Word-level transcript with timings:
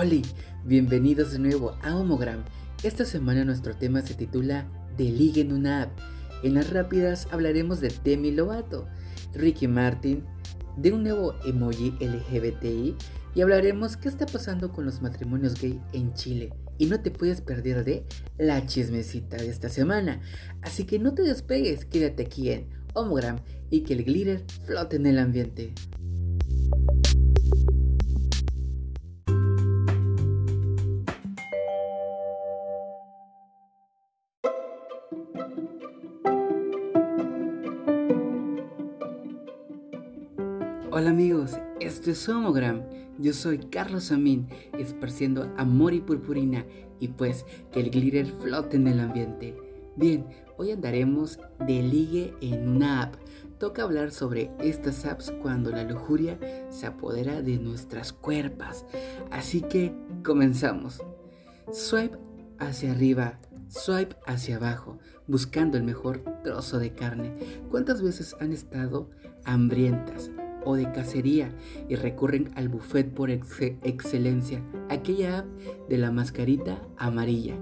Oli, 0.00 0.22
bienvenidos 0.64 1.32
de 1.32 1.38
nuevo 1.38 1.76
a 1.82 1.94
Homogram. 1.94 2.42
Esta 2.82 3.04
semana 3.04 3.44
nuestro 3.44 3.76
tema 3.76 4.00
se 4.00 4.14
titula 4.14 4.66
De 4.96 5.04
ligue 5.04 5.42
en 5.42 5.52
una 5.52 5.82
app. 5.82 5.90
En 6.42 6.54
las 6.54 6.70
rápidas 6.70 7.28
hablaremos 7.30 7.82
de 7.82 7.92
Demi 8.02 8.30
Lovato, 8.30 8.88
Ricky 9.34 9.68
Martin, 9.68 10.24
de 10.78 10.92
un 10.92 11.02
nuevo 11.02 11.34
emoji 11.44 11.90
LGBTI 12.00 12.96
y 13.34 13.42
hablaremos 13.42 13.98
qué 13.98 14.08
está 14.08 14.24
pasando 14.24 14.72
con 14.72 14.86
los 14.86 15.02
matrimonios 15.02 15.60
gay 15.60 15.78
en 15.92 16.14
Chile. 16.14 16.54
Y 16.78 16.86
no 16.86 17.02
te 17.02 17.10
puedes 17.10 17.42
perder 17.42 17.84
de 17.84 18.06
la 18.38 18.64
chismecita 18.66 19.36
de 19.36 19.50
esta 19.50 19.68
semana. 19.68 20.22
Así 20.62 20.84
que 20.84 20.98
no 20.98 21.12
te 21.12 21.24
despegues, 21.24 21.84
quédate 21.84 22.22
aquí 22.22 22.48
en 22.48 22.70
Homogram 22.94 23.40
y 23.68 23.82
que 23.82 23.92
el 23.92 24.04
glitter 24.04 24.42
flote 24.64 24.96
en 24.96 25.04
el 25.04 25.18
ambiente. 25.18 25.74
Homogram. 42.28 42.82
Yo 43.18 43.32
soy 43.32 43.58
Carlos 43.58 44.12
Amin, 44.12 44.48
esparciendo 44.78 45.52
amor 45.56 45.94
y 45.94 46.00
purpurina 46.00 46.64
y 46.98 47.08
pues 47.08 47.46
que 47.72 47.80
el 47.80 47.90
glitter 47.90 48.32
flote 48.40 48.76
en 48.76 48.88
el 48.88 49.00
ambiente. 49.00 49.56
Bien, 49.96 50.26
hoy 50.56 50.70
andaremos 50.70 51.38
de 51.66 51.82
ligue 51.82 52.34
en 52.40 52.68
una 52.68 53.02
app. 53.02 53.14
Toca 53.58 53.82
hablar 53.82 54.10
sobre 54.10 54.50
estas 54.58 55.04
apps 55.04 55.32
cuando 55.42 55.70
la 55.70 55.84
lujuria 55.84 56.38
se 56.70 56.86
apodera 56.86 57.42
de 57.42 57.58
nuestras 57.58 58.12
cuerpas. 58.12 58.86
Así 59.30 59.62
que 59.62 59.94
comenzamos. 60.24 61.02
Swipe 61.72 62.18
hacia 62.58 62.92
arriba, 62.92 63.38
swipe 63.68 64.16
hacia 64.26 64.56
abajo, 64.56 64.98
buscando 65.26 65.76
el 65.76 65.84
mejor 65.84 66.24
trozo 66.42 66.78
de 66.78 66.92
carne. 66.94 67.34
¿Cuántas 67.70 68.02
veces 68.02 68.34
han 68.40 68.52
estado 68.52 69.10
hambrientas 69.44 70.30
o 70.64 70.76
de 70.76 70.90
cacería 70.92 71.54
y 71.88 71.94
recurren 71.96 72.50
al 72.54 72.68
buffet 72.68 73.12
por 73.12 73.30
excelencia, 73.30 74.62
aquella 74.88 75.40
app 75.40 75.46
de 75.88 75.98
la 75.98 76.10
mascarita 76.10 76.80
amarilla? 76.96 77.56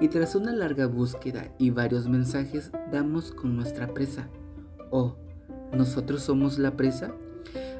Y 0.00 0.08
tras 0.08 0.34
una 0.34 0.52
larga 0.52 0.86
búsqueda 0.86 1.54
y 1.58 1.70
varios 1.70 2.08
mensajes, 2.08 2.72
damos 2.90 3.32
con 3.32 3.56
nuestra 3.56 3.94
presa. 3.94 4.28
¿O 4.90 5.16
nosotros 5.72 6.22
somos 6.22 6.58
la 6.58 6.76
presa? 6.76 7.14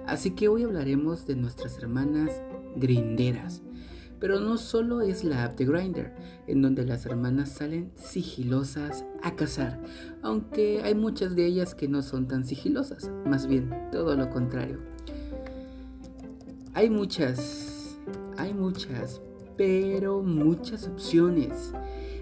Así 0.06 0.32
que 0.32 0.48
hoy 0.48 0.62
hablaremos 0.62 1.26
de 1.26 1.36
nuestras 1.36 1.78
hermanas 1.78 2.42
grinderas 2.76 3.62
pero 4.22 4.38
no 4.38 4.56
solo 4.56 5.00
es 5.00 5.24
la 5.24 5.42
app 5.42 5.58
de 5.58 5.64
Grindr, 5.64 6.12
en 6.46 6.62
donde 6.62 6.86
las 6.86 7.04
hermanas 7.06 7.48
salen 7.48 7.90
sigilosas 7.96 9.04
a 9.20 9.34
cazar, 9.34 9.80
aunque 10.22 10.80
hay 10.84 10.94
muchas 10.94 11.34
de 11.34 11.44
ellas 11.44 11.74
que 11.74 11.88
no 11.88 12.02
son 12.02 12.28
tan 12.28 12.44
sigilosas, 12.44 13.10
más 13.26 13.48
bien 13.48 13.74
todo 13.90 14.14
lo 14.14 14.30
contrario. 14.30 14.78
Hay 16.72 16.88
muchas, 16.88 17.98
hay 18.36 18.54
muchas, 18.54 19.20
pero 19.56 20.22
muchas 20.22 20.86
opciones. 20.86 21.72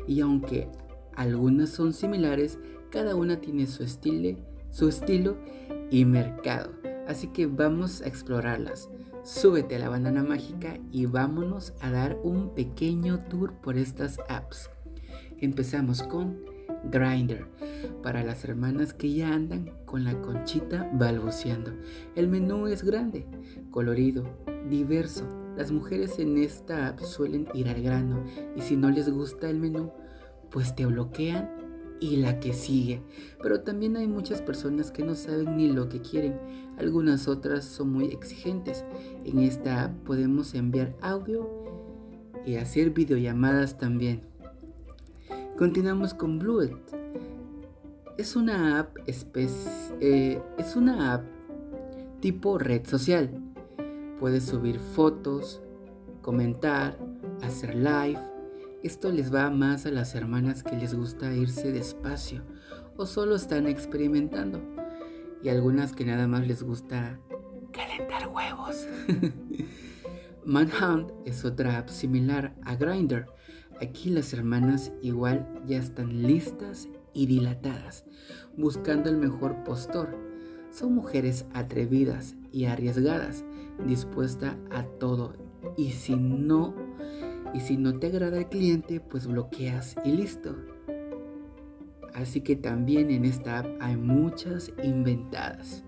Y 0.08 0.22
aunque 0.22 0.70
algunas 1.14 1.68
son 1.68 1.92
similares, 1.92 2.58
cada 2.88 3.14
una 3.14 3.42
tiene 3.42 3.66
su 3.66 3.82
estilo, 3.82 4.38
su 4.70 4.88
estilo 4.88 5.36
y 5.90 6.06
mercado. 6.06 6.72
Así 7.06 7.26
que 7.26 7.44
vamos 7.44 8.00
a 8.00 8.06
explorarlas. 8.06 8.88
Súbete 9.22 9.76
a 9.76 9.78
la 9.78 9.90
banana 9.90 10.22
mágica 10.22 10.78
y 10.90 11.04
vámonos 11.04 11.74
a 11.80 11.90
dar 11.90 12.18
un 12.22 12.54
pequeño 12.54 13.18
tour 13.28 13.52
por 13.52 13.76
estas 13.76 14.18
apps. 14.28 14.70
Empezamos 15.38 16.02
con 16.02 16.38
Grinder 16.90 17.46
para 18.02 18.24
las 18.24 18.44
hermanas 18.44 18.94
que 18.94 19.12
ya 19.12 19.34
andan 19.34 19.70
con 19.84 20.04
la 20.04 20.20
conchita 20.22 20.90
balbuceando. 20.94 21.72
El 22.14 22.28
menú 22.28 22.66
es 22.66 22.82
grande, 22.82 23.26
colorido, 23.70 24.24
diverso. 24.70 25.28
Las 25.54 25.70
mujeres 25.70 26.18
en 26.18 26.38
esta 26.38 26.88
app 26.88 27.00
suelen 27.00 27.46
ir 27.52 27.68
al 27.68 27.82
grano 27.82 28.24
y 28.56 28.62
si 28.62 28.76
no 28.76 28.88
les 28.88 29.10
gusta 29.10 29.50
el 29.50 29.58
menú, 29.58 29.92
pues 30.50 30.74
te 30.74 30.86
bloquean 30.86 31.60
y 32.00 32.16
la 32.16 32.40
que 32.40 32.52
sigue. 32.52 33.02
Pero 33.42 33.60
también 33.60 33.96
hay 33.96 34.08
muchas 34.08 34.40
personas 34.40 34.90
que 34.90 35.04
no 35.04 35.14
saben 35.14 35.56
ni 35.56 35.68
lo 35.68 35.88
que 35.88 36.00
quieren. 36.00 36.38
Algunas 36.80 37.28
otras 37.28 37.64
son 37.64 37.92
muy 37.92 38.06
exigentes. 38.06 38.84
En 39.24 39.38
esta 39.40 39.84
app 39.84 39.92
podemos 40.04 40.54
enviar 40.54 40.96
audio 41.00 41.48
y 42.44 42.56
hacer 42.56 42.90
videollamadas 42.90 43.78
también. 43.78 44.22
Continuamos 45.56 46.14
con 46.14 46.38
Bluet. 46.38 46.74
Es 48.16 48.34
una 48.34 48.80
app 48.80 48.96
eh, 49.06 50.42
es 50.58 50.76
una 50.76 51.14
app 51.14 51.24
tipo 52.20 52.58
red 52.58 52.86
social. 52.86 53.30
Puedes 54.18 54.44
subir 54.44 54.78
fotos, 54.78 55.60
comentar, 56.22 56.98
hacer 57.42 57.74
live 57.74 58.18
esto 58.82 59.12
les 59.12 59.32
va 59.32 59.50
más 59.50 59.84
a 59.84 59.90
las 59.90 60.14
hermanas 60.14 60.62
que 60.62 60.74
les 60.74 60.94
gusta 60.94 61.34
irse 61.34 61.70
despacio 61.70 62.42
o 62.96 63.04
solo 63.04 63.34
están 63.34 63.66
experimentando. 63.66 64.79
Y 65.42 65.48
algunas 65.48 65.92
que 65.92 66.04
nada 66.04 66.26
más 66.26 66.46
les 66.46 66.62
gusta 66.62 67.18
calentar 67.72 68.28
huevos. 68.28 68.86
Manhunt 70.44 71.12
es 71.24 71.44
otra 71.44 71.78
app 71.78 71.88
similar 71.88 72.54
a 72.64 72.74
Grindr. 72.74 73.26
Aquí 73.80 74.10
las 74.10 74.32
hermanas 74.32 74.92
igual 75.02 75.46
ya 75.66 75.78
están 75.78 76.22
listas 76.22 76.88
y 77.14 77.26
dilatadas, 77.26 78.04
buscando 78.56 79.08
el 79.08 79.16
mejor 79.16 79.64
postor. 79.64 80.18
Son 80.70 80.94
mujeres 80.94 81.46
atrevidas 81.54 82.36
y 82.52 82.66
arriesgadas, 82.66 83.44
dispuestas 83.86 84.56
a 84.70 84.84
todo. 84.84 85.34
Y 85.76 85.90
si 85.90 86.16
no 86.16 86.74
y 87.52 87.60
si 87.60 87.76
no 87.76 87.98
te 87.98 88.06
agrada 88.06 88.38
el 88.38 88.48
cliente, 88.48 89.00
pues 89.00 89.26
bloqueas 89.26 89.96
y 90.04 90.12
listo. 90.12 90.56
Así 92.14 92.40
que 92.40 92.56
también 92.56 93.10
en 93.10 93.24
esta 93.24 93.60
app 93.60 93.66
hay 93.80 93.96
muchas 93.96 94.72
inventadas. 94.82 95.84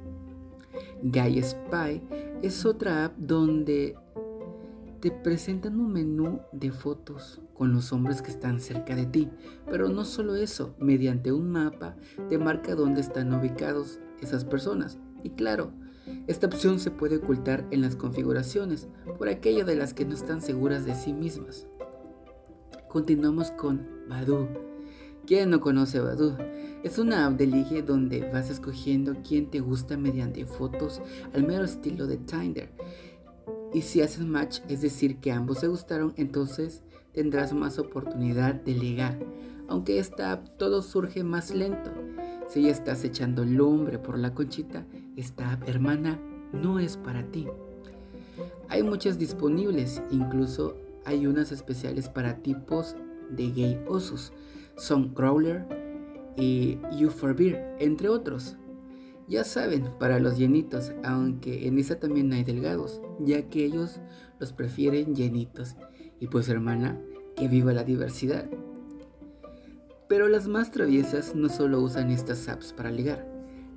Guy 1.03 1.43
Spy 1.43 2.03
es 2.43 2.65
otra 2.65 3.07
app 3.07 3.17
donde 3.17 3.97
te 5.01 5.11
presentan 5.11 5.81
un 5.81 5.93
menú 5.93 6.41
de 6.53 6.71
fotos 6.71 7.41
con 7.55 7.73
los 7.73 7.93
hombres 7.93 8.23
que 8.23 8.31
están 8.31 8.61
cerca 8.61 8.95
de 8.95 9.07
ti. 9.07 9.29
Pero 9.69 9.89
no 9.89 10.05
solo 10.05 10.37
eso, 10.37 10.77
mediante 10.79 11.33
un 11.33 11.51
mapa 11.51 11.97
te 12.29 12.39
marca 12.39 12.77
dónde 12.77 13.01
están 13.01 13.35
ubicados 13.35 13.99
esas 14.21 14.45
personas. 14.45 15.01
Y 15.25 15.31
claro, 15.31 15.73
esta 16.29 16.47
opción 16.47 16.79
se 16.79 16.93
puede 16.93 17.17
ocultar 17.17 17.67
en 17.73 17.81
las 17.81 17.97
configuraciones 17.97 18.89
por 19.19 19.29
aquello 19.29 19.65
de 19.65 19.75
las 19.75 19.93
que 19.93 20.05
no 20.05 20.15
están 20.15 20.41
seguras 20.41 20.85
de 20.85 20.95
sí 20.95 21.13
mismas. 21.13 21.67
Continuamos 22.89 23.51
con 23.53 23.87
Badu. 24.09 24.72
¿Quién 25.33 25.49
no 25.49 25.63
conoce 25.63 25.99
Badu? 25.99 26.37
Es 26.83 26.99
una 26.99 27.25
app 27.25 27.39
de 27.39 27.47
ligue 27.47 27.81
donde 27.81 28.21
vas 28.31 28.51
escogiendo 28.51 29.17
quién 29.27 29.51
te 29.51 29.61
gusta 29.61 29.97
mediante 29.97 30.45
fotos 30.45 31.01
al 31.33 31.47
mero 31.47 31.65
estilo 31.65 32.07
de 32.07 32.19
Tinder. 32.19 32.69
Y 33.73 33.81
si 33.81 34.03
haces 34.03 34.27
match, 34.27 34.59
es 34.69 34.83
decir, 34.83 35.21
que 35.21 35.33
ambos 35.33 35.61
se 35.61 35.69
gustaron, 35.69 36.13
entonces 36.19 36.83
tendrás 37.15 37.55
más 37.55 37.79
oportunidad 37.79 38.57
de 38.57 38.75
ligar. 38.75 39.19
Aunque 39.69 39.99
esta 39.99 40.33
app 40.33 40.49
todo 40.59 40.83
surge 40.83 41.25
más 41.25 41.55
lento. 41.55 41.91
Si 42.47 42.65
ya 42.65 42.71
estás 42.71 43.03
echando 43.03 43.43
lumbre 43.43 43.99
por 43.99 44.19
la 44.19 44.35
conchita, 44.35 44.85
esta 45.17 45.59
hermana 45.65 46.21
no 46.53 46.79
es 46.79 46.99
para 46.99 47.23
ti. 47.23 47.47
Hay 48.69 48.83
muchas 48.83 49.19
disponibles, 49.19 50.03
incluso 50.11 50.77
hay 51.07 51.27
unas 51.27 51.53
especiales 51.53 52.11
para 52.11 52.43
tipos 52.43 52.97
de 53.31 53.51
gay 53.51 53.83
osos. 53.89 54.35
Son 54.77 55.15
Crawler 55.15 55.67
y 56.37 56.79
You 56.97 57.11
for 57.11 57.35
Beer, 57.35 57.77
entre 57.79 58.09
otros. 58.09 58.57
Ya 59.29 59.45
saben, 59.45 59.89
para 59.99 60.19
los 60.19 60.37
llenitos, 60.37 60.93
aunque 61.05 61.67
en 61.67 61.79
esa 61.79 61.99
también 61.99 62.33
hay 62.33 62.45
delgados, 62.45 63.01
ya 63.21 63.49
que 63.49 63.65
ellos 63.65 64.01
los 64.39 64.53
prefieren 64.53 65.15
llenitos. 65.15 65.77
Y 66.21 66.27
pues 66.27 66.49
hermana, 66.49 67.01
que 67.37 67.49
viva 67.49 67.73
la 67.73 67.85
diversidad. 67.85 68.49
Pero 70.09 70.29
las 70.29 70.49
más 70.49 70.71
traviesas 70.71 71.35
no 71.35 71.49
solo 71.49 71.81
usan 71.81 72.11
estas 72.11 72.49
apps 72.49 72.73
para 72.73 72.91
ligar, 72.91 73.27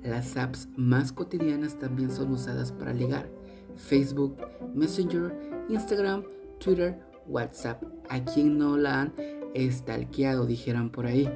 las 0.02 0.36
apps 0.36 0.68
más 0.76 1.12
cotidianas 1.12 1.78
también 1.78 2.10
son 2.10 2.30
usadas 2.30 2.70
para 2.70 2.92
ligar. 2.92 3.28
Facebook, 3.74 4.36
Messenger, 4.74 5.34
Instagram, 5.68 6.22
Twitter, 6.60 7.00
WhatsApp. 7.26 7.82
A 8.08 8.24
quien 8.24 8.56
no 8.56 8.76
la 8.76 9.02
han 9.02 9.12
estalqueado, 9.56 10.46
dijeran 10.46 10.90
por 10.90 11.06
ahí. 11.06 11.28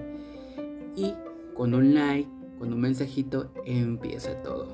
Y 0.97 1.15
con 1.55 1.75
un 1.75 1.95
like, 1.95 2.29
con 2.59 2.73
un 2.73 2.81
mensajito, 2.81 3.53
empieza 3.65 4.43
todo. 4.43 4.69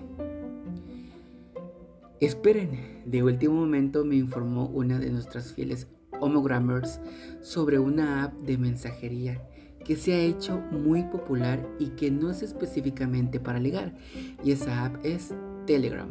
Esperen, 2.20 3.02
de 3.04 3.22
último 3.22 3.54
momento 3.54 4.04
me 4.04 4.16
informó 4.16 4.66
una 4.66 4.98
de 4.98 5.10
nuestras 5.10 5.52
fieles 5.52 5.86
homogrammers 6.20 7.00
sobre 7.42 7.78
una 7.78 8.24
app 8.24 8.34
de 8.40 8.56
mensajería 8.56 9.42
que 9.86 9.94
se 9.94 10.14
ha 10.14 10.18
hecho 10.18 10.58
muy 10.72 11.04
popular 11.04 11.64
y 11.78 11.90
que 11.90 12.10
no 12.10 12.30
es 12.30 12.42
específicamente 12.42 13.38
para 13.38 13.60
ligar. 13.60 13.94
Y 14.42 14.50
esa 14.50 14.84
app 14.84 14.96
es 15.04 15.32
Telegram. 15.64 16.08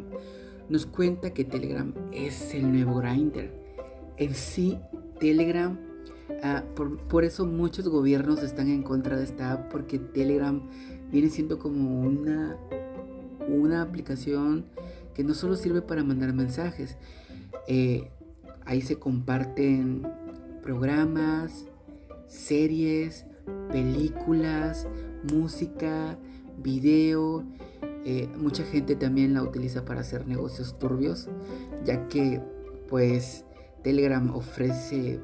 Nos 0.70 0.86
cuenta 0.86 1.34
que 1.34 1.44
Telegram 1.44 1.92
es 2.10 2.54
el 2.54 2.72
nuevo 2.72 2.94
Grindr. 2.94 3.50
En 4.16 4.34
sí, 4.34 4.78
Telegram, 5.20 5.78
ah, 6.42 6.62
por, 6.74 7.24
eso 7.24 7.46
muchos 7.46 7.88
gobiernos 7.88 8.42
están 8.42 8.68
en 8.68 8.82
contra 8.82 9.16
de 9.16 9.24
esta 9.24 9.52
app 9.52 9.70
porque 9.70 9.98
Telegram 9.98 10.60
viene 11.10 11.28
siendo 11.28 11.58
como 11.58 12.00
una, 12.00 12.56
una 13.48 13.82
aplicación 13.82 14.66
que 15.14 15.24
no 15.24 15.34
solo 15.34 15.56
sirve 15.56 15.82
para 15.82 16.04
mandar 16.04 16.32
mensajes. 16.32 16.96
Eh, 17.68 18.10
ahí 18.64 18.82
se 18.82 18.96
comparten 18.96 20.06
programas, 20.62 21.66
series, 22.26 23.24
películas, 23.70 24.86
música, 25.32 26.18
video. 26.62 27.44
Eh, 28.04 28.28
mucha 28.36 28.64
gente 28.64 28.94
también 28.94 29.34
la 29.34 29.42
utiliza 29.42 29.84
para 29.84 30.00
hacer 30.00 30.26
negocios 30.26 30.78
turbios, 30.78 31.28
ya 31.84 32.08
que 32.08 32.40
pues 32.88 33.44
Telegram 33.82 34.34
ofrece 34.34 35.20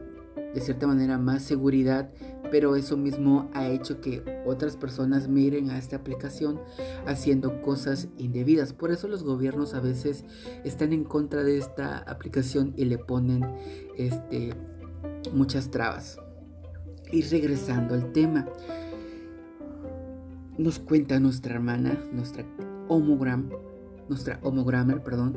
de 0.55 0.61
cierta 0.61 0.87
manera 0.87 1.19
más 1.19 1.43
seguridad, 1.43 2.11
pero 2.51 2.77
eso 2.77 2.97
mismo 2.97 3.51
ha 3.55 3.69
hecho 3.69 4.01
que 4.01 4.43
otras 4.47 4.77
personas 4.77 5.29
miren 5.29 5.71
a 5.71 5.79
esta 5.79 5.97
aplicación 5.97 6.61
haciendo 7.07 7.63
cosas 7.63 8.09
indebidas. 8.19 8.73
Por 8.73 8.91
eso 8.91 9.09
los 9.09 9.23
gobiernos 9.23 9.75
a 9.75 9.81
veces 9.81 10.25
están 10.65 10.93
en 10.93 11.05
contra 11.05 11.45
de 11.45 11.59
esta 11.59 11.99
aplicación 11.99 12.75
y 12.77 12.85
le 12.85 12.99
ponen 12.99 13.43
este, 13.97 14.55
muchas 15.33 15.71
trabas. 15.71 16.19
Y 17.11 17.23
regresando 17.23 17.95
al 17.95 18.13
tema, 18.13 18.47
nos 20.59 20.79
cuenta 20.79 21.21
nuestra 21.21 21.55
hermana, 21.55 21.99
nuestra 22.13 22.45
homogram, 22.89 23.51
nuestra 24.09 24.39
homogrammer, 24.43 25.03
perdón, 25.03 25.37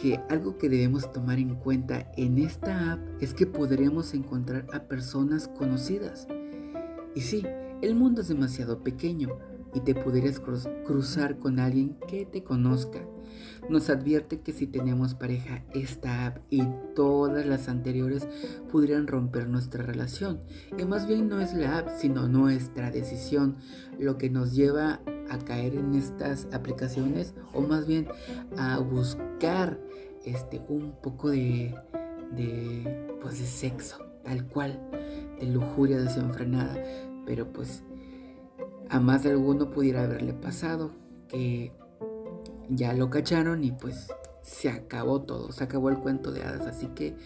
que 0.00 0.20
algo 0.28 0.58
que 0.58 0.68
debemos 0.68 1.12
tomar 1.12 1.38
en 1.38 1.56
cuenta 1.56 2.10
en 2.16 2.38
esta 2.38 2.92
app 2.92 3.00
es 3.20 3.34
que 3.34 3.46
podremos 3.46 4.14
encontrar 4.14 4.66
a 4.72 4.84
personas 4.84 5.48
conocidas. 5.48 6.28
Y 7.14 7.22
sí, 7.22 7.44
el 7.82 7.94
mundo 7.94 8.20
es 8.20 8.28
demasiado 8.28 8.82
pequeño 8.82 9.38
y 9.74 9.80
te 9.80 9.94
podrías 9.94 10.40
cruzar 10.40 11.38
con 11.38 11.58
alguien 11.58 11.96
que 12.06 12.24
te 12.24 12.42
conozca 12.42 13.00
nos 13.68 13.90
advierte 13.90 14.40
que 14.40 14.52
si 14.52 14.66
tenemos 14.66 15.14
pareja, 15.14 15.62
esta 15.74 16.26
app 16.26 16.38
y 16.50 16.62
todas 16.94 17.46
las 17.46 17.68
anteriores 17.68 18.26
pudieran 18.70 19.06
romper 19.06 19.48
nuestra 19.48 19.84
relación. 19.84 20.40
Y 20.78 20.84
más 20.84 21.06
bien 21.06 21.28
no 21.28 21.40
es 21.40 21.54
la 21.54 21.78
app, 21.78 21.88
sino 21.98 22.28
nuestra 22.28 22.90
decisión 22.90 23.56
lo 23.98 24.16
que 24.16 24.30
nos 24.30 24.54
lleva 24.54 25.00
a 25.30 25.38
caer 25.38 25.74
en 25.74 25.94
estas 25.94 26.48
aplicaciones 26.52 27.34
o 27.52 27.60
más 27.60 27.86
bien 27.86 28.08
a 28.56 28.78
buscar 28.78 29.78
este 30.24 30.60
un 30.68 30.92
poco 31.02 31.30
de, 31.30 31.74
de 32.32 33.16
pues 33.20 33.38
de 33.38 33.46
sexo, 33.46 33.98
tal 34.24 34.46
cual, 34.46 34.80
de 35.40 35.46
lujuria 35.46 35.98
desenfrenada, 35.98 36.76
pero 37.26 37.52
pues 37.52 37.82
a 38.90 39.00
más 39.00 39.22
de 39.22 39.30
alguno 39.30 39.70
pudiera 39.70 40.04
haberle 40.04 40.32
pasado 40.32 40.92
que 41.28 41.72
ya 42.68 42.92
lo 42.94 43.10
cacharon 43.10 43.64
y 43.64 43.72
pues 43.72 44.08
se 44.42 44.70
acabó 44.70 45.22
todo, 45.22 45.52
se 45.52 45.64
acabó 45.64 45.90
el 45.90 45.98
cuento 45.98 46.32
de 46.32 46.42
hadas. 46.42 46.66
Así 46.66 46.88
que 46.88 47.16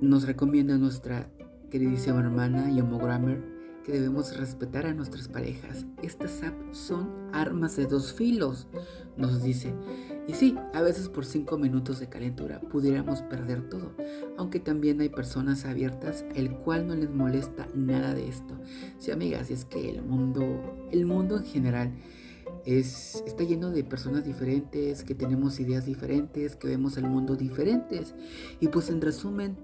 nos 0.00 0.26
recomienda 0.26 0.78
nuestra 0.78 1.28
queridísima 1.70 2.20
hermana 2.20 2.70
y 2.70 2.80
homogrammer 2.80 3.42
que 3.84 3.92
debemos 3.92 4.36
respetar 4.36 4.86
a 4.86 4.94
nuestras 4.94 5.28
parejas. 5.28 5.86
Estas 6.02 6.42
apps 6.42 6.78
son 6.78 7.10
armas 7.32 7.76
de 7.76 7.86
dos 7.86 8.12
filos, 8.12 8.66
nos 9.16 9.42
dice. 9.42 9.74
Y 10.28 10.34
sí, 10.34 10.56
a 10.74 10.82
veces 10.82 11.08
por 11.08 11.24
cinco 11.24 11.58
minutos 11.58 11.98
de 11.98 12.08
calentura 12.08 12.60
pudiéramos 12.60 13.22
perder 13.22 13.68
todo, 13.68 13.94
aunque 14.36 14.60
también 14.60 15.00
hay 15.00 15.08
personas 15.08 15.64
abiertas 15.64 16.24
el 16.34 16.52
cual 16.52 16.86
no 16.86 16.94
les 16.94 17.10
molesta 17.10 17.66
nada 17.74 18.14
de 18.14 18.28
esto. 18.28 18.54
Sí, 18.98 19.10
amigas, 19.10 19.50
es 19.50 19.64
que 19.64 19.90
el 19.90 20.02
mundo, 20.02 20.86
el 20.92 21.06
mundo 21.06 21.36
en 21.38 21.44
general 21.44 21.92
es, 22.64 23.22
está 23.26 23.44
lleno 23.44 23.70
de 23.70 23.84
personas 23.84 24.24
diferentes, 24.24 25.02
que 25.04 25.14
tenemos 25.14 25.58
ideas 25.60 25.86
diferentes, 25.86 26.56
que 26.56 26.68
vemos 26.68 26.96
el 26.96 27.08
mundo 27.08 27.36
diferentes. 27.36 28.14
Y 28.60 28.68
pues 28.68 28.90
en 28.90 29.00
resumen, 29.00 29.56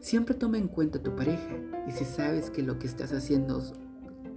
siempre 0.00 0.34
toma 0.34 0.58
en 0.58 0.68
cuenta 0.68 0.98
a 0.98 1.02
tu 1.02 1.14
pareja. 1.16 1.56
Y 1.86 1.92
si 1.92 2.04
sabes 2.04 2.50
que 2.50 2.62
lo 2.62 2.78
que 2.78 2.86
estás 2.86 3.12
haciendo 3.12 3.62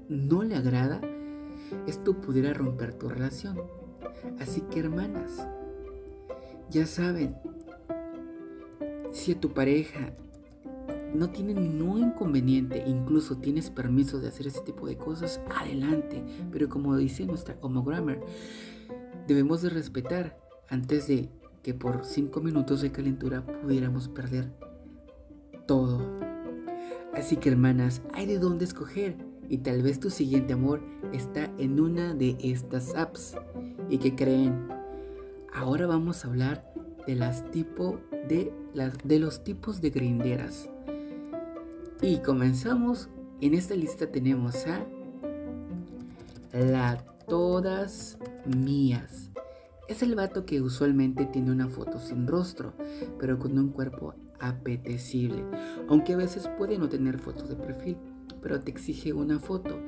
no 0.10 0.44
le 0.44 0.56
agrada, 0.56 1.02
esto 1.88 2.20
pudiera 2.20 2.54
romper 2.54 2.94
tu 2.94 3.10
relación. 3.10 3.62
Así 4.40 4.62
que 4.62 4.80
hermanas, 4.80 5.48
ya 6.70 6.86
saben, 6.86 7.36
si 9.12 9.34
a 9.34 9.40
tu 9.40 9.54
pareja 9.54 10.14
no 11.14 11.30
tiene 11.30 11.54
ningún 11.54 12.00
inconveniente, 12.00 12.84
incluso 12.88 13.38
tienes 13.38 13.70
permiso 13.70 14.20
de 14.20 14.30
hacer 14.30 14.48
ese 14.48 14.62
tipo 14.62 14.88
de 14.88 14.98
cosas, 14.98 15.42
adelante. 15.54 16.24
Pero 16.52 16.70
como 16.70 16.96
dice 16.96 17.26
nuestra 17.26 17.58
homogrammer, 17.62 18.22
debemos 19.28 19.62
de 19.62 19.70
respetar 19.70 20.38
antes 20.70 21.08
de 21.08 21.30
que 21.64 21.74
por 21.74 22.06
5 22.06 22.42
minutos 22.42 22.82
de 22.82 22.92
calentura 22.92 23.46
pudiéramos 23.46 24.08
perder 24.08 24.52
Así 27.14 27.38
que 27.38 27.50
hermanas, 27.50 28.02
hay 28.14 28.26
de 28.26 28.40
dónde 28.40 28.66
escoger 28.66 29.16
y 29.48 29.60
tal 29.60 29.82
vez 29.84 30.00
tu 30.00 30.10
siguiente 30.10 30.54
amor 30.54 30.82
está 31.14 31.50
en 31.58 31.80
una 31.80 32.14
de 32.14 32.36
estas 32.42 32.94
apps. 32.96 33.36
¿Y 33.90 33.98
que 33.98 34.16
creen? 34.16 34.68
Ahora 35.54 35.88
vamos 35.88 36.24
a 36.24 36.28
hablar 36.28 36.74
de 37.08 37.16
las 37.16 37.50
tipo 37.52 38.00
de 38.28 38.54
las 38.74 38.98
de 39.04 39.20
los 39.20 39.44
tipos 39.44 39.82
de 39.82 39.90
grinderas. 39.92 40.70
Y 42.02 42.18
comenzamos. 42.18 43.10
En 43.40 43.56
esta 43.56 43.74
lista 43.74 44.12
tenemos 44.12 44.68
a 44.68 44.86
la 46.54 46.98
todas 47.28 48.18
mías. 48.46 49.32
Es 49.88 50.04
el 50.04 50.16
vato 50.16 50.46
que 50.46 50.62
usualmente 50.62 51.26
tiene 51.26 51.52
una 51.52 51.68
foto 51.68 51.98
sin 51.98 52.28
rostro, 52.28 52.74
pero 53.20 53.40
con 53.40 53.58
un 53.58 53.70
cuerpo 53.70 54.14
apetecible. 54.42 55.46
Aunque 55.88 56.14
a 56.14 56.18
veces 56.18 56.50
puede 56.58 56.78
no 56.78 56.90
tener 56.90 57.20
fotos 57.20 57.48
de 57.48 57.56
perfil, 57.56 57.98
pero 58.42 58.60
te 58.60 58.72
exige 58.72 59.14
una 59.14 59.40
foto. 59.40 59.80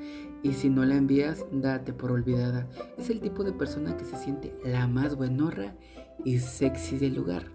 Y 0.44 0.54
si 0.54 0.70
no 0.70 0.86
la 0.86 0.96
envías, 0.96 1.46
date 1.52 1.94
por 1.94 2.12
olvidada. 2.12 2.68
Es 2.98 3.10
el 3.10 3.20
tipo 3.20 3.44
de 3.44 3.54
persona 3.54 3.98
que 3.98 4.06
se 4.06 4.16
siente 4.16 4.56
la 4.64 4.88
más 4.88 5.16
buenorra 5.16 5.76
y 6.24 6.40
sexy 6.40 6.98
del 6.98 7.16
lugar. 7.16 7.52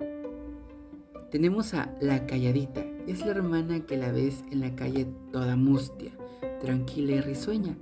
Tenemos 1.31 1.75
a 1.75 1.95
la 2.00 2.26
calladita. 2.26 2.85
Es 3.07 3.21
la 3.21 3.33
hermana 3.33 3.81
que 3.87 3.97
la 3.97 4.12
ves 4.12 4.45
en 4.50 4.61
la 4.61 4.75
calle 4.75 5.07
toda 5.33 5.57
mustia, 5.57 6.12
tranquila 6.61 7.17
y 7.17 7.21
risueña. 7.21 7.76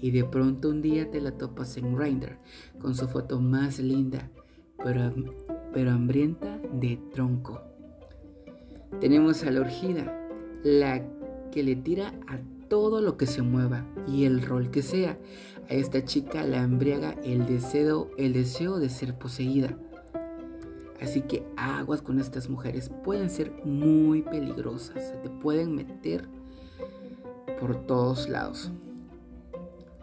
Y 0.00 0.10
de 0.10 0.24
pronto 0.24 0.68
un 0.70 0.82
día 0.82 1.10
te 1.10 1.20
la 1.20 1.32
topas 1.38 1.76
en 1.76 1.94
Grindr 1.94 2.38
con 2.80 2.94
su 2.94 3.06
foto 3.06 3.40
más 3.40 3.78
linda, 3.78 4.30
pero, 4.82 5.12
pero 5.72 5.92
hambrienta 5.92 6.58
de 6.72 6.98
tronco. 7.12 7.71
Tenemos 9.00 9.42
a 9.44 9.50
la 9.50 9.60
urgida, 9.60 10.28
la 10.62 11.02
que 11.50 11.62
le 11.62 11.76
tira 11.76 12.14
a 12.28 12.38
todo 12.68 13.00
lo 13.02 13.16
que 13.16 13.26
se 13.26 13.42
mueva 13.42 13.84
y 14.06 14.24
el 14.24 14.42
rol 14.42 14.70
que 14.70 14.82
sea. 14.82 15.18
A 15.68 15.74
esta 15.74 16.04
chica 16.04 16.44
la 16.44 16.62
embriaga 16.62 17.16
el 17.24 17.46
deseo, 17.46 18.10
el 18.16 18.32
deseo 18.32 18.78
de 18.78 18.88
ser 18.88 19.14
poseída. 19.18 19.76
Así 21.00 21.20
que 21.22 21.44
aguas 21.56 22.00
con 22.00 22.20
estas 22.20 22.48
mujeres. 22.48 22.90
Pueden 23.02 23.28
ser 23.28 23.52
muy 23.64 24.22
peligrosas. 24.22 25.08
Se 25.08 25.16
te 25.16 25.28
pueden 25.28 25.74
meter 25.74 26.28
por 27.60 27.86
todos 27.86 28.28
lados. 28.28 28.70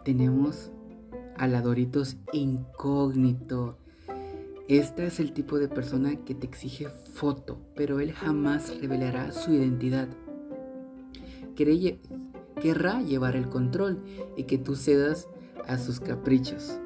Tenemos 0.04 0.70
a 1.36 1.46
la 1.46 1.62
Doritos 1.62 2.18
incógnito. 2.32 3.79
Este 4.70 5.04
es 5.04 5.18
el 5.18 5.32
tipo 5.32 5.58
de 5.58 5.66
persona 5.66 6.14
que 6.24 6.32
te 6.32 6.46
exige 6.46 6.88
foto, 6.88 7.58
pero 7.74 7.98
él 7.98 8.12
jamás 8.12 8.80
revelará 8.80 9.32
su 9.32 9.52
identidad. 9.52 10.06
Querrá 11.56 13.02
llevar 13.02 13.34
el 13.34 13.48
control 13.48 14.00
y 14.36 14.44
que 14.44 14.58
tú 14.58 14.76
cedas 14.76 15.26
a 15.66 15.76
sus 15.76 15.98
caprichos. 15.98 16.78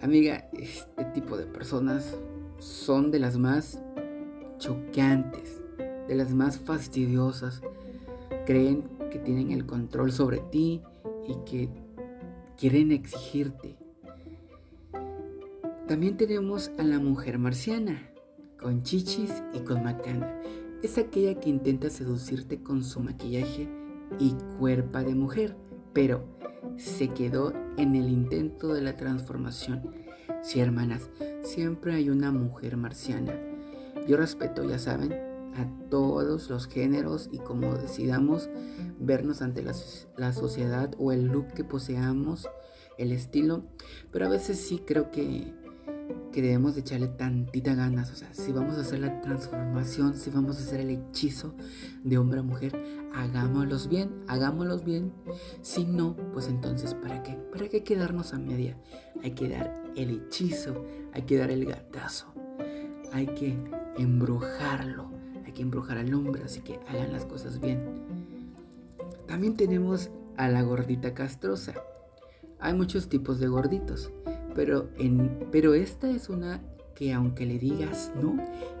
Amiga, 0.00 0.48
este 0.54 1.04
tipo 1.12 1.36
de 1.36 1.44
personas 1.44 2.16
son 2.58 3.10
de 3.10 3.18
las 3.18 3.36
más 3.36 3.82
choqueantes, 4.56 5.60
de 6.08 6.14
las 6.14 6.32
más 6.32 6.58
fastidiosas. 6.58 7.60
Creen 8.46 8.88
que 9.10 9.18
tienen 9.18 9.52
el 9.52 9.66
control 9.66 10.10
sobre 10.10 10.38
ti 10.38 10.80
y 11.28 11.34
que 11.44 11.68
quieren 12.56 12.92
exigirte. 12.92 13.83
También 15.86 16.16
tenemos 16.16 16.70
a 16.78 16.82
la 16.82 16.98
mujer 16.98 17.38
marciana, 17.38 18.10
con 18.58 18.82
chichis 18.84 19.42
y 19.52 19.60
con 19.60 19.84
macana. 19.84 20.40
es 20.82 20.96
aquella 20.96 21.38
que 21.38 21.50
intenta 21.50 21.90
seducirte 21.90 22.62
con 22.62 22.82
su 22.82 23.00
maquillaje 23.00 23.68
y 24.18 24.34
cuerpa 24.58 25.02
de 25.02 25.14
mujer, 25.14 25.56
pero 25.92 26.24
se 26.78 27.08
quedó 27.08 27.52
en 27.76 27.94
el 27.96 28.08
intento 28.08 28.72
de 28.72 28.80
la 28.80 28.96
transformación. 28.96 29.94
Sí, 30.42 30.60
hermanas, 30.60 31.10
siempre 31.42 31.92
hay 31.92 32.08
una 32.08 32.32
mujer 32.32 32.78
marciana. 32.78 33.34
Yo 34.08 34.16
respeto, 34.16 34.64
ya 34.64 34.78
saben, 34.78 35.12
a 35.12 35.68
todos 35.90 36.48
los 36.48 36.66
géneros 36.66 37.28
y 37.30 37.38
como 37.38 37.74
decidamos 37.74 38.48
vernos 38.98 39.42
ante 39.42 39.62
la, 39.62 39.74
la, 40.16 40.32
sociedad 40.32 40.94
o 40.98 41.12
el 41.12 41.26
look 41.26 41.48
que 41.48 41.62
poseamos, 41.62 42.48
el 42.96 43.12
estilo, 43.12 43.64
pero 44.10 44.26
a 44.26 44.30
veces 44.30 44.58
sí 44.58 44.82
creo 44.84 45.10
que 45.10 45.52
que 46.32 46.42
debemos 46.42 46.74
de 46.74 46.80
echarle 46.80 47.06
tantita 47.08 47.74
ganas. 47.74 48.10
O 48.10 48.16
sea, 48.16 48.32
si 48.34 48.50
vamos 48.50 48.76
a 48.76 48.80
hacer 48.80 48.98
la 48.98 49.20
transformación, 49.20 50.14
si 50.14 50.30
vamos 50.30 50.56
a 50.56 50.60
hacer 50.60 50.80
el 50.80 50.90
hechizo 50.90 51.54
de 52.02 52.18
hombre 52.18 52.40
a 52.40 52.42
mujer, 52.42 52.76
hagámoslos 53.14 53.88
bien, 53.88 54.10
hagámoslos 54.26 54.84
bien. 54.84 55.12
Si 55.62 55.84
no, 55.84 56.16
pues 56.32 56.48
entonces, 56.48 56.94
¿para 56.94 57.22
qué? 57.22 57.34
¿Para 57.52 57.68
qué 57.68 57.84
quedarnos 57.84 58.34
a 58.34 58.38
media? 58.38 58.76
Hay 59.22 59.30
que 59.32 59.48
dar 59.48 59.80
el 59.94 60.10
hechizo, 60.10 60.84
hay 61.12 61.22
que 61.22 61.38
dar 61.38 61.50
el 61.52 61.64
gatazo, 61.64 62.26
hay 63.12 63.26
que 63.26 63.56
embrujarlo, 63.96 65.10
hay 65.46 65.52
que 65.52 65.62
embrujar 65.62 65.98
al 65.98 66.12
hombre, 66.14 66.42
así 66.44 66.62
que 66.62 66.80
hagan 66.88 67.12
las 67.12 67.26
cosas 67.26 67.60
bien. 67.60 67.80
También 69.28 69.56
tenemos 69.56 70.10
a 70.36 70.48
la 70.48 70.62
gordita 70.62 71.14
castrosa. 71.14 71.74
Hay 72.58 72.74
muchos 72.74 73.08
tipos 73.08 73.38
de 73.38 73.46
gorditos. 73.46 74.10
Pero, 74.54 74.88
en, 74.98 75.46
pero 75.50 75.74
esta 75.74 76.10
es 76.10 76.28
una 76.28 76.62
que 76.94 77.12
aunque 77.12 77.44
le 77.44 77.58
digas 77.58 78.12
no, 78.20 78.36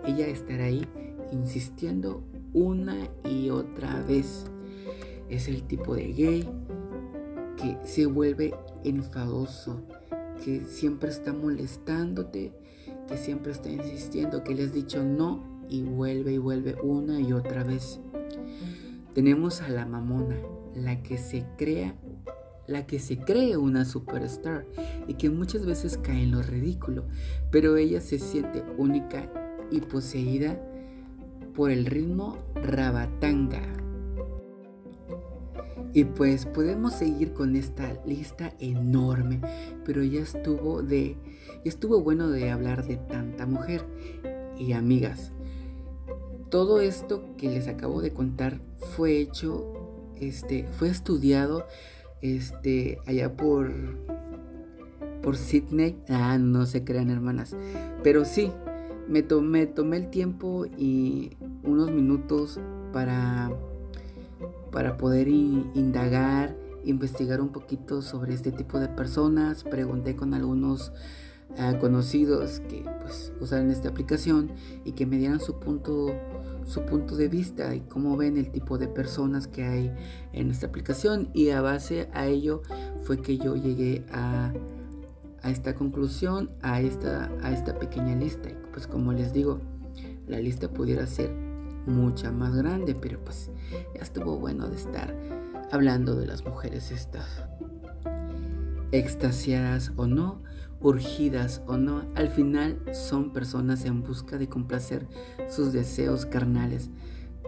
ella 0.06 0.26
estará 0.26 0.64
ahí 0.64 0.86
insistiendo 1.32 2.22
una 2.52 3.08
y 3.24 3.50
otra 3.50 4.02
vez. 4.02 4.46
Es 5.28 5.48
el 5.48 5.64
tipo 5.64 5.94
de 5.94 6.12
gay 6.12 6.48
que 7.56 7.76
se 7.84 8.06
vuelve 8.06 8.54
enfadoso, 8.84 9.82
que 10.44 10.64
siempre 10.64 11.10
está 11.10 11.32
molestándote, 11.32 12.52
que 13.08 13.16
siempre 13.16 13.52
está 13.52 13.70
insistiendo, 13.70 14.44
que 14.44 14.54
le 14.54 14.64
has 14.64 14.72
dicho 14.72 15.02
no 15.02 15.42
y 15.68 15.82
vuelve 15.82 16.34
y 16.34 16.38
vuelve 16.38 16.76
una 16.82 17.20
y 17.20 17.32
otra 17.32 17.64
vez. 17.64 18.00
Tenemos 19.14 19.60
a 19.62 19.68
la 19.68 19.86
mamona, 19.86 20.36
la 20.74 21.02
que 21.02 21.18
se 21.18 21.44
crea 21.56 21.94
la 22.66 22.86
que 22.86 22.98
se 22.98 23.18
cree 23.18 23.56
una 23.56 23.84
superstar 23.84 24.66
y 25.06 25.14
que 25.14 25.30
muchas 25.30 25.66
veces 25.66 25.98
cae 25.98 26.22
en 26.22 26.30
lo 26.32 26.42
ridículo, 26.42 27.04
pero 27.50 27.76
ella 27.76 28.00
se 28.00 28.18
siente 28.18 28.62
única 28.78 29.30
y 29.70 29.80
poseída 29.80 30.60
por 31.54 31.70
el 31.70 31.86
ritmo 31.86 32.38
rabatanga. 32.54 33.62
Y 35.92 36.04
pues 36.04 36.44
podemos 36.46 36.94
seguir 36.94 37.32
con 37.34 37.54
esta 37.54 38.02
lista 38.04 38.52
enorme, 38.58 39.40
pero 39.84 40.02
ya 40.02 40.20
estuvo 40.20 40.82
de 40.82 41.16
estuvo 41.64 42.02
bueno 42.02 42.30
de 42.30 42.50
hablar 42.50 42.84
de 42.84 42.96
tanta 42.96 43.46
mujer 43.46 43.84
y 44.58 44.72
amigas. 44.72 45.30
Todo 46.50 46.80
esto 46.80 47.36
que 47.36 47.48
les 47.48 47.68
acabo 47.68 48.02
de 48.02 48.12
contar 48.12 48.60
fue 48.96 49.18
hecho 49.18 49.72
este 50.16 50.66
fue 50.72 50.88
estudiado 50.88 51.66
este, 52.24 52.98
allá 53.06 53.36
por, 53.36 53.70
por 55.22 55.36
Sydney. 55.36 55.96
Ah, 56.08 56.38
no 56.38 56.64
se 56.64 56.82
crean, 56.82 57.10
hermanas. 57.10 57.54
Pero 58.02 58.24
sí, 58.24 58.50
me 59.08 59.22
tomé, 59.22 59.66
tomé 59.66 59.98
el 59.98 60.08
tiempo 60.08 60.64
y 60.64 61.36
unos 61.62 61.90
minutos 61.90 62.58
para, 62.94 63.52
para 64.72 64.96
poder 64.96 65.28
indagar, 65.28 66.56
investigar 66.84 67.42
un 67.42 67.50
poquito 67.50 68.00
sobre 68.00 68.32
este 68.32 68.52
tipo 68.52 68.80
de 68.80 68.88
personas. 68.88 69.62
Pregunté 69.62 70.16
con 70.16 70.32
algunos 70.32 70.92
ah, 71.58 71.76
conocidos 71.78 72.60
que 72.60 72.86
pues 73.02 73.34
esta 73.70 73.90
aplicación 73.90 74.50
y 74.86 74.92
que 74.92 75.04
me 75.04 75.18
dieran 75.18 75.40
su 75.40 75.60
punto 75.60 76.14
su 76.64 76.84
punto 76.84 77.16
de 77.16 77.28
vista 77.28 77.74
y 77.74 77.80
cómo 77.80 78.16
ven 78.16 78.36
el 78.36 78.50
tipo 78.50 78.78
de 78.78 78.88
personas 78.88 79.46
que 79.46 79.64
hay 79.64 79.94
en 80.32 80.50
esta 80.50 80.66
aplicación 80.66 81.30
y 81.34 81.50
a 81.50 81.60
base 81.60 82.08
a 82.12 82.26
ello 82.26 82.62
fue 83.02 83.20
que 83.20 83.38
yo 83.38 83.56
llegué 83.56 84.04
a, 84.10 84.52
a 85.42 85.50
esta 85.50 85.74
conclusión, 85.74 86.50
a 86.62 86.80
esta, 86.80 87.30
a 87.42 87.52
esta 87.52 87.78
pequeña 87.78 88.16
lista. 88.16 88.48
Y 88.48 88.56
pues 88.72 88.86
como 88.86 89.12
les 89.12 89.32
digo, 89.32 89.60
la 90.26 90.40
lista 90.40 90.68
pudiera 90.68 91.06
ser 91.06 91.30
mucha 91.86 92.32
más 92.32 92.54
grande, 92.54 92.94
pero 92.94 93.22
pues 93.22 93.50
ya 93.94 94.00
estuvo 94.00 94.38
bueno 94.38 94.68
de 94.68 94.76
estar 94.76 95.14
hablando 95.70 96.14
de 96.14 96.26
las 96.26 96.44
mujeres 96.44 96.90
estas. 96.90 97.44
Extasiadas 98.92 99.92
o 99.96 100.06
no, 100.06 100.42
urgidas 100.84 101.62
o 101.66 101.78
no, 101.78 102.04
al 102.14 102.28
final 102.28 102.78
son 102.92 103.32
personas 103.32 103.86
en 103.86 104.02
busca 104.02 104.36
de 104.36 104.48
complacer 104.48 105.08
sus 105.48 105.72
deseos 105.72 106.26
carnales, 106.26 106.90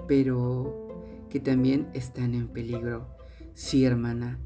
pero 0.08 1.26
que 1.28 1.38
también 1.38 1.88
están 1.92 2.34
en 2.34 2.48
peligro. 2.48 3.06
Sí, 3.52 3.84
hermana, 3.84 4.38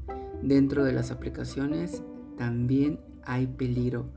dentro 0.43 0.83
de 0.83 0.91
las 0.91 1.09
aplicaciones 1.09 2.03
también 2.37 2.99
hay 3.23 3.47
peligro. 3.47 4.09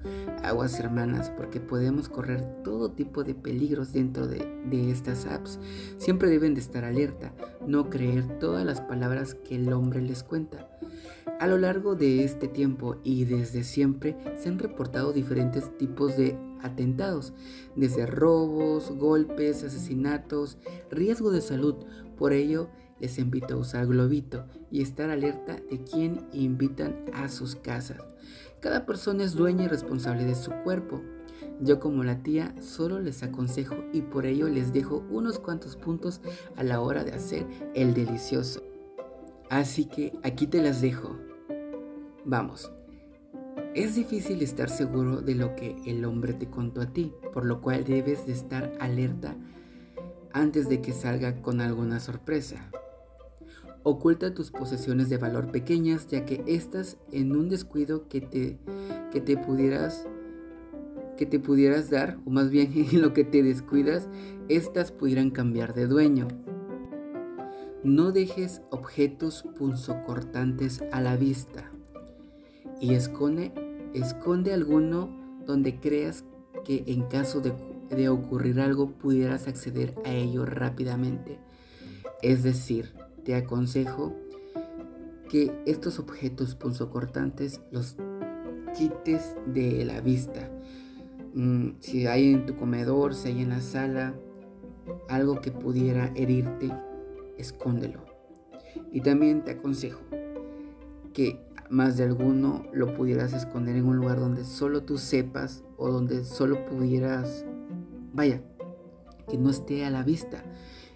Aguas 0.42 0.78
hermanas, 0.80 1.30
porque 1.30 1.60
podemos 1.60 2.08
correr 2.08 2.42
todo 2.64 2.90
tipo 2.90 3.22
de 3.22 3.34
peligros 3.34 3.92
dentro 3.92 4.26
de, 4.26 4.44
de, 4.68 4.90
estas 4.90 5.26
apps. 5.26 5.60
Siempre 5.98 6.28
deben 6.28 6.54
de 6.54 6.60
estar 6.60 6.84
alerta, 6.84 7.32
no 7.66 7.90
creer 7.90 8.38
todas 8.40 8.64
las 8.64 8.80
palabras 8.80 9.34
que 9.34 9.54
el 9.54 9.72
hombre 9.72 10.02
les 10.02 10.24
cuenta. 10.24 10.68
A 11.44 11.46
lo 11.46 11.58
largo 11.58 11.94
de 11.94 12.24
este 12.24 12.48
tiempo 12.48 12.96
y 13.04 13.26
desde 13.26 13.64
siempre 13.64 14.16
se 14.38 14.48
han 14.48 14.58
reportado 14.58 15.12
diferentes 15.12 15.76
tipos 15.76 16.16
de 16.16 16.38
atentados, 16.62 17.34
desde 17.76 18.06
robos, 18.06 18.90
golpes, 18.92 19.62
asesinatos, 19.62 20.56
riesgo 20.90 21.30
de 21.30 21.42
salud. 21.42 21.74
Por 22.16 22.32
ello, 22.32 22.70
les 22.98 23.18
invito 23.18 23.52
a 23.52 23.56
usar 23.58 23.86
Globito 23.86 24.46
y 24.70 24.80
estar 24.80 25.10
alerta 25.10 25.56
de 25.70 25.84
quién 25.84 26.26
invitan 26.32 27.04
a 27.12 27.28
sus 27.28 27.56
casas. 27.56 27.98
Cada 28.60 28.86
persona 28.86 29.22
es 29.22 29.34
dueña 29.34 29.64
y 29.64 29.68
responsable 29.68 30.24
de 30.24 30.36
su 30.36 30.50
cuerpo. 30.64 31.02
Yo 31.60 31.78
como 31.78 32.04
la 32.04 32.22
tía 32.22 32.54
solo 32.62 33.00
les 33.00 33.22
aconsejo 33.22 33.76
y 33.92 34.00
por 34.00 34.24
ello 34.24 34.48
les 34.48 34.72
dejo 34.72 35.04
unos 35.10 35.38
cuantos 35.40 35.76
puntos 35.76 36.22
a 36.56 36.62
la 36.62 36.80
hora 36.80 37.04
de 37.04 37.12
hacer 37.12 37.46
el 37.74 37.92
delicioso. 37.92 38.62
Así 39.50 39.84
que 39.84 40.18
aquí 40.22 40.46
te 40.46 40.62
las 40.62 40.80
dejo. 40.80 41.18
Vamos. 42.26 42.72
Es 43.74 43.96
difícil 43.96 44.40
estar 44.40 44.70
seguro 44.70 45.20
de 45.20 45.34
lo 45.34 45.54
que 45.56 45.76
el 45.84 46.06
hombre 46.06 46.32
te 46.32 46.48
contó 46.48 46.80
a 46.80 46.86
ti, 46.86 47.12
por 47.34 47.44
lo 47.44 47.60
cual 47.60 47.84
debes 47.84 48.26
de 48.26 48.32
estar 48.32 48.72
alerta 48.80 49.36
antes 50.32 50.68
de 50.70 50.80
que 50.80 50.92
salga 50.92 51.42
con 51.42 51.60
alguna 51.60 52.00
sorpresa. 52.00 52.70
Oculta 53.82 54.32
tus 54.32 54.50
posesiones 54.50 55.10
de 55.10 55.18
valor 55.18 55.52
pequeñas, 55.52 56.06
ya 56.06 56.24
que 56.24 56.42
estas 56.46 56.96
en 57.12 57.36
un 57.36 57.50
descuido 57.50 58.08
que 58.08 58.22
te, 58.22 58.58
que 59.12 59.20
te 59.20 59.36
pudieras 59.36 60.06
que 61.18 61.26
te 61.26 61.38
pudieras 61.38 61.90
dar, 61.90 62.18
o 62.24 62.30
más 62.30 62.50
bien 62.50 62.72
en 62.74 63.02
lo 63.02 63.12
que 63.12 63.24
te 63.24 63.42
descuidas, 63.42 64.08
estas 64.48 64.92
pudieran 64.92 65.30
cambiar 65.30 65.74
de 65.74 65.86
dueño. 65.86 66.26
No 67.84 68.12
dejes 68.12 68.62
objetos 68.70 69.44
punzocortantes 69.56 70.82
a 70.90 71.02
la 71.02 71.16
vista 71.16 71.73
y 72.84 72.92
esconde, 72.92 73.50
esconde 73.94 74.52
alguno 74.52 75.08
donde 75.46 75.80
creas 75.80 76.22
que 76.66 76.84
en 76.86 77.04
caso 77.04 77.40
de, 77.40 77.54
de 77.88 78.10
ocurrir 78.10 78.60
algo 78.60 78.90
pudieras 78.90 79.48
acceder 79.48 79.94
a 80.04 80.12
ello 80.12 80.44
rápidamente. 80.44 81.38
Es 82.20 82.42
decir, 82.42 82.92
te 83.24 83.36
aconsejo 83.36 84.14
que 85.30 85.50
estos 85.64 85.98
objetos 85.98 86.56
punzocortantes 86.56 87.62
los 87.70 87.96
quites 88.76 89.34
de 89.46 89.86
la 89.86 90.02
vista. 90.02 90.50
Mm, 91.32 91.76
si 91.80 92.06
hay 92.06 92.34
en 92.34 92.44
tu 92.44 92.54
comedor, 92.54 93.14
si 93.14 93.28
hay 93.28 93.40
en 93.40 93.48
la 93.48 93.62
sala, 93.62 94.14
algo 95.08 95.40
que 95.40 95.50
pudiera 95.50 96.12
herirte, 96.14 96.70
escóndelo. 97.38 98.04
Y 98.92 99.00
también 99.00 99.42
te 99.42 99.52
aconsejo 99.52 100.02
que 101.14 101.40
más 101.74 101.96
de 101.96 102.04
alguno 102.04 102.64
lo 102.72 102.94
pudieras 102.94 103.32
esconder 103.32 103.76
en 103.76 103.86
un 103.86 103.96
lugar 103.96 104.20
donde 104.20 104.44
solo 104.44 104.84
tú 104.84 104.96
sepas 104.96 105.64
o 105.76 105.90
donde 105.90 106.24
solo 106.24 106.64
pudieras, 106.66 107.44
vaya, 108.12 108.42
que 109.28 109.36
no 109.36 109.50
esté 109.50 109.84
a 109.84 109.90
la 109.90 110.04
vista 110.04 110.44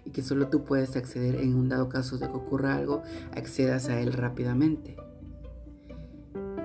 y 0.05 0.11
que 0.11 0.21
solo 0.21 0.47
tú 0.47 0.63
puedas 0.63 0.95
acceder 0.95 1.35
en 1.35 1.55
un 1.55 1.67
dado 1.67 1.89
caso 1.89 2.17
de 2.17 2.27
que 2.27 2.33
ocurra 2.33 2.75
algo, 2.75 3.03
accedas 3.35 3.89
a 3.89 3.99
él 3.99 4.13
rápidamente. 4.13 4.95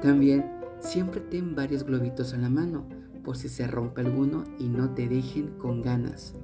También 0.00 0.50
siempre 0.78 1.20
ten 1.20 1.54
varios 1.54 1.84
globitos 1.84 2.32
en 2.34 2.42
la 2.42 2.50
mano 2.50 2.86
por 3.24 3.36
si 3.36 3.48
se 3.48 3.66
rompe 3.66 4.02
alguno 4.02 4.44
y 4.58 4.68
no 4.68 4.94
te 4.94 5.08
dejen 5.08 5.58
con 5.58 5.82
ganas. 5.82 6.34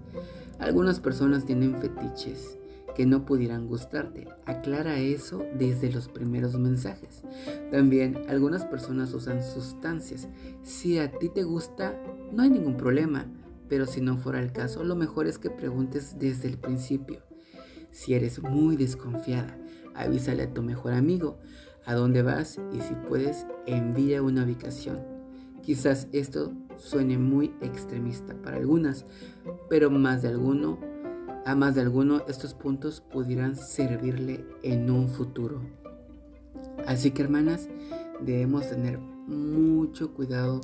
Algunas 0.59 0.99
personas 0.99 1.45
tienen 1.45 1.77
fetiches 1.77 2.60
que 2.95 3.07
no 3.07 3.25
pudieran 3.25 3.67
gustarte. 3.67 4.29
Aclara 4.47 4.99
eso 4.99 5.45
desde 5.59 5.93
los 5.93 6.09
primeros 6.09 6.59
mensajes. 6.59 7.23
También 7.71 8.23
algunas 8.29 8.65
personas 8.65 9.13
usan 9.15 9.43
sustancias. 9.43 10.29
Si 10.63 10.99
a 10.99 11.11
ti 11.11 11.29
te 11.29 11.43
gusta, 11.43 12.01
no 12.33 12.43
hay 12.43 12.51
ningún 12.51 12.77
problema. 12.77 13.27
Pero 13.69 13.87
si 13.87 14.01
no 14.01 14.17
fuera 14.17 14.41
el 14.41 14.53
caso, 14.53 14.83
lo 14.83 14.97
mejor 14.97 15.27
es 15.27 15.39
que 15.39 15.51
preguntes 15.51 16.19
desde 16.19 16.49
el 16.49 16.59
principio. 16.59 17.23
Si 17.93 18.15
eres 18.15 18.43
muy 18.43 18.77
desconfiada, 18.77 19.57
avísale 19.95 20.43
a 20.45 20.53
tu 20.53 20.63
mejor 20.63 20.93
amigo 20.93 21.39
a 21.87 21.95
dónde 21.95 22.23
vas 22.23 22.59
y 22.73 22.81
si 22.81 22.95
puedes, 23.09 23.47
envía 23.67 24.23
una 24.23 24.45
ubicación. 24.45 25.01
Quizás 25.63 26.09
esto 26.13 26.53
suene 26.77 27.19
muy 27.19 27.53
extremista 27.61 28.35
para 28.43 28.57
algunas, 28.57 29.05
pero 29.69 29.91
más 29.91 30.23
de 30.23 30.29
alguno 30.29 30.79
a 31.47 31.55
más 31.55 31.75
de 31.75 31.81
alguno 31.81 32.23
estos 32.29 32.55
puntos 32.55 33.01
pudieran 33.01 33.57
servirle 33.57 34.45
en 34.63 34.91
un 34.91 35.09
futuro. 35.09 35.61
Así 36.87 37.11
que 37.11 37.23
hermanas, 37.23 37.69
debemos 38.21 38.69
tener 38.69 38.99
mucho 38.99 40.13
cuidado 40.13 40.61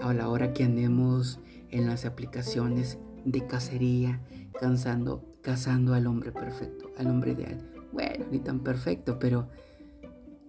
a 0.00 0.14
la 0.14 0.28
hora 0.28 0.52
que 0.52 0.64
andemos 0.64 1.40
en 1.70 1.86
las 1.86 2.04
aplicaciones 2.04 2.98
de 3.24 3.46
cacería, 3.46 4.20
cansando, 4.58 5.22
cazando 5.42 5.94
al 5.94 6.06
hombre 6.06 6.32
perfecto, 6.32 6.90
al 6.96 7.08
hombre 7.08 7.32
ideal. 7.32 7.58
Bueno, 7.92 8.24
ni 8.30 8.38
tan 8.38 8.60
perfecto, 8.60 9.18
pero 9.18 9.48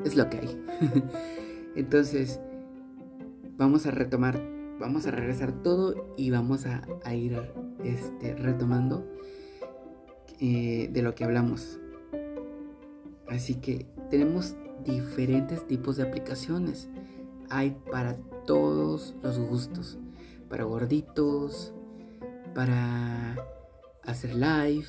es 0.03 0.15
lo 0.15 0.29
que 0.29 0.37
hay. 0.37 0.65
Entonces, 1.75 2.39
vamos 3.57 3.85
a 3.85 3.91
retomar, 3.91 4.41
vamos 4.79 5.05
a 5.05 5.11
regresar 5.11 5.51
todo 5.51 6.13
y 6.17 6.31
vamos 6.31 6.65
a, 6.65 7.13
ir 7.13 7.39
este, 7.83 8.35
retomando 8.35 9.07
eh, 10.43 10.89
de 10.91 11.03
lo 11.03 11.13
que 11.13 11.23
hablamos. 11.23 11.79
Así 13.27 13.55
que 13.55 13.85
tenemos 14.09 14.55
diferentes 14.83 15.67
tipos 15.67 15.97
de 15.97 16.03
aplicaciones. 16.03 16.89
Hay 17.51 17.77
para 17.91 18.15
todos 18.47 19.13
los 19.21 19.37
gustos. 19.37 19.99
Para 20.49 20.63
gorditos, 20.63 21.73
para 22.55 23.37
hacer 24.03 24.33
live. 24.33 24.87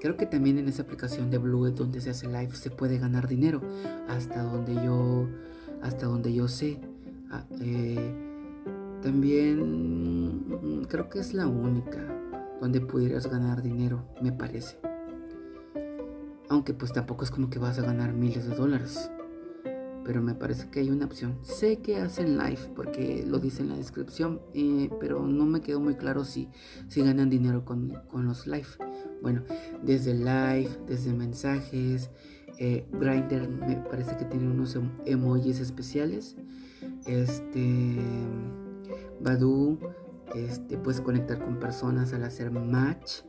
Creo 0.00 0.16
que 0.16 0.24
también 0.24 0.56
en 0.56 0.68
esa 0.68 0.84
aplicación 0.84 1.30
de 1.30 1.36
Blue 1.36 1.70
donde 1.70 2.00
se 2.00 2.08
hace 2.08 2.26
live 2.26 2.56
se 2.56 2.70
puede 2.70 2.98
ganar 2.98 3.28
dinero. 3.28 3.60
Hasta 4.08 4.42
donde 4.42 4.74
yo, 4.74 5.28
hasta 5.82 6.06
donde 6.06 6.32
yo 6.32 6.48
sé. 6.48 6.80
Ah, 7.30 7.44
eh, 7.60 8.14
también 9.02 10.80
mm, 10.80 10.84
creo 10.84 11.10
que 11.10 11.18
es 11.18 11.34
la 11.34 11.46
única 11.46 12.21
donde 12.62 12.80
pudieras 12.80 13.26
ganar 13.26 13.60
dinero, 13.60 14.04
me 14.22 14.30
parece. 14.30 14.78
Aunque 16.48 16.72
pues 16.72 16.92
tampoco 16.92 17.24
es 17.24 17.32
como 17.32 17.50
que 17.50 17.58
vas 17.58 17.76
a 17.80 17.82
ganar 17.82 18.12
miles 18.12 18.48
de 18.48 18.54
dólares. 18.54 19.10
Pero 20.04 20.22
me 20.22 20.36
parece 20.36 20.70
que 20.70 20.78
hay 20.78 20.88
una 20.88 21.06
opción. 21.06 21.40
Sé 21.42 21.78
que 21.78 21.96
hacen 21.96 22.38
live 22.38 22.60
porque 22.76 23.24
lo 23.26 23.40
dice 23.40 23.62
en 23.62 23.70
la 23.70 23.76
descripción, 23.76 24.40
eh, 24.54 24.90
pero 25.00 25.26
no 25.26 25.44
me 25.44 25.60
quedó 25.60 25.80
muy 25.80 25.96
claro 25.96 26.24
si, 26.24 26.50
si 26.86 27.02
ganan 27.02 27.30
dinero 27.30 27.64
con, 27.64 28.00
los 28.12 28.46
live. 28.46 28.68
Bueno, 29.22 29.42
desde 29.82 30.14
live, 30.14 30.70
desde 30.86 31.12
mensajes, 31.12 32.10
eh, 32.58 32.86
Grindr 32.92 33.48
me 33.48 33.74
parece 33.90 34.16
que 34.16 34.24
tiene 34.24 34.46
unos 34.46 34.76
em, 34.76 34.88
emojis 35.04 35.58
especiales. 35.58 36.36
Este, 37.06 37.98
Badu 39.20 39.80
este, 40.34 40.78
puedes 40.78 41.00
conectar 41.00 41.38
con 41.38 41.58
personas 41.58 42.12
al 42.12 42.24
hacer 42.24 42.50
match. 42.50 43.22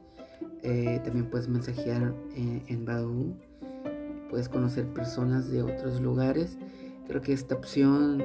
Eh, 0.62 1.02
también 1.04 1.30
puedes 1.30 1.48
mensajear 1.48 2.14
en, 2.36 2.64
en 2.68 2.86
Badoo. 2.86 3.36
Puedes 4.30 4.50
conocer 4.50 4.88
personas 4.94 5.50
de 5.52 5.62
otros 5.62 6.02
lugares. 6.02 6.58
Creo 7.08 7.22
que 7.22 7.34
esta 7.34 7.56
opción 7.56 8.24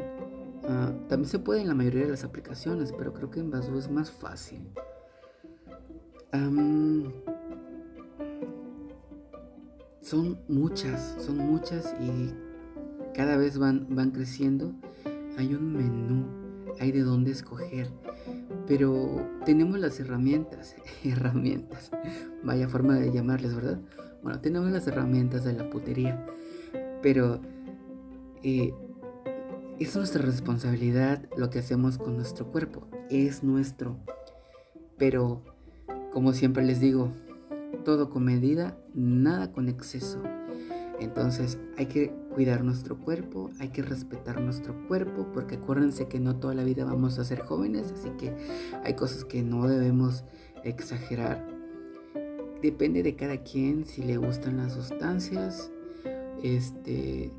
ah, 0.64 0.92
también 1.08 1.28
se 1.28 1.38
puede 1.38 1.60
en 1.60 1.68
la 1.68 1.74
mayoría 1.74 2.04
de 2.04 2.10
las 2.10 2.24
aplicaciones, 2.24 2.92
pero 2.96 3.12
creo 3.12 3.30
que 3.30 3.40
en 3.40 3.50
Badoo 3.50 3.78
es 3.78 3.90
más 3.90 4.10
fácil. 4.10 4.68
son 10.08 10.38
muchas, 10.48 11.16
son 11.18 11.36
muchas 11.36 11.94
y 12.00 12.32
cada 13.14 13.36
vez 13.36 13.58
van, 13.58 13.86
van 13.90 14.10
creciendo. 14.10 14.72
Hay 15.36 15.54
un 15.54 15.76
menú, 15.76 16.24
hay 16.80 16.92
de 16.92 17.02
dónde 17.02 17.32
escoger. 17.32 17.90
Pero 18.68 19.26
tenemos 19.46 19.78
las 19.78 19.98
herramientas, 19.98 20.76
herramientas, 21.04 21.90
vaya 22.44 22.68
forma 22.68 22.96
de 22.96 23.10
llamarles, 23.10 23.54
¿verdad? 23.54 23.80
Bueno, 24.22 24.40
tenemos 24.40 24.70
las 24.70 24.86
herramientas 24.86 25.44
de 25.44 25.54
la 25.54 25.70
putería, 25.70 26.24
pero 27.02 27.40
eh, 28.42 28.74
es 29.78 29.96
nuestra 29.96 30.22
responsabilidad 30.22 31.22
lo 31.36 31.50
que 31.50 31.60
hacemos 31.60 31.98
con 31.98 32.16
nuestro 32.16 32.50
cuerpo, 32.50 32.86
es 33.10 33.42
nuestro. 33.42 33.96
Pero, 34.96 35.42
como 36.12 36.32
siempre 36.32 36.64
les 36.64 36.80
digo, 36.80 37.12
todo 37.84 38.10
con 38.10 38.24
medida, 38.24 38.76
nada 38.94 39.52
con 39.52 39.68
exceso. 39.68 40.20
Entonces 41.00 41.58
hay 41.76 41.86
que 41.86 42.12
cuidar 42.34 42.64
nuestro 42.64 42.98
cuerpo, 42.98 43.50
hay 43.58 43.68
que 43.68 43.82
respetar 43.82 44.40
nuestro 44.40 44.86
cuerpo, 44.88 45.28
porque 45.32 45.56
acuérdense 45.56 46.08
que 46.08 46.20
no 46.20 46.36
toda 46.36 46.54
la 46.54 46.64
vida 46.64 46.84
vamos 46.84 47.18
a 47.18 47.24
ser 47.24 47.40
jóvenes, 47.40 47.92
así 47.92 48.10
que 48.18 48.34
hay 48.84 48.94
cosas 48.94 49.24
que 49.24 49.42
no 49.42 49.68
debemos 49.68 50.24
exagerar. 50.64 51.46
Depende 52.62 53.02
de 53.02 53.14
cada 53.14 53.38
quien 53.44 53.84
si 53.84 54.02
le 54.02 54.16
gustan 54.16 54.56
las 54.56 54.72
sustancias, 54.72 55.70
este, 56.42 57.32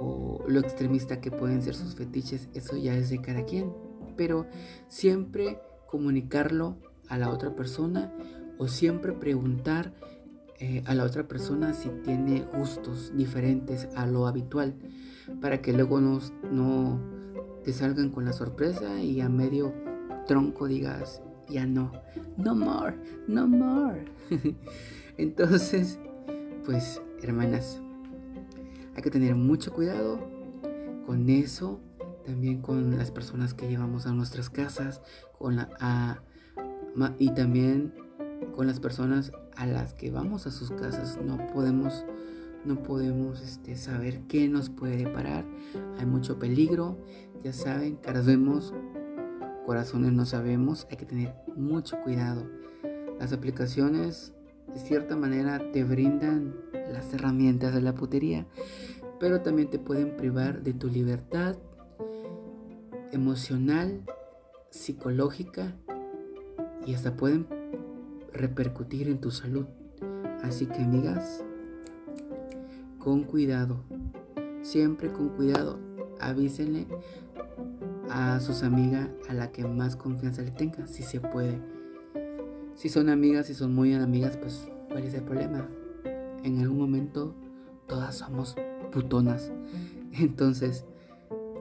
o 0.00 0.42
lo 0.46 0.60
extremista 0.60 1.20
que 1.20 1.30
pueden 1.30 1.62
ser 1.62 1.74
sus 1.74 1.94
fetiches, 1.94 2.48
eso 2.54 2.76
ya 2.76 2.94
es 2.96 3.10
de 3.10 3.20
cada 3.20 3.44
quien. 3.44 3.72
Pero 4.16 4.46
siempre 4.88 5.58
comunicarlo 5.86 6.76
a 7.08 7.18
la 7.18 7.30
otra 7.30 7.54
persona 7.54 8.12
o 8.58 8.68
siempre 8.68 9.12
preguntar 9.12 9.94
eh, 10.58 10.82
a 10.86 10.94
la 10.94 11.04
otra 11.04 11.26
persona 11.26 11.74
si 11.74 11.88
tiene 12.04 12.46
gustos 12.56 13.12
diferentes 13.16 13.88
a 13.96 14.06
lo 14.06 14.26
habitual, 14.26 14.74
para 15.40 15.60
que 15.60 15.72
luego 15.72 16.00
no, 16.00 16.20
no 16.50 17.00
te 17.64 17.72
salgan 17.72 18.10
con 18.10 18.24
la 18.24 18.32
sorpresa 18.32 19.00
y 19.02 19.20
a 19.20 19.28
medio 19.28 19.74
tronco 20.26 20.66
digas, 20.66 21.22
ya 21.48 21.66
no, 21.66 21.92
no 22.36 22.54
more, 22.54 22.96
no 23.26 23.46
more. 23.46 24.04
Entonces, 25.16 25.98
pues, 26.64 27.02
hermanas, 27.22 27.80
hay 28.94 29.02
que 29.02 29.10
tener 29.10 29.34
mucho 29.34 29.72
cuidado 29.72 30.18
con 31.06 31.28
eso, 31.28 31.80
también 32.24 32.62
con 32.62 32.96
las 32.96 33.10
personas 33.10 33.54
que 33.54 33.68
llevamos 33.68 34.06
a 34.06 34.12
nuestras 34.12 34.50
casas, 34.50 35.02
con 35.38 35.56
la, 35.56 36.22
y 37.18 37.30
también 37.30 37.92
con 38.54 38.66
las 38.66 38.80
personas 38.80 39.32
a 39.56 39.66
las 39.66 39.94
que 39.94 40.10
vamos 40.10 40.46
a 40.46 40.50
sus 40.50 40.70
casas. 40.70 41.18
No 41.24 41.46
podemos, 41.48 42.04
no 42.64 42.82
podemos 42.82 43.40
este, 43.40 43.76
saber 43.76 44.22
qué 44.28 44.48
nos 44.48 44.70
puede 44.70 45.06
parar. 45.06 45.44
Hay 45.98 46.06
mucho 46.06 46.38
peligro. 46.38 46.98
Ya 47.42 47.52
saben, 47.52 47.96
caras 47.96 48.26
vemos, 48.26 48.72
corazones 49.66 50.12
no 50.12 50.24
sabemos. 50.24 50.86
Hay 50.90 50.96
que 50.96 51.06
tener 51.06 51.34
mucho 51.56 52.00
cuidado. 52.02 52.46
Las 53.18 53.32
aplicaciones 53.32 54.32
de 54.72 54.80
cierta 54.80 55.16
manera 55.16 55.70
te 55.72 55.84
brindan 55.84 56.54
las 56.92 57.12
herramientas 57.12 57.74
de 57.74 57.80
la 57.80 57.94
putería, 57.94 58.46
pero 59.20 59.42
también 59.42 59.70
te 59.70 59.78
pueden 59.78 60.16
privar 60.16 60.62
de 60.62 60.72
tu 60.72 60.88
libertad 60.88 61.56
emocional, 63.12 64.04
psicológica 64.70 65.76
y 66.86 66.94
hasta 66.94 67.16
pueden 67.16 67.46
repercutir 68.34 69.08
en 69.08 69.20
tu 69.20 69.30
salud. 69.30 69.66
Así 70.42 70.66
que 70.66 70.82
amigas, 70.82 71.42
con 72.98 73.22
cuidado, 73.22 73.82
siempre 74.62 75.10
con 75.10 75.30
cuidado, 75.30 75.78
avísenle 76.20 76.86
a 78.10 78.40
sus 78.40 78.62
amigas 78.62 79.08
a 79.28 79.34
la 79.34 79.50
que 79.52 79.64
más 79.64 79.96
confianza 79.96 80.42
le 80.42 80.50
tenga, 80.50 80.86
si 80.86 81.02
se 81.02 81.20
puede. 81.20 81.58
Si 82.74 82.88
son 82.88 83.08
amigas, 83.08 83.46
si 83.46 83.54
son 83.54 83.74
muy 83.74 83.94
amigas, 83.94 84.36
pues 84.36 84.68
¿cuál 84.88 85.04
es 85.04 85.14
el 85.14 85.22
problema? 85.22 85.68
En 86.42 86.60
algún 86.60 86.78
momento 86.78 87.34
todas 87.86 88.16
somos 88.16 88.56
putonas. 88.92 89.52
Entonces, 90.12 90.84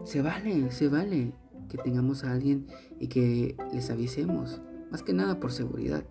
se 0.03 0.21
vale, 0.21 0.71
se 0.71 0.89
vale 0.89 1.33
que 1.69 1.77
tengamos 1.77 2.23
a 2.23 2.31
alguien 2.33 2.67
y 2.99 3.07
que 3.07 3.55
les 3.71 3.89
avisemos. 3.89 4.61
Más 4.91 5.01
que 5.03 5.13
nada 5.13 5.39
por 5.39 5.51
seguridad. 5.51 6.03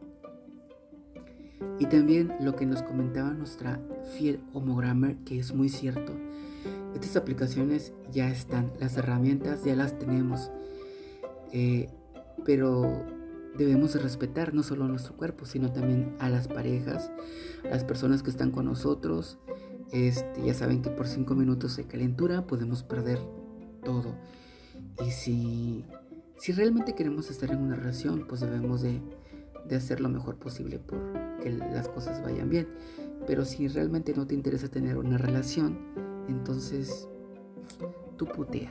Y 1.78 1.86
también 1.86 2.32
lo 2.40 2.54
que 2.54 2.66
nos 2.66 2.82
comentaba 2.82 3.30
nuestra 3.30 3.80
fiel 4.16 4.40
homogrammer, 4.52 5.16
que 5.24 5.38
es 5.38 5.54
muy 5.54 5.68
cierto. 5.68 6.12
Estas 6.94 7.16
aplicaciones 7.16 7.92
ya 8.12 8.30
están, 8.30 8.72
las 8.78 8.96
herramientas 8.96 9.64
ya 9.64 9.74
las 9.74 9.98
tenemos. 9.98 10.50
Eh, 11.52 11.88
pero 12.44 13.04
debemos 13.56 14.00
respetar 14.00 14.54
no 14.54 14.62
solo 14.62 14.84
a 14.84 14.88
nuestro 14.88 15.16
cuerpo, 15.16 15.44
sino 15.44 15.72
también 15.72 16.14
a 16.18 16.28
las 16.28 16.48
parejas, 16.48 17.10
a 17.64 17.68
las 17.68 17.84
personas 17.84 18.22
que 18.22 18.30
están 18.30 18.50
con 18.50 18.66
nosotros. 18.66 19.38
Este, 19.92 20.42
ya 20.44 20.54
saben 20.54 20.82
que 20.82 20.90
por 20.90 21.06
cinco 21.06 21.34
minutos 21.34 21.76
de 21.76 21.84
calentura 21.84 22.46
podemos 22.46 22.82
perder 22.82 23.18
todo. 23.84 24.14
Y 25.06 25.10
si, 25.10 25.84
si 26.38 26.52
realmente 26.52 26.94
queremos 26.94 27.30
estar 27.30 27.50
en 27.50 27.58
una 27.58 27.76
relación, 27.76 28.26
pues 28.26 28.40
debemos 28.40 28.82
de, 28.82 29.00
de 29.68 29.76
hacer 29.76 30.00
lo 30.00 30.08
mejor 30.08 30.36
posible 30.36 30.78
por 30.78 31.00
que 31.42 31.50
las 31.50 31.88
cosas 31.88 32.22
vayan 32.22 32.48
bien. 32.48 32.68
Pero 33.26 33.44
si 33.44 33.68
realmente 33.68 34.14
no 34.14 34.26
te 34.26 34.34
interesa 34.34 34.68
tener 34.68 34.96
una 34.96 35.18
relación, 35.18 35.78
entonces 36.28 37.08
tú 38.16 38.26
putea. 38.26 38.70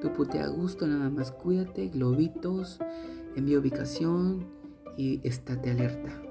Tú 0.00 0.12
putea 0.12 0.44
a 0.44 0.48
gusto, 0.48 0.86
nada 0.86 1.10
más 1.10 1.32
cuídate, 1.32 1.88
globitos, 1.88 2.78
envía 3.34 3.58
ubicación 3.58 4.46
y 4.96 5.20
estate 5.26 5.70
alerta. 5.70 6.22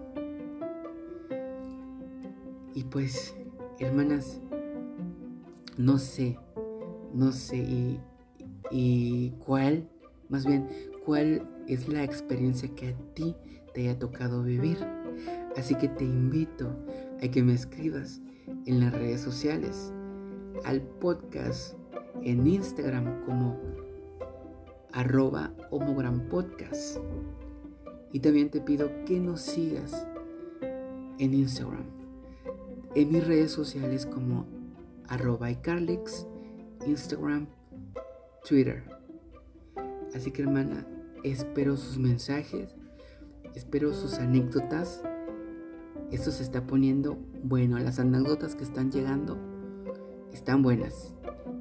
Y 2.74 2.84
pues, 2.84 3.36
hermanas, 3.80 4.40
no 5.78 5.98
sé, 5.98 6.38
no 7.14 7.32
sé 7.32 7.58
y, 7.58 8.00
y 8.72 9.32
cuál, 9.40 9.90
más 10.30 10.46
bien, 10.46 10.68
cuál 11.06 11.50
es 11.68 11.88
la 11.88 12.04
experiencia 12.04 12.70
que 12.76 12.90
a 12.90 12.98
ti 13.14 13.36
te 13.74 13.82
haya 13.82 14.00
tocado 14.00 14.44
vivir. 14.44 14.78
Así 15.58 15.74
que 15.74 15.88
te 15.88 16.04
invito 16.04 16.70
a 17.22 17.28
que 17.28 17.42
me 17.42 17.54
escribas 17.54 18.22
en 18.68 18.80
las 18.80 18.94
redes 18.94 19.22
sociales, 19.22 19.92
al 20.64 20.82
podcast 20.82 21.74
en 22.22 22.46
Instagram 22.46 23.26
como 23.26 23.60
arroba 24.94 25.52
podcast 26.30 27.00
Y 28.14 28.20
también 28.20 28.50
te 28.50 28.62
pido 28.62 28.90
que 29.06 29.20
nos 29.20 29.42
sigas 29.42 30.08
en 31.18 31.34
Instagram, 31.34 31.86
en 32.94 33.12
mis 33.12 33.26
redes 33.26 33.52
sociales 33.52 34.06
como 34.06 34.46
arroba 35.08 35.50
iCarlix, 35.50 36.28
Instagram, 36.86 37.48
Twitter. 38.48 38.84
Así 40.14 40.30
que 40.30 40.44
hermana, 40.44 40.86
espero 41.24 41.78
sus 41.78 41.98
mensajes, 41.98 42.76
espero 43.56 43.92
sus 43.94 44.20
anécdotas 44.20 45.02
esto 46.12 46.32
se 46.32 46.44
está 46.44 46.66
poniendo 46.66 47.18
bueno. 47.44 47.78
Las 47.80 48.00
anécdotas 48.00 48.56
que 48.56 48.64
están 48.64 48.92
llegando 48.92 49.38
están 50.32 50.62
buenas. 50.62 51.14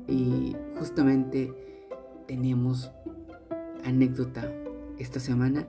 Y 0.09 0.57
justamente 0.79 1.53
tenemos 2.27 2.91
anécdota 3.85 4.53
esta 4.99 5.21
semana 5.21 5.67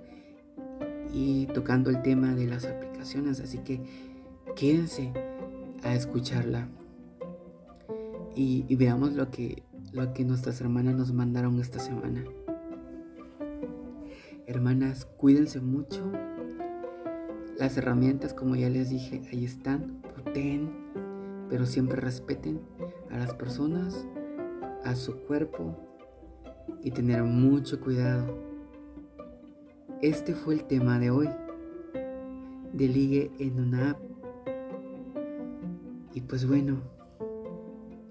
y 1.14 1.48
tocando 1.48 1.90
el 1.90 2.02
tema 2.02 2.36
de 2.36 2.48
las 2.48 2.66
aplicaciones. 2.66 3.40
Así 3.40 3.60
que 3.60 3.82
quédense 4.56 5.12
a 5.84 5.96
escucharla 5.96 6.68
y, 8.36 8.76
veamos 8.76 9.14
lo 9.14 9.32
que, 9.32 9.64
lo 9.92 10.14
que 10.14 10.24
nuestras 10.24 10.62
hermanas 10.62 10.96
nos 10.96 11.12
mandaron 11.12 11.60
esta 11.60 11.80
semana. 11.80 12.24
Hermanas, 14.46 15.06
cuídense 15.06 15.60
mucho 15.60 16.12
las 17.58 17.76
herramientas, 17.78 18.34
como 18.34 18.56
ya 18.56 18.70
les 18.70 18.90
dije, 18.90 19.22
ahí 19.32 19.44
están, 19.44 20.02
puten, 20.16 20.70
pero 21.50 21.66
siempre 21.66 22.00
respeten 22.00 22.62
a 23.10 23.18
las 23.18 23.34
personas, 23.34 24.06
a 24.84 24.96
su 24.96 25.18
cuerpo 25.22 25.76
y 26.84 26.92
tener 26.92 27.24
mucho 27.24 27.80
cuidado. 27.80 28.38
Este 30.02 30.36
fue 30.36 30.54
el 30.54 30.66
tema 30.66 31.00
de 31.00 31.10
hoy, 31.10 31.30
de 32.74 32.88
ligue 32.88 33.32
en 33.40 33.60
una 33.60 33.92
app. 33.92 34.00
Y 36.14 36.22
pues 36.22 36.48
bueno, 36.48 36.82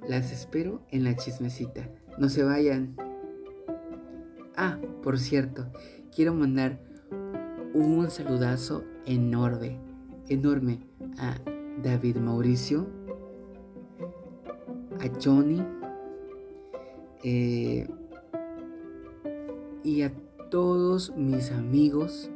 las 0.08 0.32
espero 0.32 0.82
en 0.90 1.04
la 1.04 1.14
chismecita. 1.14 1.88
No 2.18 2.28
se 2.28 2.42
vayan. 2.42 2.96
Ah, 4.56 4.78
por 5.02 5.18
cierto, 5.18 5.70
quiero 6.14 6.34
mandar 6.34 6.80
un 7.76 8.10
saludazo 8.10 8.84
enorme, 9.04 9.78
enorme 10.28 10.80
a 11.18 11.36
David 11.82 12.16
Mauricio, 12.16 12.86
a 14.98 15.10
Johnny 15.22 15.62
eh, 17.22 17.86
y 19.84 20.02
a 20.02 20.12
todos 20.50 21.14
mis 21.16 21.50
amigos, 21.52 22.30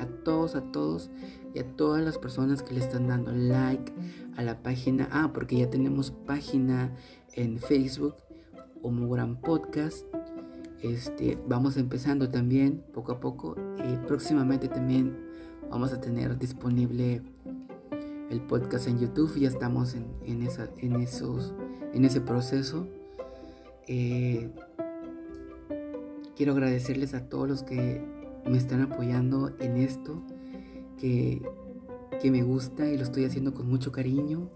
a 0.00 0.06
todos, 0.06 0.56
a 0.56 0.72
todos 0.72 1.08
y 1.54 1.60
a 1.60 1.76
todas 1.76 2.02
las 2.02 2.18
personas 2.18 2.64
que 2.64 2.74
le 2.74 2.80
están 2.80 3.06
dando 3.06 3.30
like 3.30 3.92
a 4.36 4.42
la 4.42 4.60
página. 4.60 5.08
Ah, 5.12 5.30
porque 5.32 5.58
ya 5.58 5.70
tenemos 5.70 6.10
página 6.10 6.92
en 7.34 7.60
Facebook, 7.60 8.16
Homo 8.82 9.08
Gran 9.08 9.40
Podcast. 9.40 10.04
Este, 10.82 11.36
vamos 11.46 11.76
empezando 11.76 12.30
también 12.30 12.82
poco 12.94 13.12
a 13.12 13.20
poco 13.20 13.54
y 13.78 14.06
próximamente 14.06 14.68
también 14.68 15.14
vamos 15.70 15.92
a 15.92 16.00
tener 16.00 16.38
disponible 16.38 17.22
el 18.30 18.40
podcast 18.40 18.88
en 18.88 18.98
YouTube. 18.98 19.38
Ya 19.38 19.48
estamos 19.48 19.94
en, 19.94 20.42
esa, 20.42 20.70
en, 20.78 20.96
esos, 20.96 21.52
en 21.92 22.04
ese 22.06 22.22
proceso. 22.22 22.88
Eh, 23.88 24.48
quiero 26.34 26.52
agradecerles 26.52 27.12
a 27.12 27.28
todos 27.28 27.46
los 27.46 27.62
que 27.62 28.02
me 28.48 28.56
están 28.56 28.80
apoyando 28.80 29.54
en 29.60 29.76
esto, 29.76 30.22
que, 30.98 31.42
que 32.22 32.30
me 32.30 32.42
gusta 32.42 32.88
y 32.88 32.96
lo 32.96 33.02
estoy 33.02 33.26
haciendo 33.26 33.52
con 33.52 33.68
mucho 33.68 33.92
cariño. 33.92 34.48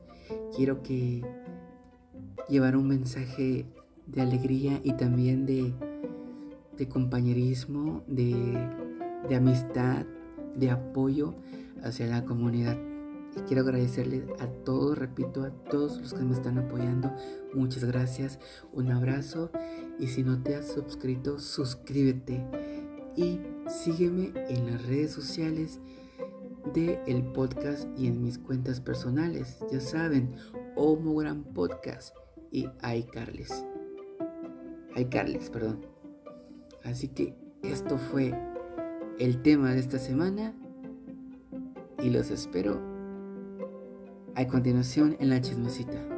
Quiero 0.57 0.83
que 0.83 1.23
llevar 2.49 2.77
un 2.77 2.89
mensaje 2.89 3.67
de 4.07 4.23
alegría 4.23 4.81
y 4.83 4.95
también 4.95 5.45
de, 5.45 5.75
de 6.77 6.89
compañerismo, 6.89 8.03
de, 8.07 9.35
amistad, 9.35 10.07
de 10.57 10.71
apoyo 10.71 11.35
hacia 11.83 12.07
la 12.07 12.25
comunidad. 12.25 12.79
Y 13.37 13.41
quiero 13.41 13.63
agradecerles 13.63 14.23
a 14.39 14.47
todos, 14.47 14.97
repito, 14.97 15.43
a 15.43 15.51
todos 15.51 16.01
los 16.01 16.15
que 16.15 16.23
me 16.23 16.35
están 16.35 16.59
apoyando. 16.59 17.13
Muchas 17.53 17.85
gracias, 17.85 18.39
un 18.73 18.91
abrazo 18.93 19.51
y 19.99 20.07
si 20.07 20.23
no 20.23 20.43
te 20.43 20.55
has 20.55 20.73
suscrito, 20.73 21.39
suscríbete 21.39 22.45
y 23.17 23.41
sígueme 23.69 24.33
en 24.49 24.71
las 24.71 24.87
redes 24.87 25.13
sociales 25.13 25.81
de 26.73 27.01
el 27.07 27.25
podcast 27.33 27.89
y 27.99 28.07
en 28.07 28.23
mis 28.23 28.39
cuentas 28.39 28.81
personales. 28.81 29.59
Ya 29.71 29.81
saben, 29.81 30.35
Homo 30.77 31.15
Gran 31.17 31.45
Podcast 31.45 32.15
y 32.51 32.69
iCarles. 32.83 33.65
iCarles, 34.97 35.51
perdón. 35.51 35.94
Así 36.85 37.09
que 37.09 37.35
esto 37.63 37.97
fue 37.97 38.35
el 39.19 39.43
tema 39.43 39.73
de 39.73 39.81
esta 39.81 39.99
semana 39.99 40.55
y 42.03 42.11
los 42.11 42.31
espero 42.31 42.79
a 44.35 44.47
continuación 44.47 45.17
en 45.19 45.31
la 45.31 45.41
chismecita. 45.41 46.15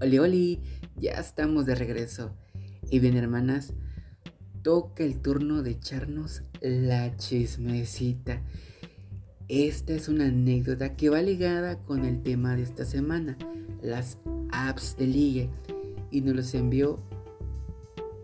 Oli, 0.00 0.18
oli, 0.18 0.60
ya 0.96 1.12
estamos 1.12 1.64
de 1.64 1.76
regreso. 1.76 2.34
Y 2.90 2.98
bien, 2.98 3.16
hermanas, 3.16 3.72
toca 4.62 5.04
el 5.04 5.20
turno 5.20 5.62
de 5.62 5.72
echarnos 5.72 6.42
la 6.60 7.16
chismecita. 7.16 8.40
Esta 9.48 9.92
es 9.92 10.08
una 10.08 10.26
anécdota 10.26 10.96
que 10.96 11.10
va 11.10 11.20
ligada 11.20 11.78
con 11.78 12.04
el 12.04 12.22
tema 12.22 12.56
de 12.56 12.62
esta 12.62 12.84
semana, 12.84 13.36
las 13.82 14.18
apps 14.50 14.96
de 14.96 15.06
ligue, 15.06 15.50
y 16.10 16.20
nos 16.20 16.36
los 16.36 16.54
envió 16.54 17.00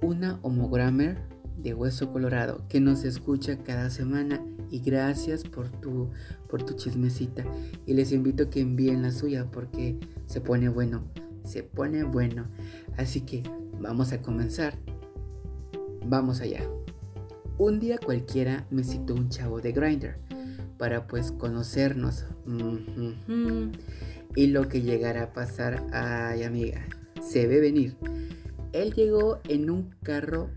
una 0.00 0.38
homogrammer 0.42 1.18
de 1.58 1.74
Hueso 1.74 2.12
Colorado 2.12 2.62
que 2.68 2.80
nos 2.80 3.04
escucha 3.04 3.58
cada 3.58 3.90
semana 3.90 4.40
y 4.70 4.80
gracias 4.80 5.42
por 5.42 5.68
tu 5.68 6.10
por 6.48 6.62
tu 6.62 6.74
chismecita 6.74 7.44
y 7.84 7.94
les 7.94 8.12
invito 8.12 8.44
a 8.44 8.50
que 8.50 8.60
envíen 8.60 9.02
la 9.02 9.10
suya 9.10 9.50
porque 9.50 9.98
se 10.26 10.40
pone 10.40 10.68
bueno, 10.68 11.02
se 11.44 11.64
pone 11.64 12.04
bueno. 12.04 12.46
Así 12.96 13.22
que 13.22 13.42
vamos 13.80 14.12
a 14.12 14.22
comenzar. 14.22 14.78
Vamos 16.10 16.40
allá. 16.40 16.62
Un 17.58 17.80
día 17.80 17.98
cualquiera 17.98 18.66
me 18.70 18.82
citó 18.82 19.12
un 19.14 19.28
chavo 19.28 19.60
de 19.60 19.72
Grinder 19.72 20.16
para 20.78 21.06
pues 21.06 21.32
conocernos. 21.32 22.24
Y 24.34 24.46
lo 24.46 24.68
que 24.68 24.80
llegará 24.80 25.24
a 25.24 25.32
pasar, 25.34 25.84
ay 25.92 26.44
amiga, 26.44 26.86
se 27.20 27.46
ve 27.46 27.60
venir. 27.60 27.98
Él 28.72 28.94
llegó 28.94 29.40
en 29.50 29.68
un 29.68 29.90
carro 30.02 30.48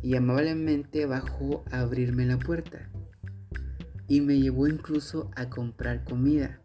y 0.00 0.16
amablemente 0.16 1.04
bajó 1.04 1.64
a 1.70 1.80
abrirme 1.80 2.24
la 2.24 2.38
puerta. 2.38 2.88
y 4.08 4.22
me 4.22 4.38
llevó 4.38 4.68
incluso 4.68 5.30
a 5.36 5.50
comprar 5.50 6.04
comida. 6.04 6.60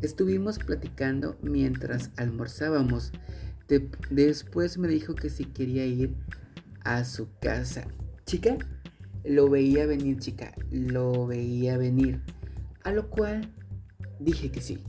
Estuvimos 0.00 0.58
platicando 0.58 1.38
mientras 1.42 2.12
almorzábamos. 2.16 3.12
después 4.10 4.78
me 4.78 4.88
dijo 4.88 5.14
que 5.14 5.28
si 5.28 5.44
quería 5.44 5.84
ir 5.86 6.16
a 6.84 7.04
su 7.04 7.28
casa. 7.40 7.84
Chica, 8.26 8.56
lo 9.24 9.48
veía 9.50 9.86
venir, 9.86 10.18
chica, 10.18 10.54
lo 10.70 11.26
veía 11.26 11.76
venir. 11.76 12.22
A 12.84 12.92
lo 12.92 13.10
cual 13.10 13.52
dije 14.18 14.50
que 14.50 14.60
sí. 14.60 14.82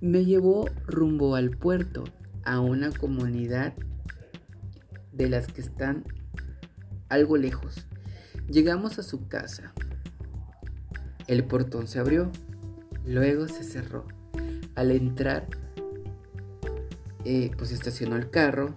Me 0.00 0.24
llevó 0.24 0.68
rumbo 0.86 1.34
al 1.34 1.50
puerto, 1.50 2.04
a 2.44 2.60
una 2.60 2.90
comunidad 2.90 3.74
de 5.12 5.28
las 5.28 5.48
que 5.48 5.60
están 5.60 6.04
algo 7.08 7.36
lejos. 7.36 7.86
Llegamos 8.48 8.98
a 8.98 9.02
su 9.02 9.26
casa. 9.26 9.72
El 11.26 11.44
portón 11.44 11.88
se 11.88 11.98
abrió, 11.98 12.30
luego 13.04 13.48
se 13.48 13.64
cerró. 13.64 14.06
Al 14.76 14.92
entrar, 14.92 15.48
eh, 17.24 17.50
pues 17.58 17.72
estacionó 17.72 18.16
el 18.16 18.30
carro. 18.30 18.76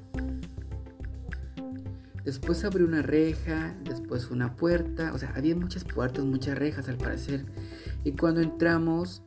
Después 2.23 2.63
abrió 2.63 2.85
una 2.85 3.01
reja, 3.01 3.75
después 3.83 4.29
una 4.31 4.55
puerta. 4.55 5.13
O 5.13 5.17
sea, 5.17 5.33
había 5.35 5.55
muchas 5.55 5.83
puertas, 5.83 6.25
muchas 6.25 6.57
rejas 6.57 6.89
al 6.89 6.97
parecer. 6.97 7.45
Y 8.03 8.11
cuando 8.13 8.41
entramos, 8.41 9.23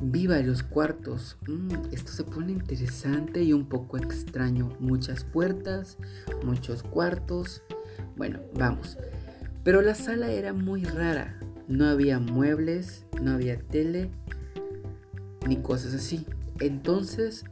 vi 0.00 0.26
varios 0.26 0.62
cuartos. 0.62 1.36
Mm, 1.46 1.92
esto 1.92 2.12
se 2.12 2.24
pone 2.24 2.52
interesante 2.52 3.42
y 3.42 3.52
un 3.52 3.68
poco 3.68 3.96
extraño. 3.96 4.70
Muchas 4.80 5.24
puertas, 5.24 5.98
muchos 6.44 6.82
cuartos. 6.82 7.62
Bueno, 8.16 8.40
vamos. 8.54 8.98
Pero 9.64 9.80
la 9.82 9.94
sala 9.94 10.30
era 10.30 10.52
muy 10.52 10.84
rara. 10.84 11.38
No 11.68 11.86
había 11.86 12.18
muebles, 12.18 13.06
no 13.20 13.32
había 13.32 13.58
tele, 13.58 14.10
ni 15.46 15.58
cosas 15.58 15.94
así. 15.94 16.26
Entonces, 16.58 17.44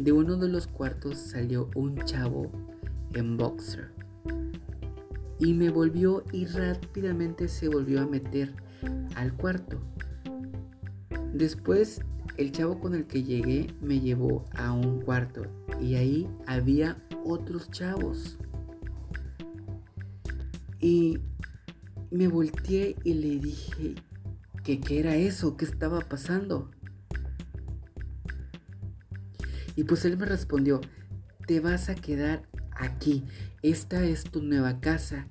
de 0.00 0.12
uno 0.12 0.36
de 0.36 0.48
los 0.48 0.66
cuartos 0.66 1.18
salió 1.18 1.70
un 1.74 1.96
chavo 2.04 2.50
en 3.12 3.36
boxer. 3.36 3.99
Y 5.40 5.54
me 5.54 5.70
volvió 5.70 6.22
y 6.32 6.46
rápidamente 6.46 7.48
se 7.48 7.68
volvió 7.68 8.02
a 8.02 8.06
meter 8.06 8.54
al 9.16 9.34
cuarto. 9.34 9.80
Después, 11.32 12.02
el 12.36 12.52
chavo 12.52 12.78
con 12.78 12.94
el 12.94 13.06
que 13.06 13.22
llegué 13.22 13.74
me 13.80 14.00
llevó 14.00 14.44
a 14.54 14.72
un 14.72 15.00
cuarto 15.00 15.42
y 15.80 15.94
ahí 15.96 16.28
había 16.46 17.02
otros 17.24 17.70
chavos. 17.70 18.38
Y 20.78 21.18
me 22.10 22.28
volteé 22.28 22.96
y 23.04 23.14
le 23.14 23.38
dije 23.38 23.94
que 24.62 24.80
qué 24.80 25.00
era 25.00 25.16
eso, 25.16 25.56
qué 25.56 25.64
estaba 25.64 26.00
pasando. 26.00 26.70
Y 29.76 29.84
pues 29.84 30.04
él 30.04 30.18
me 30.18 30.26
respondió, 30.26 30.80
te 31.46 31.60
vas 31.60 31.88
a 31.88 31.94
quedar 31.94 32.49
aquí, 32.80 33.24
esta 33.62 34.04
es 34.04 34.24
tu 34.24 34.42
nueva 34.42 34.80
casa 34.80 35.28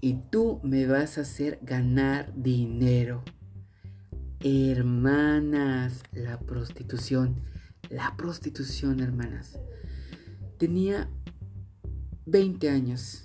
y 0.00 0.14
tú 0.30 0.60
me 0.62 0.86
vas 0.86 1.18
a 1.18 1.22
hacer 1.22 1.58
ganar 1.62 2.32
dinero. 2.34 3.22
Hermanas, 4.40 6.02
la 6.12 6.38
prostitución, 6.40 7.36
la 7.90 8.16
prostitución, 8.16 9.00
hermanas. 9.00 9.58
Tenía 10.58 11.10
20 12.26 12.70
años 12.70 13.24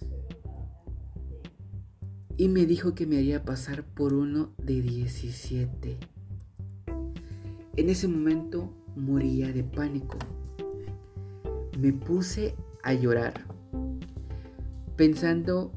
y 2.38 2.50
me 2.50 2.65
dijo 2.65 2.95
que 2.95 3.08
me 3.08 3.17
haría 3.17 3.45
pasar 3.45 3.86
por 3.86 4.13
uno 4.13 4.54
de 4.58 4.82
17. 4.82 5.98
En 7.78 7.89
ese 7.89 8.08
momento 8.08 8.74
moría 8.95 9.52
de 9.52 9.63
pánico. 9.63 10.17
Me 11.80 11.93
puse 11.93 12.56
a 12.86 12.93
llorar, 12.93 13.34
pensando 14.95 15.71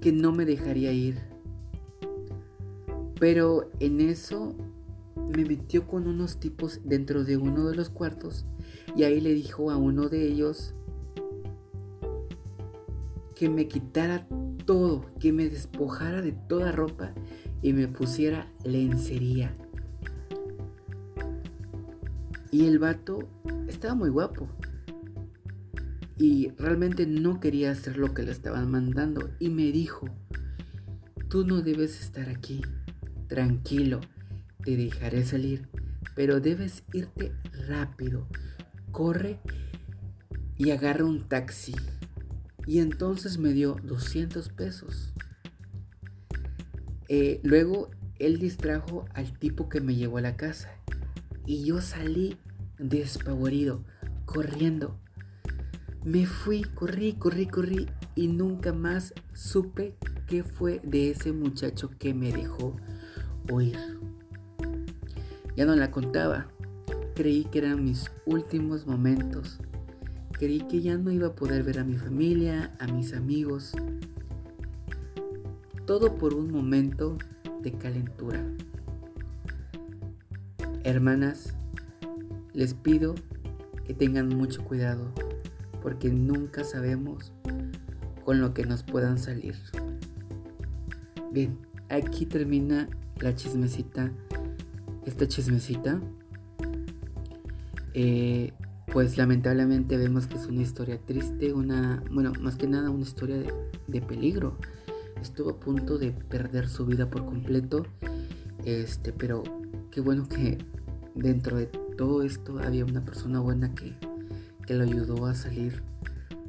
que 0.00 0.12
no 0.12 0.32
me 0.32 0.44
dejaría 0.44 0.92
ir. 0.92 1.18
Pero 3.18 3.70
en 3.78 4.00
eso 4.00 4.54
me 5.16 5.44
metió 5.44 5.86
con 5.86 6.08
unos 6.08 6.38
tipos 6.38 6.80
dentro 6.84 7.24
de 7.24 7.36
uno 7.36 7.66
de 7.68 7.76
los 7.76 7.88
cuartos 7.88 8.44
y 8.96 9.04
ahí 9.04 9.20
le 9.20 9.32
dijo 9.32 9.70
a 9.70 9.76
uno 9.76 10.08
de 10.08 10.26
ellos 10.26 10.74
que 13.36 13.48
me 13.48 13.68
quitara 13.68 14.26
todo, 14.66 15.06
que 15.20 15.32
me 15.32 15.48
despojara 15.48 16.22
de 16.22 16.32
toda 16.32 16.72
ropa 16.72 17.12
y 17.62 17.72
me 17.72 17.86
pusiera 17.86 18.50
lencería. 18.64 19.56
Y 22.50 22.66
el 22.66 22.78
vato 22.78 23.20
estaba 23.68 23.94
muy 23.94 24.10
guapo. 24.10 24.48
Y 26.16 26.50
realmente 26.58 27.06
no 27.06 27.40
quería 27.40 27.70
hacer 27.70 27.96
lo 27.96 28.14
que 28.14 28.22
le 28.22 28.30
estaban 28.30 28.70
mandando. 28.70 29.30
Y 29.38 29.50
me 29.50 29.72
dijo, 29.72 30.06
tú 31.28 31.44
no 31.44 31.62
debes 31.62 32.00
estar 32.00 32.28
aquí. 32.28 32.62
Tranquilo, 33.28 34.00
te 34.64 34.76
dejaré 34.76 35.24
salir. 35.24 35.68
Pero 36.14 36.40
debes 36.40 36.84
irte 36.92 37.32
rápido. 37.66 38.28
Corre 38.92 39.40
y 40.56 40.70
agarra 40.70 41.04
un 41.04 41.28
taxi. 41.28 41.74
Y 42.66 42.78
entonces 42.78 43.38
me 43.38 43.52
dio 43.52 43.76
200 43.82 44.48
pesos. 44.50 45.12
Eh, 47.08 47.40
luego 47.42 47.90
él 48.18 48.38
distrajo 48.38 49.04
al 49.14 49.38
tipo 49.38 49.68
que 49.68 49.80
me 49.80 49.94
llevó 49.94 50.18
a 50.18 50.22
la 50.22 50.36
casa. 50.36 50.70
Y 51.46 51.64
yo 51.64 51.80
salí 51.80 52.38
despavorido, 52.78 53.84
corriendo. 54.24 54.98
Me 56.04 56.26
fui, 56.26 56.62
corrí, 56.62 57.14
corrí, 57.14 57.46
corrí 57.46 57.86
y 58.14 58.28
nunca 58.28 58.72
más 58.72 59.14
supe 59.32 59.96
qué 60.26 60.44
fue 60.44 60.80
de 60.84 61.10
ese 61.10 61.32
muchacho 61.32 61.90
que 61.98 62.14
me 62.14 62.30
dejó 62.32 62.76
oír. 63.50 63.78
Ya 65.56 65.64
no 65.64 65.74
la 65.74 65.90
contaba. 65.90 66.48
Creí 67.14 67.44
que 67.44 67.58
eran 67.58 67.84
mis 67.84 68.10
últimos 68.26 68.86
momentos 68.86 69.60
Creí 70.38 70.62
que 70.62 70.82
ya 70.82 70.98
no 70.98 71.12
iba 71.12 71.28
a 71.28 71.34
poder 71.34 71.62
ver 71.62 71.78
a 71.78 71.84
mi 71.84 71.96
familia, 71.96 72.74
a 72.80 72.88
mis 72.88 73.14
amigos. 73.14 73.72
Todo 75.86 76.16
por 76.16 76.34
un 76.34 76.50
momento 76.50 77.16
de 77.62 77.72
calentura. 77.72 78.44
Hermanas, 80.82 81.54
les 82.52 82.74
pido 82.74 83.14
que 83.86 83.94
tengan 83.94 84.28
mucho 84.28 84.64
cuidado 84.64 85.12
porque 85.84 86.10
nunca 86.10 86.64
sabemos 86.64 87.30
con 88.24 88.40
lo 88.40 88.54
que 88.54 88.64
nos 88.64 88.82
puedan 88.82 89.18
salir. 89.18 89.54
Bien, 91.30 91.58
aquí 91.90 92.24
termina 92.24 92.88
la 93.20 93.36
chismecita. 93.36 94.10
Esta 95.04 95.28
chismecita. 95.28 96.00
Eh, 97.92 98.54
pues 98.94 99.18
lamentablemente 99.18 99.98
vemos 99.98 100.26
que 100.26 100.36
es 100.36 100.46
una 100.46 100.62
historia 100.62 100.98
triste, 101.04 101.52
una, 101.52 102.02
bueno, 102.10 102.32
más 102.40 102.56
que 102.56 102.66
nada 102.66 102.88
una 102.88 103.02
historia 103.02 103.36
de, 103.86 104.00
peligro. 104.00 104.56
Estuvo 105.20 105.50
a 105.50 105.60
punto 105.60 105.98
de 105.98 106.12
perder 106.12 106.66
su 106.66 106.86
vida 106.86 107.10
por 107.10 107.26
completo, 107.26 107.84
este, 108.64 109.12
pero 109.12 109.42
qué 109.90 110.00
bueno 110.00 110.26
que 110.30 110.56
dentro 111.14 111.58
de 111.58 111.66
todo 111.66 112.22
esto 112.22 112.58
había 112.58 112.86
una 112.86 113.04
persona 113.04 113.40
buena 113.40 113.74
que, 113.74 113.94
que 114.66 114.74
lo 114.74 114.84
ayudó 114.84 115.26
a 115.26 115.34
salir 115.34 115.82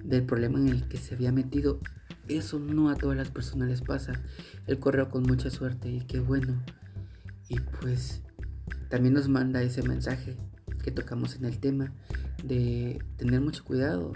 del 0.04 0.26
problema 0.26 0.60
en 0.60 0.70
el 0.70 0.88
que 0.88 0.98
se 0.98 1.16
había 1.16 1.32
metido. 1.32 1.80
Eso 2.28 2.60
no 2.60 2.90
a 2.90 2.96
todas 2.96 3.18
las 3.18 3.30
personas 3.30 3.70
les 3.70 3.82
pasa. 3.82 4.14
Él 4.68 4.80
corrió 4.80 5.10
con 5.10 5.24
mucha 5.24 5.50
suerte 5.50 5.90
y 5.90 6.02
qué 6.02 6.20
bueno. 6.20 6.64
Y 7.48 7.60
pues 7.60 8.22
también 8.90 9.14
nos 9.14 9.30
manda 9.30 9.62
ese 9.62 9.84
mensaje 9.84 10.38
que 10.84 10.92
tocamos 10.92 11.36
en 11.36 11.46
el 11.46 11.60
tema 11.60 11.94
de 12.44 13.04
tener 13.18 13.42
mucho 13.42 13.64
cuidado 13.64 14.14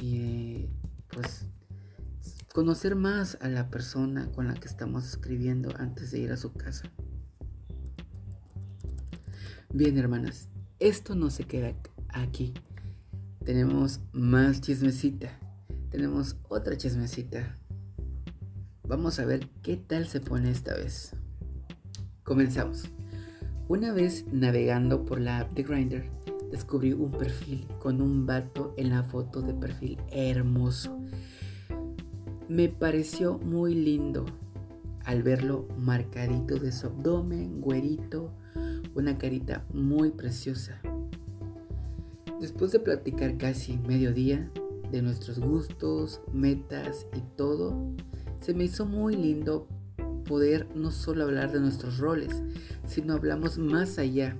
y 0.00 0.66
pues 1.08 1.46
conocer 2.52 2.96
más 2.96 3.38
a 3.40 3.48
la 3.48 3.68
persona 3.68 4.30
con 4.32 4.48
la 4.48 4.54
que 4.54 4.66
estamos 4.66 5.06
escribiendo 5.06 5.74
antes 5.78 6.10
de 6.10 6.20
ir 6.20 6.32
a 6.32 6.36
su 6.36 6.52
casa. 6.52 6.90
Bien, 9.72 9.98
hermanas, 9.98 10.48
esto 10.78 11.14
no 11.14 11.28
se 11.28 11.44
queda 11.44 11.74
aquí. 12.08 12.54
Tenemos 13.46 14.00
más 14.12 14.60
chismecita. 14.60 15.30
Tenemos 15.90 16.36
otra 16.48 16.76
chismecita. 16.76 17.54
Vamos 18.82 19.20
a 19.20 19.24
ver 19.24 19.48
qué 19.62 19.76
tal 19.76 20.08
se 20.08 20.20
pone 20.20 20.50
esta 20.50 20.74
vez. 20.74 21.14
Comenzamos. 22.24 22.90
Una 23.68 23.92
vez 23.92 24.24
navegando 24.32 25.04
por 25.04 25.20
la 25.20 25.38
app 25.38 25.52
de 25.54 25.62
Grindr, 25.62 26.10
descubrí 26.50 26.92
un 26.92 27.12
perfil 27.12 27.68
con 27.78 28.02
un 28.02 28.26
vato 28.26 28.74
en 28.76 28.90
la 28.90 29.04
foto 29.04 29.42
de 29.42 29.54
perfil 29.54 29.96
hermoso. 30.10 30.98
Me 32.48 32.68
pareció 32.68 33.38
muy 33.38 33.74
lindo. 33.76 34.24
al 35.04 35.22
verlo 35.22 35.68
marcadito 35.78 36.58
de 36.58 36.72
su 36.72 36.88
abdomen, 36.88 37.60
güerito, 37.60 38.32
una 38.96 39.16
carita 39.16 39.64
muy 39.72 40.10
preciosa. 40.10 40.80
Después 42.40 42.70
de 42.70 42.80
platicar 42.80 43.38
casi 43.38 43.78
medio 43.78 44.12
día 44.12 44.50
de 44.90 45.00
nuestros 45.00 45.38
gustos, 45.38 46.20
metas 46.32 47.06
y 47.16 47.20
todo, 47.34 47.74
se 48.40 48.52
me 48.52 48.64
hizo 48.64 48.84
muy 48.84 49.16
lindo 49.16 49.66
poder 50.28 50.68
no 50.74 50.90
solo 50.90 51.24
hablar 51.24 51.50
de 51.50 51.60
nuestros 51.60 51.96
roles, 51.96 52.42
sino 52.86 53.14
hablamos 53.14 53.56
más 53.56 53.98
allá. 53.98 54.36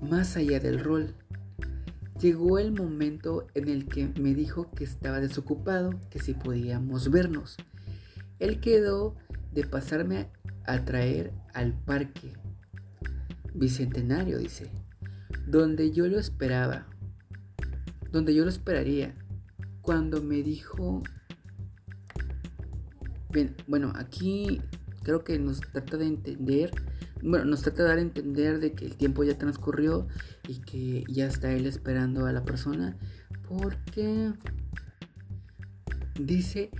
Más 0.00 0.36
allá 0.36 0.58
del 0.58 0.80
rol. 0.80 1.14
Llegó 2.20 2.58
el 2.58 2.72
momento 2.72 3.46
en 3.54 3.68
el 3.68 3.86
que 3.86 4.08
me 4.20 4.34
dijo 4.34 4.68
que 4.72 4.82
estaba 4.82 5.20
desocupado, 5.20 5.94
que 6.10 6.18
si 6.18 6.34
podíamos 6.34 7.08
vernos. 7.10 7.56
Él 8.40 8.58
quedó 8.58 9.14
de 9.52 9.64
pasarme 9.64 10.28
a 10.64 10.84
traer 10.84 11.32
al 11.54 11.72
parque 11.72 12.32
Bicentenario, 13.54 14.38
dice, 14.38 14.70
donde 15.46 15.90
yo 15.92 16.06
lo 16.06 16.18
esperaba, 16.18 16.86
donde 18.10 18.34
yo 18.34 18.44
lo 18.44 18.50
esperaría. 18.50 19.14
Cuando 19.80 20.22
me 20.22 20.42
dijo, 20.42 21.02
bien, 23.30 23.56
bueno, 23.66 23.92
aquí 23.96 24.60
creo 25.02 25.24
que 25.24 25.38
nos 25.38 25.60
trata 25.60 25.96
de 25.96 26.06
entender 26.06 26.70
bueno, 27.22 27.44
nos 27.44 27.62
trata 27.62 27.84
de 27.84 27.88
dar 27.88 27.98
a 27.98 28.02
entender 28.02 28.58
de 28.58 28.72
que 28.72 28.84
el 28.84 28.96
tiempo 28.96 29.22
ya 29.22 29.38
transcurrió 29.38 30.08
y 30.48 30.60
que 30.60 31.04
ya 31.08 31.26
está 31.26 31.52
él 31.52 31.66
esperando 31.66 32.26
a 32.26 32.32
la 32.32 32.44
persona 32.44 32.96
porque 33.48 34.32
dice, 36.18 36.70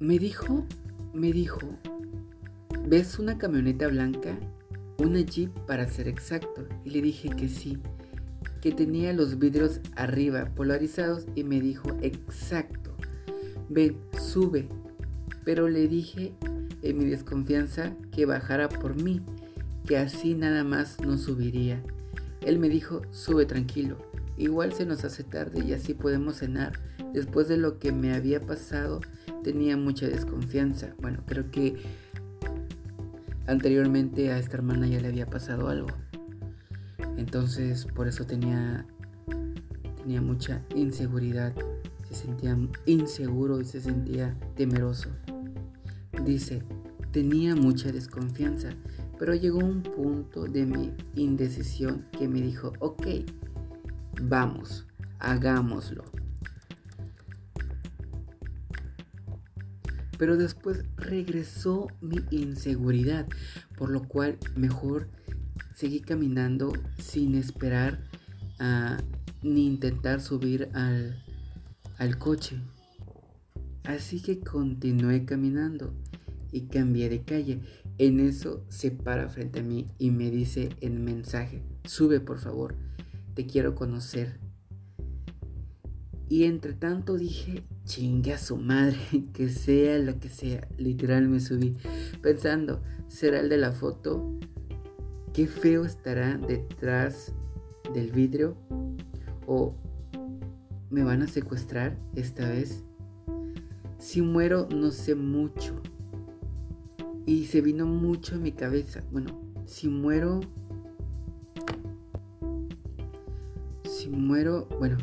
me 0.00 0.18
dijo, 0.18 0.66
me 1.14 1.32
dijo, 1.32 1.60
¿ves 2.86 3.18
una 3.18 3.38
camioneta 3.38 3.88
blanca? 3.88 4.38
Una 4.98 5.20
Jeep 5.20 5.50
para 5.66 5.88
ser 5.88 6.08
exacto. 6.08 6.66
Y 6.84 6.90
le 6.90 7.02
dije 7.02 7.30
que 7.30 7.48
sí, 7.48 7.78
que 8.60 8.72
tenía 8.72 9.12
los 9.12 9.38
vidrios 9.38 9.80
arriba 9.96 10.50
polarizados 10.54 11.26
y 11.34 11.44
me 11.44 11.60
dijo, 11.60 11.96
exacto, 12.02 12.94
ven, 13.68 13.96
sube. 14.20 14.68
Pero 15.44 15.68
le 15.68 15.88
dije 15.88 16.32
en 16.82 16.98
mi 16.98 17.04
desconfianza 17.04 17.94
que 18.12 18.26
bajara 18.26 18.68
por 18.68 19.00
mí 19.00 19.22
que 19.88 19.96
así 19.96 20.34
nada 20.34 20.64
más 20.64 21.00
no 21.00 21.16
subiría. 21.16 21.82
Él 22.42 22.58
me 22.58 22.68
dijo, 22.68 23.00
sube 23.10 23.46
tranquilo, 23.46 23.96
igual 24.36 24.74
se 24.74 24.84
nos 24.84 25.02
hace 25.04 25.24
tarde 25.24 25.64
y 25.64 25.72
así 25.72 25.94
podemos 25.94 26.36
cenar. 26.36 26.72
Después 27.14 27.48
de 27.48 27.56
lo 27.56 27.78
que 27.78 27.90
me 27.90 28.14
había 28.14 28.40
pasado, 28.40 29.00
tenía 29.42 29.78
mucha 29.78 30.06
desconfianza. 30.06 30.94
Bueno, 31.00 31.22
creo 31.26 31.50
que 31.50 31.76
anteriormente 33.48 34.30
a 34.30 34.38
esta 34.38 34.58
hermana 34.58 34.86
ya 34.86 35.00
le 35.00 35.08
había 35.08 35.26
pasado 35.26 35.68
algo. 35.68 35.88
Entonces, 37.16 37.84
por 37.86 38.06
eso 38.06 38.24
tenía 38.24 38.86
tenía 39.96 40.22
mucha 40.22 40.62
inseguridad. 40.76 41.52
Se 42.08 42.14
sentía 42.14 42.56
inseguro 42.86 43.60
y 43.60 43.64
se 43.64 43.80
sentía 43.80 44.38
temeroso. 44.54 45.10
Dice, 46.24 46.62
tenía 47.10 47.56
mucha 47.56 47.90
desconfianza 47.90 48.70
pero 49.18 49.34
llegó 49.34 49.58
un 49.58 49.82
punto 49.82 50.44
de 50.44 50.64
mi 50.64 50.94
indecisión 51.16 52.06
que 52.12 52.28
me 52.28 52.40
dijo, 52.40 52.72
ok, 52.78 53.06
vamos, 54.22 54.86
hagámoslo. 55.18 56.04
Pero 60.18 60.36
después 60.36 60.84
regresó 60.96 61.86
mi 62.00 62.18
inseguridad, 62.30 63.26
por 63.76 63.90
lo 63.90 64.02
cual 64.02 64.36
mejor 64.56 65.08
seguí 65.74 66.00
caminando 66.00 66.72
sin 66.98 67.36
esperar 67.36 68.00
ni 69.42 69.66
intentar 69.66 70.20
subir 70.20 70.68
al, 70.74 71.22
al 71.98 72.18
coche. 72.18 72.60
Así 73.84 74.20
que 74.20 74.40
continué 74.40 75.24
caminando 75.24 75.94
y 76.52 76.62
cambié 76.62 77.08
de 77.08 77.22
calle. 77.22 77.60
En 77.98 78.20
eso 78.20 78.64
se 78.68 78.90
para 78.90 79.28
frente 79.28 79.60
a 79.60 79.62
mí 79.62 79.86
y 79.98 80.10
me 80.10 80.30
dice 80.30 80.70
en 80.80 81.04
mensaje, 81.04 81.62
sube 81.84 82.20
por 82.20 82.38
favor, 82.38 82.76
te 83.34 83.46
quiero 83.46 83.74
conocer. 83.74 84.38
Y 86.28 86.44
entre 86.44 86.74
tanto 86.74 87.16
dije, 87.16 87.64
chingue 87.88 88.34
a 88.34 88.38
su 88.38 88.56
madre, 88.56 88.98
que 89.32 89.48
sea 89.48 89.98
lo 89.98 90.20
que 90.20 90.28
sea. 90.28 90.68
Literal 90.76 91.26
me 91.26 91.40
subí 91.40 91.76
pensando, 92.22 92.80
¿será 93.08 93.40
el 93.40 93.48
de 93.48 93.56
la 93.56 93.72
foto? 93.72 94.38
¿Qué 95.32 95.46
feo 95.46 95.84
estará 95.84 96.36
detrás 96.36 97.32
del 97.94 98.12
vidrio? 98.12 98.56
¿O 99.46 99.74
me 100.90 101.02
van 101.02 101.22
a 101.22 101.26
secuestrar 101.26 101.98
esta 102.14 102.48
vez? 102.48 102.84
Si 103.98 104.22
muero 104.22 104.68
no 104.70 104.90
sé 104.90 105.14
mucho, 105.14 105.80
y 107.26 107.44
se 107.44 107.60
vino 107.60 107.86
mucho 107.86 108.36
en 108.36 108.42
mi 108.42 108.52
cabeza. 108.52 109.02
Bueno, 109.10 109.38
si 109.66 109.88
muero... 109.88 110.40
Si 113.84 114.08
muero... 114.08 114.66
Bueno, 114.78 114.96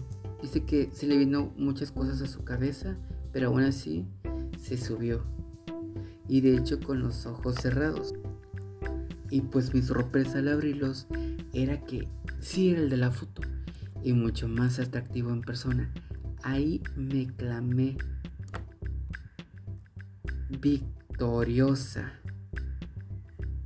dice 0.45 0.63
que 0.63 0.91
se 0.93 1.07
le 1.07 1.17
vino 1.17 1.51
muchas 1.57 1.91
cosas 1.91 2.21
a 2.21 2.27
su 2.27 2.43
cabeza, 2.43 2.95
pero 3.33 3.47
aún 3.47 3.63
así 3.63 4.05
se 4.59 4.77
subió. 4.77 5.25
Y 6.27 6.41
de 6.41 6.55
hecho 6.55 6.79
con 6.79 6.99
los 6.99 7.25
ojos 7.25 7.55
cerrados. 7.55 8.13
Y 9.31 9.41
pues 9.41 9.73
mi 9.73 9.81
sorpresa 9.81 10.37
al 10.37 10.49
abrirlos 10.49 11.07
era 11.51 11.81
que 11.81 12.07
sí 12.39 12.69
era 12.69 12.81
el 12.81 12.89
de 12.91 12.97
la 12.97 13.09
foto. 13.09 13.41
Y 14.03 14.13
mucho 14.13 14.47
más 14.47 14.79
atractivo 14.79 15.31
en 15.31 15.41
persona. 15.41 15.91
Ahí 16.43 16.83
me 16.95 17.25
clamé. 17.25 17.97
Victoriosa. 20.61 22.13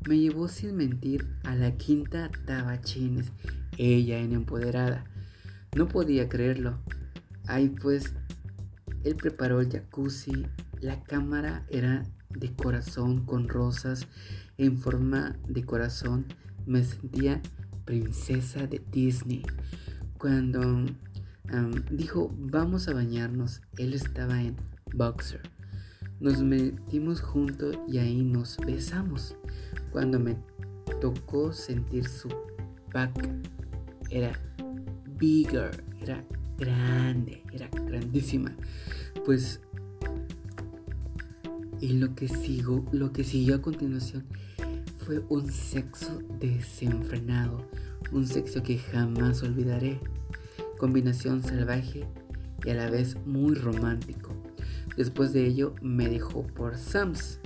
Me 0.07 0.17
llevó 0.17 0.47
sin 0.47 0.77
mentir 0.77 1.27
a 1.43 1.55
la 1.55 1.75
quinta 1.75 2.31
Tabachines, 2.45 3.33
ella 3.77 4.19
en 4.19 4.31
empoderada. 4.31 5.03
No 5.75 5.87
podía 5.87 6.27
creerlo. 6.29 6.79
Ahí 7.47 7.69
pues, 7.69 8.13
él 9.03 9.15
preparó 9.15 9.61
el 9.61 9.71
jacuzzi, 9.71 10.45
la 10.81 11.03
cámara 11.03 11.65
era 11.69 12.03
de 12.29 12.53
corazón 12.53 13.25
con 13.25 13.49
rosas 13.49 14.07
en 14.57 14.77
forma 14.77 15.37
de 15.47 15.63
corazón. 15.63 16.25
Me 16.65 16.83
sentía 16.83 17.41
princesa 17.85 18.67
de 18.67 18.81
Disney. 18.91 19.43
Cuando 20.17 20.85
dijo 21.91 22.35
vamos 22.37 22.87
a 22.87 22.93
bañarnos, 22.93 23.61
él 23.77 23.93
estaba 23.93 24.41
en 24.41 24.55
boxer. 24.93 25.41
Nos 26.19 26.41
metimos 26.43 27.21
juntos 27.21 27.77
y 27.87 27.97
ahí 27.97 28.23
nos 28.23 28.57
besamos. 28.57 29.35
Cuando 29.91 30.19
me 30.19 30.37
tocó 30.99 31.53
sentir 31.53 32.07
su 32.07 32.27
back, 32.93 33.27
era 34.09 34.33
bigger, 35.19 35.83
era 36.01 36.23
grande, 36.57 37.43
era 37.51 37.69
grandísima. 37.69 38.55
Pues 39.25 39.61
y 41.81 41.93
lo 41.93 42.13
que 42.13 42.27
sigo, 42.27 42.85
lo 42.91 43.13
que 43.13 43.23
siguió 43.23 43.55
a 43.55 43.61
continuación 43.61 44.25
fue 44.97 45.23
un 45.29 45.51
sexo 45.51 46.19
desenfrenado, 46.39 47.65
un 48.11 48.27
sexo 48.27 48.61
que 48.63 48.77
jamás 48.77 49.43
olvidaré. 49.43 49.99
Combinación 50.77 51.43
salvaje 51.43 52.05
y 52.65 52.69
a 52.69 52.73
la 52.73 52.89
vez 52.89 53.17
muy 53.25 53.55
romántico. 53.55 54.33
Después 54.97 55.33
de 55.33 55.45
ello 55.45 55.75
me 55.81 56.07
dejó 56.09 56.45
por 56.47 56.77
Sams. 56.77 57.39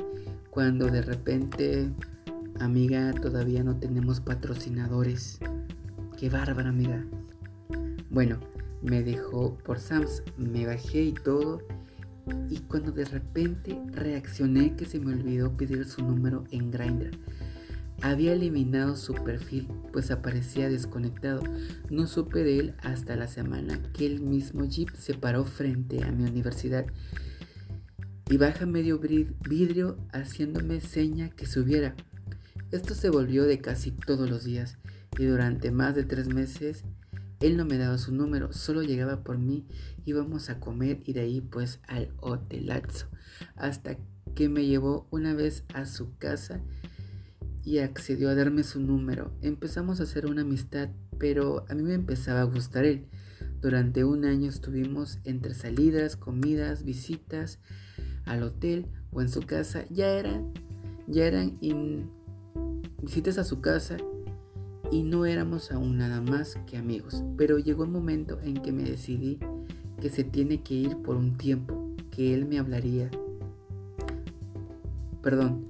Cuando 0.50 0.88
de 0.88 1.02
repente, 1.02 1.92
amiga, 2.60 3.12
todavía 3.14 3.64
no 3.64 3.78
tenemos 3.78 4.20
patrocinadores. 4.20 5.40
Qué 6.18 6.30
bárbara, 6.30 6.70
amiga. 6.70 7.06
Bueno, 8.14 8.40
me 8.84 9.02
dejó 9.02 9.58
por 9.58 9.80
Sams, 9.80 10.22
me 10.38 10.68
bajé 10.68 11.02
y 11.02 11.14
todo. 11.14 11.64
Y 12.48 12.60
cuando 12.60 12.92
de 12.92 13.06
repente 13.06 13.82
reaccioné 13.92 14.76
que 14.76 14.86
se 14.86 15.00
me 15.00 15.14
olvidó 15.14 15.58
pedir 15.58 15.84
su 15.86 16.04
número 16.04 16.44
en 16.52 16.70
Grindr. 16.70 17.18
Había 18.04 18.34
eliminado 18.34 18.98
su 18.98 19.16
perfil, 19.16 19.68
pues 19.92 20.12
aparecía 20.12 20.70
desconectado. 20.70 21.42
No 21.90 22.06
supe 22.06 22.44
de 22.44 22.60
él 22.60 22.76
hasta 22.84 23.16
la 23.16 23.28
semana 23.28 23.82
que 23.94 24.06
el 24.06 24.22
mismo 24.22 24.66
Jeep 24.66 24.96
se 24.96 25.16
paró 25.16 25.44
frente 25.44 26.04
a 26.04 26.12
mi 26.12 26.24
universidad 26.24 26.86
y 28.30 28.38
baja 28.38 28.68
medio 28.68 29.00
vidrio 29.00 29.98
haciéndome 30.12 30.82
seña 30.82 31.32
que 31.32 31.48
subiera. 31.48 31.96
Esto 32.72 32.94
se 32.94 33.10
volvió 33.10 33.46
de 33.46 33.60
casi 33.60 33.92
todos 33.92 34.30
los 34.30 34.44
días 34.44 34.78
y 35.18 35.26
durante 35.26 35.72
más 35.72 35.96
de 35.96 36.04
tres 36.04 36.28
meses 36.28 36.84
Él 37.44 37.58
no 37.58 37.66
me 37.66 37.78
daba 37.78 37.98
su 37.98 38.14
número, 38.14 38.54
solo 38.54 38.84
llegaba 38.84 39.22
por 39.22 39.38
mí, 39.38 39.68
íbamos 40.06 40.50
a 40.50 40.62
comer 40.62 41.02
y 41.04 41.12
de 41.12 41.20
ahí 41.20 41.42
pues 41.42 41.82
al 41.90 42.14
hotelazo. 42.22 43.08
Hasta 43.58 43.98
que 44.34 44.48
me 44.48 44.66
llevó 44.66 45.10
una 45.12 45.34
vez 45.34 45.66
a 45.74 45.86
su 45.86 46.18
casa 46.18 46.62
y 47.62 47.80
accedió 47.80 48.30
a 48.30 48.36
darme 48.36 48.64
su 48.64 48.80
número. 48.80 49.38
Empezamos 49.42 50.00
a 50.00 50.04
hacer 50.04 50.26
una 50.26 50.44
amistad, 50.44 50.88
pero 51.20 51.66
a 51.68 51.76
mí 51.76 51.84
me 51.84 51.96
empezaba 51.96 52.40
a 52.40 52.46
gustar 52.46 52.86
él. 52.86 53.08
Durante 53.62 54.06
un 54.06 54.24
año 54.24 54.48
estuvimos 54.48 55.20
entre 55.26 55.54
salidas, 55.54 56.16
comidas, 56.16 56.86
visitas 56.86 57.60
al 58.24 58.44
hotel 58.44 58.88
o 59.12 59.22
en 59.22 59.28
su 59.28 59.42
casa. 59.42 59.84
Ya 59.90 60.08
eran, 60.08 60.54
ya 61.08 61.26
eran 61.26 61.60
visitas 63.02 63.38
a 63.38 63.44
su 63.44 63.60
casa 63.60 63.98
y 64.94 65.02
no 65.02 65.26
éramos 65.26 65.72
aún 65.72 65.98
nada 65.98 66.22
más 66.22 66.56
que 66.68 66.78
amigos. 66.78 67.24
Pero 67.36 67.58
llegó 67.58 67.84
un 67.84 67.92
momento 67.92 68.40
en 68.44 68.62
que 68.62 68.72
me 68.72 68.84
decidí 68.84 69.40
que 70.00 70.12
se 70.12 70.24
tiene 70.24 70.62
que 70.62 70.76
ir 70.76 70.98
por 70.98 71.16
un 71.16 71.36
tiempo, 71.36 71.96
que 72.12 72.36
él 72.36 72.46
me 72.46 72.60
hablaría. 72.60 73.10
Perdón, 75.24 75.66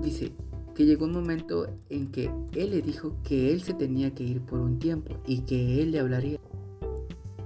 dice, 0.00 0.30
que 0.76 0.86
llegó 0.86 1.06
un 1.06 1.12
momento 1.12 1.66
en 1.90 2.12
que 2.12 2.30
él 2.54 2.70
le 2.70 2.82
dijo 2.82 3.16
que 3.24 3.52
él 3.52 3.62
se 3.62 3.74
tenía 3.74 4.14
que 4.14 4.22
ir 4.22 4.40
por 4.40 4.60
un 4.60 4.78
tiempo 4.78 5.20
y 5.26 5.40
que 5.40 5.82
él 5.82 5.90
le 5.90 5.98
hablaría. 5.98 6.38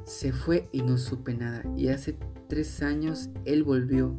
Se 0.05 0.35
fue 0.35 0.69
y 0.71 0.83
no 0.83 0.99
supe 0.99 1.33
nada 1.33 1.65
y 1.79 1.89
hace 1.89 2.15
tres 2.47 2.83
años 2.83 3.31
él 3.47 3.65
volvió, 3.65 4.15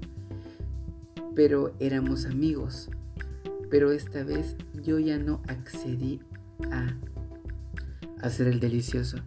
pero 1.36 1.76
éramos 1.80 2.26
amigos. 2.26 2.90
Pero 3.70 3.92
esta 3.92 4.24
vez 4.24 4.56
yo 4.82 4.98
ya 4.98 5.20
no 5.20 5.44
accedí 5.48 6.22
a 6.72 6.96
hacer 8.22 8.48
el 8.48 8.60
delicioso. 8.60 9.18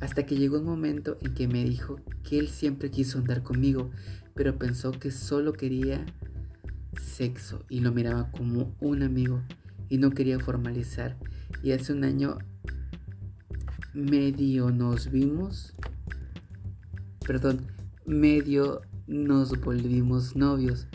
Hasta 0.00 0.26
que 0.26 0.36
llegó 0.36 0.58
un 0.58 0.64
momento 0.64 1.16
en 1.20 1.34
que 1.34 1.46
me 1.46 1.64
dijo 1.64 2.00
que 2.22 2.38
él 2.38 2.48
siempre 2.48 2.90
quiso 2.90 3.18
andar 3.18 3.42
conmigo, 3.42 3.90
pero 4.34 4.58
pensó 4.58 4.90
que 4.92 5.10
solo 5.10 5.52
quería 5.52 6.04
sexo 7.00 7.64
y 7.68 7.80
lo 7.80 7.92
miraba 7.92 8.30
como 8.30 8.74
un 8.80 9.02
amigo 9.02 9.42
y 9.88 9.98
no 9.98 10.10
quería 10.10 10.40
formalizar. 10.40 11.16
Y 11.62 11.72
hace 11.72 11.92
un 11.92 12.04
año 12.04 12.38
medio 13.94 14.70
nos 14.70 15.10
vimos, 15.10 15.74
perdón, 17.26 17.66
medio 18.06 18.80
nos 19.06 19.60
volvimos 19.60 20.34
novios. 20.34 20.88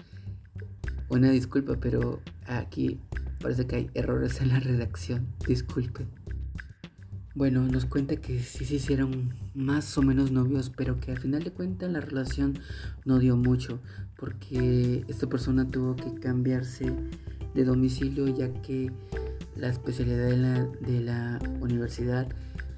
Una 1.09 1.29
disculpa, 1.31 1.77
pero 1.79 2.21
aquí 2.45 2.99
parece 3.39 3.65
que 3.67 3.75
hay 3.75 3.89
errores 3.93 4.41
en 4.41 4.49
la 4.49 4.59
redacción. 4.59 5.27
Disculpe. 5.47 6.07
Bueno, 7.37 7.61
nos 7.61 7.85
cuenta 7.85 8.15
que 8.15 8.39
sí 8.39 8.65
se 8.65 8.75
hicieron 8.75 9.31
más 9.53 9.95
o 9.97 10.01
menos 10.01 10.31
novios, 10.31 10.71
pero 10.75 10.99
que 10.99 11.11
al 11.11 11.19
final 11.19 11.43
de 11.43 11.51
cuentas 11.51 11.91
la 11.91 12.01
relación 12.01 12.57
no 13.05 13.19
dio 13.19 13.37
mucho, 13.37 13.79
porque 14.17 15.05
esta 15.07 15.27
persona 15.27 15.69
tuvo 15.69 15.95
que 15.95 16.15
cambiarse 16.15 16.91
de 17.53 17.63
domicilio 17.63 18.27
ya 18.27 18.51
que 18.63 18.91
la 19.55 19.69
especialidad 19.69 20.29
de 20.29 20.37
la, 20.37 20.65
de 20.65 21.01
la 21.01 21.39
universidad 21.61 22.27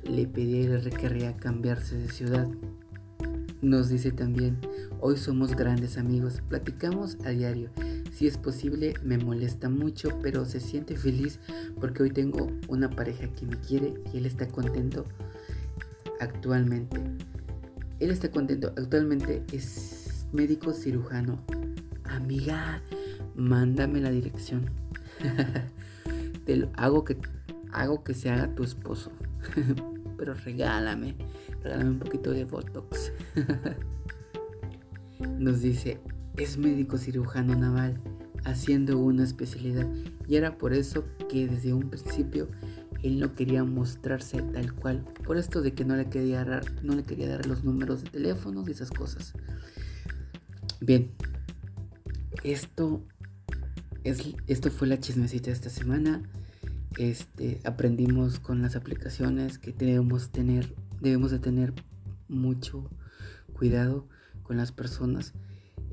le 0.03 0.27
pedía 0.27 0.61
y 0.61 0.67
le 0.67 0.79
requería 0.79 1.37
cambiarse 1.37 1.97
de 1.97 2.09
ciudad. 2.09 2.47
Nos 3.61 3.89
dice 3.89 4.11
también, 4.11 4.57
hoy 4.99 5.17
somos 5.17 5.55
grandes 5.55 5.97
amigos, 5.97 6.41
platicamos 6.47 7.17
a 7.25 7.29
diario. 7.29 7.69
Si 8.19 8.27
es 8.27 8.37
posible, 8.37 8.95
me 9.01 9.17
molesta 9.17 9.69
mucho, 9.69 10.09
pero 10.21 10.43
se 10.43 10.59
siente 10.59 10.97
feliz 10.97 11.39
porque 11.79 12.03
hoy 12.03 12.11
tengo 12.11 12.51
una 12.67 12.89
pareja 12.89 13.29
que 13.29 13.45
me 13.45 13.55
quiere 13.55 13.93
y 14.11 14.17
él 14.17 14.25
está 14.25 14.45
contento 14.45 15.05
actualmente. 16.19 16.99
Él 18.01 18.11
está 18.11 18.29
contento 18.29 18.73
actualmente, 18.75 19.41
es 19.53 20.25
médico 20.33 20.73
cirujano. 20.73 21.41
Amiga, 22.03 22.81
mándame 23.37 24.01
la 24.01 24.11
dirección. 24.11 24.65
Te 26.45 26.67
hago 26.75 27.05
que 27.05 27.15
hago 27.71 28.03
que 28.03 28.13
se 28.13 28.29
haga 28.29 28.53
tu 28.53 28.65
esposo. 28.65 29.13
pero 30.17 30.33
regálame, 30.33 31.15
regálame 31.63 31.91
un 31.91 31.99
poquito 31.99 32.31
de 32.31 32.43
Botox. 32.43 33.13
Nos 35.39 35.61
dice, 35.61 36.01
es 36.39 36.57
médico 36.57 36.97
cirujano 36.97 37.55
naval, 37.55 37.99
haciendo 38.45 38.97
una 38.97 39.23
especialidad. 39.23 39.87
Y 40.27 40.35
era 40.35 40.57
por 40.57 40.73
eso 40.73 41.05
que 41.29 41.47
desde 41.47 41.73
un 41.73 41.89
principio 41.89 42.47
él 43.03 43.19
no 43.19 43.33
quería 43.33 43.63
mostrarse 43.63 44.41
tal 44.41 44.73
cual. 44.73 45.05
Por 45.25 45.37
esto 45.37 45.61
de 45.61 45.73
que 45.73 45.85
no 45.85 45.95
le 45.95 46.09
quería 46.09 46.43
dar, 46.43 46.65
no 46.83 46.95
le 46.95 47.03
quería 47.03 47.29
dar 47.29 47.45
los 47.45 47.63
números 47.63 48.03
de 48.03 48.09
teléfonos 48.09 48.67
y 48.67 48.71
esas 48.71 48.91
cosas. 48.91 49.33
Bien, 50.81 51.11
esto, 52.43 53.03
es, 54.03 54.33
esto 54.47 54.69
fue 54.71 54.87
la 54.87 54.99
chismecita 54.99 55.47
de 55.47 55.53
esta 55.53 55.69
semana. 55.69 56.23
Este, 56.97 57.61
aprendimos 57.63 58.39
con 58.39 58.61
las 58.61 58.75
aplicaciones 58.75 59.57
que 59.59 59.71
debemos 59.71 60.31
tener, 60.31 60.75
debemos 60.99 61.31
de 61.31 61.39
tener 61.39 61.73
mucho 62.27 62.89
cuidado 63.53 64.07
con 64.43 64.57
las 64.57 64.71
personas. 64.71 65.33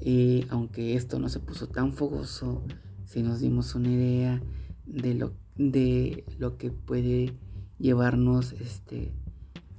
Y 0.01 0.47
aunque 0.51 0.95
esto 0.95 1.19
no 1.19 1.29
se 1.29 1.41
puso 1.41 1.69
tan 1.69 1.93
fogoso, 1.93 2.63
si 3.05 3.23
nos 3.23 3.41
dimos 3.41 3.75
una 3.75 3.91
idea 3.91 4.43
de 4.85 5.15
lo, 5.15 5.33
de 5.57 6.25
lo 6.39 6.59
que 6.59 6.71
puede 6.71 7.35
llevarnos 7.79 8.53
este, 8.53 9.13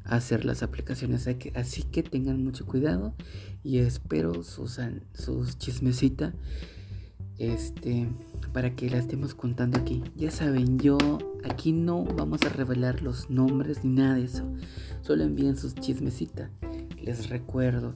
a 0.04 0.16
hacer 0.16 0.46
las 0.46 0.64
aplicaciones. 0.64 1.28
Así 1.56 1.84
que 1.84 2.04
tengan 2.04 2.44
mucho 2.44 2.66
cuidado 2.66 3.14
y 3.64 3.80
espero 3.80 4.44
sus, 4.44 4.80
sus 5.14 5.58
chismecita 5.58 6.34
este, 7.38 8.08
para 8.54 8.76
que 8.76 8.90
la 8.90 8.98
estemos 8.98 9.36
contando 9.36 9.78
aquí. 9.78 10.04
Ya 10.16 10.32
saben, 10.32 10.80
yo 10.80 10.98
aquí 11.44 11.72
no 11.72 12.04
vamos 12.04 12.42
a 12.44 12.50
revelar 12.50 13.02
los 13.02 13.30
nombres 13.30 13.84
ni 13.84 13.92
nada 13.92 14.16
de 14.16 14.24
eso. 14.24 14.44
Solo 15.02 15.24
envíen 15.24 15.58
sus 15.58 15.76
chismecita. 15.76 16.50
Les 17.02 17.30
recuerdo 17.30 17.96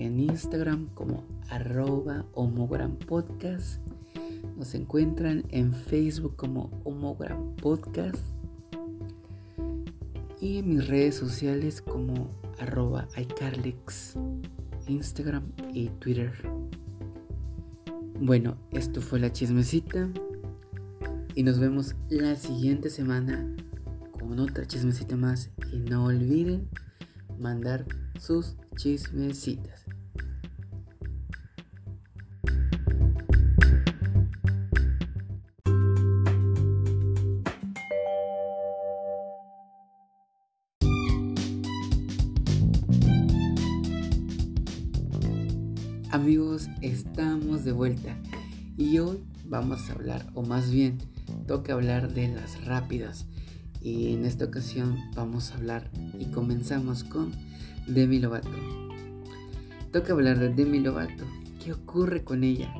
en 0.00 0.18
Instagram 0.18 0.88
como 0.94 1.24
arroba 1.50 2.24
homogram 2.32 2.96
podcast. 2.96 3.80
Nos 4.56 4.74
encuentran 4.74 5.44
en 5.50 5.74
Facebook 5.74 6.36
como 6.36 6.70
homogram 6.84 7.54
podcast. 7.56 8.16
Y 10.40 10.58
en 10.58 10.70
mis 10.70 10.88
redes 10.88 11.16
sociales 11.16 11.82
como 11.82 12.30
arroba 12.58 13.08
iCarlix, 13.14 14.14
Instagram 14.88 15.52
y 15.74 15.88
Twitter. 15.88 16.32
Bueno, 18.18 18.56
esto 18.72 19.02
fue 19.02 19.20
la 19.20 19.30
chismecita. 19.32 20.08
Y 21.34 21.42
nos 21.42 21.58
vemos 21.58 21.94
la 22.08 22.36
siguiente 22.36 22.88
semana 22.88 23.54
con 24.12 24.38
otra 24.38 24.66
chismecita 24.66 25.16
más. 25.16 25.50
Y 25.72 25.78
no 25.78 26.06
olviden 26.06 26.68
mandar 27.38 27.84
sus 28.18 28.56
chismecitas. 28.76 29.79
Amigos, 46.12 46.68
estamos 46.80 47.64
de 47.64 47.70
vuelta 47.70 48.16
y 48.76 48.98
hoy 48.98 49.20
vamos 49.44 49.88
a 49.88 49.92
hablar, 49.92 50.26
o 50.34 50.42
más 50.42 50.68
bien, 50.72 50.98
toca 51.46 51.74
hablar 51.74 52.12
de 52.12 52.26
las 52.26 52.64
rápidas. 52.64 53.26
Y 53.80 54.14
en 54.14 54.24
esta 54.24 54.46
ocasión 54.46 54.98
vamos 55.14 55.52
a 55.52 55.54
hablar 55.54 55.88
y 56.18 56.24
comenzamos 56.32 57.04
con 57.04 57.30
Demi 57.86 58.18
Lovato. 58.18 58.50
Toca 59.92 60.12
hablar 60.12 60.40
de 60.40 60.48
Demi 60.48 60.80
Lovato. 60.80 61.24
¿Qué 61.64 61.72
ocurre 61.72 62.24
con 62.24 62.42
ella? 62.42 62.74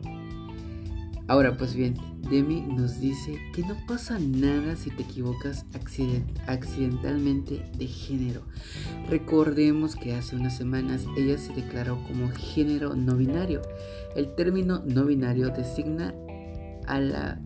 Ahora 1.30 1.56
pues 1.56 1.76
bien, 1.76 1.94
Demi 2.28 2.60
nos 2.60 2.98
dice 2.98 3.38
que 3.54 3.62
no 3.62 3.76
pasa 3.86 4.18
nada 4.18 4.74
si 4.74 4.90
te 4.90 5.04
equivocas 5.04 5.64
accidentalmente 6.48 7.62
de 7.78 7.86
género. 7.86 8.42
Recordemos 9.08 9.94
que 9.94 10.16
hace 10.16 10.34
unas 10.34 10.56
semanas 10.56 11.06
ella 11.16 11.38
se 11.38 11.52
declaró 11.52 12.02
como 12.08 12.32
género 12.32 12.96
no 12.96 13.14
binario. 13.14 13.62
El 14.16 14.34
término 14.34 14.82
no 14.84 15.04
binario 15.04 15.50
designa 15.50 16.12
a, 16.88 16.98
la, 16.98 17.40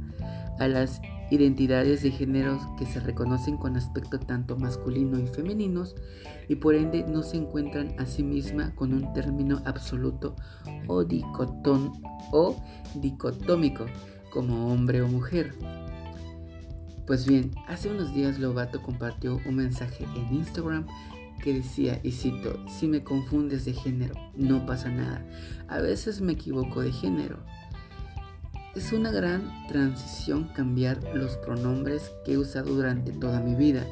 a 0.58 0.66
las 0.66 1.02
identidades 1.34 2.02
de 2.02 2.10
géneros 2.10 2.62
que 2.78 2.86
se 2.86 3.00
reconocen 3.00 3.56
con 3.56 3.76
aspecto 3.76 4.18
tanto 4.18 4.56
masculino 4.56 5.18
y 5.18 5.26
femeninos 5.26 5.94
y 6.48 6.56
por 6.56 6.74
ende 6.74 7.04
no 7.06 7.22
se 7.22 7.36
encuentran 7.36 7.94
a 7.98 8.06
sí 8.06 8.22
misma 8.22 8.74
con 8.74 8.92
un 8.92 9.12
término 9.12 9.60
absoluto 9.64 10.36
o, 10.86 11.04
dicotón, 11.04 11.92
o 12.32 12.56
dicotómico 12.94 13.86
como 14.30 14.72
hombre 14.72 15.02
o 15.02 15.08
mujer. 15.08 15.54
Pues 17.06 17.26
bien, 17.26 17.50
hace 17.68 17.90
unos 17.90 18.14
días 18.14 18.38
Lobato 18.38 18.80
compartió 18.82 19.38
un 19.46 19.56
mensaje 19.56 20.06
en 20.16 20.34
Instagram 20.34 20.86
que 21.42 21.52
decía, 21.52 22.00
y 22.02 22.12
cito, 22.12 22.58
si 22.68 22.86
me 22.86 23.04
confundes 23.04 23.66
de 23.66 23.74
género, 23.74 24.14
no 24.34 24.64
pasa 24.64 24.88
nada. 24.88 25.26
A 25.68 25.78
veces 25.78 26.22
me 26.22 26.32
equivoco 26.32 26.80
de 26.80 26.92
género. 26.92 27.44
Es 28.74 28.92
una 28.92 29.12
gran 29.12 29.66
transición 29.68 30.48
cambiar 30.48 30.98
los 31.14 31.36
pronombres 31.36 32.10
que 32.24 32.32
he 32.32 32.38
usado 32.38 32.74
durante 32.74 33.12
toda 33.12 33.40
mi 33.40 33.54
vida 33.54 33.86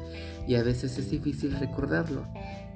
y 0.45 0.55
a 0.55 0.63
veces 0.63 0.97
es 0.97 1.09
difícil 1.09 1.57
recordarlo. 1.57 2.27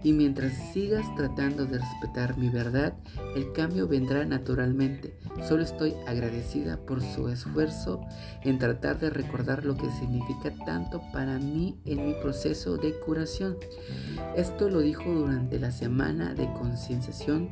Y 0.03 0.13
mientras 0.13 0.53
sigas 0.71 1.05
tratando 1.15 1.65
de 1.65 1.79
respetar 1.79 2.37
mi 2.37 2.49
verdad, 2.49 2.93
el 3.35 3.51
cambio 3.51 3.89
vendrá 3.89 4.23
naturalmente. 4.23 5.17
Solo 5.49 5.63
estoy 5.63 5.95
agradecida 6.07 6.77
por 6.77 7.01
su 7.01 7.27
esfuerzo 7.27 7.99
en 8.43 8.57
tratar 8.57 8.99
de 8.99 9.09
recordar 9.09 9.65
lo 9.65 9.75
que 9.75 9.91
significa 9.91 10.53
tanto 10.65 11.01
para 11.11 11.39
mí 11.39 11.77
en 11.83 12.05
mi 12.05 12.13
proceso 12.13 12.77
de 12.77 12.97
curación. 12.99 13.57
Esto 14.37 14.69
lo 14.69 14.79
dijo 14.79 15.11
durante 15.11 15.59
la 15.59 15.71
semana 15.71 16.33
de 16.33 16.45
concienciación 16.53 17.49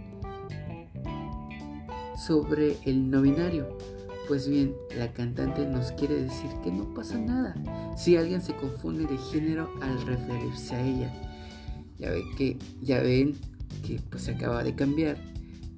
sobre 2.16 2.78
el 2.86 3.10
no 3.10 3.22
binario. 3.22 3.95
Pues 4.28 4.48
bien, 4.48 4.74
la 4.98 5.14
cantante 5.14 5.68
nos 5.68 5.92
quiere 5.92 6.24
decir 6.24 6.50
que 6.64 6.72
no 6.72 6.94
pasa 6.96 7.18
nada. 7.18 7.56
Si 7.96 8.18
alguien 8.18 8.42
se 8.42 8.56
confunde 8.56 9.06
de 9.06 9.18
género 9.18 9.72
al 9.82 10.02
referirse 10.02 10.76
a 10.76 10.86
ella. 10.86 11.14
Ya, 12.00 12.10
que, 12.36 12.58
ya 12.82 13.02
ven 13.02 13.36
que 13.86 14.02
pues 14.10 14.24
se 14.24 14.32
acaba 14.32 14.64
de 14.64 14.74
cambiar. 14.74 15.18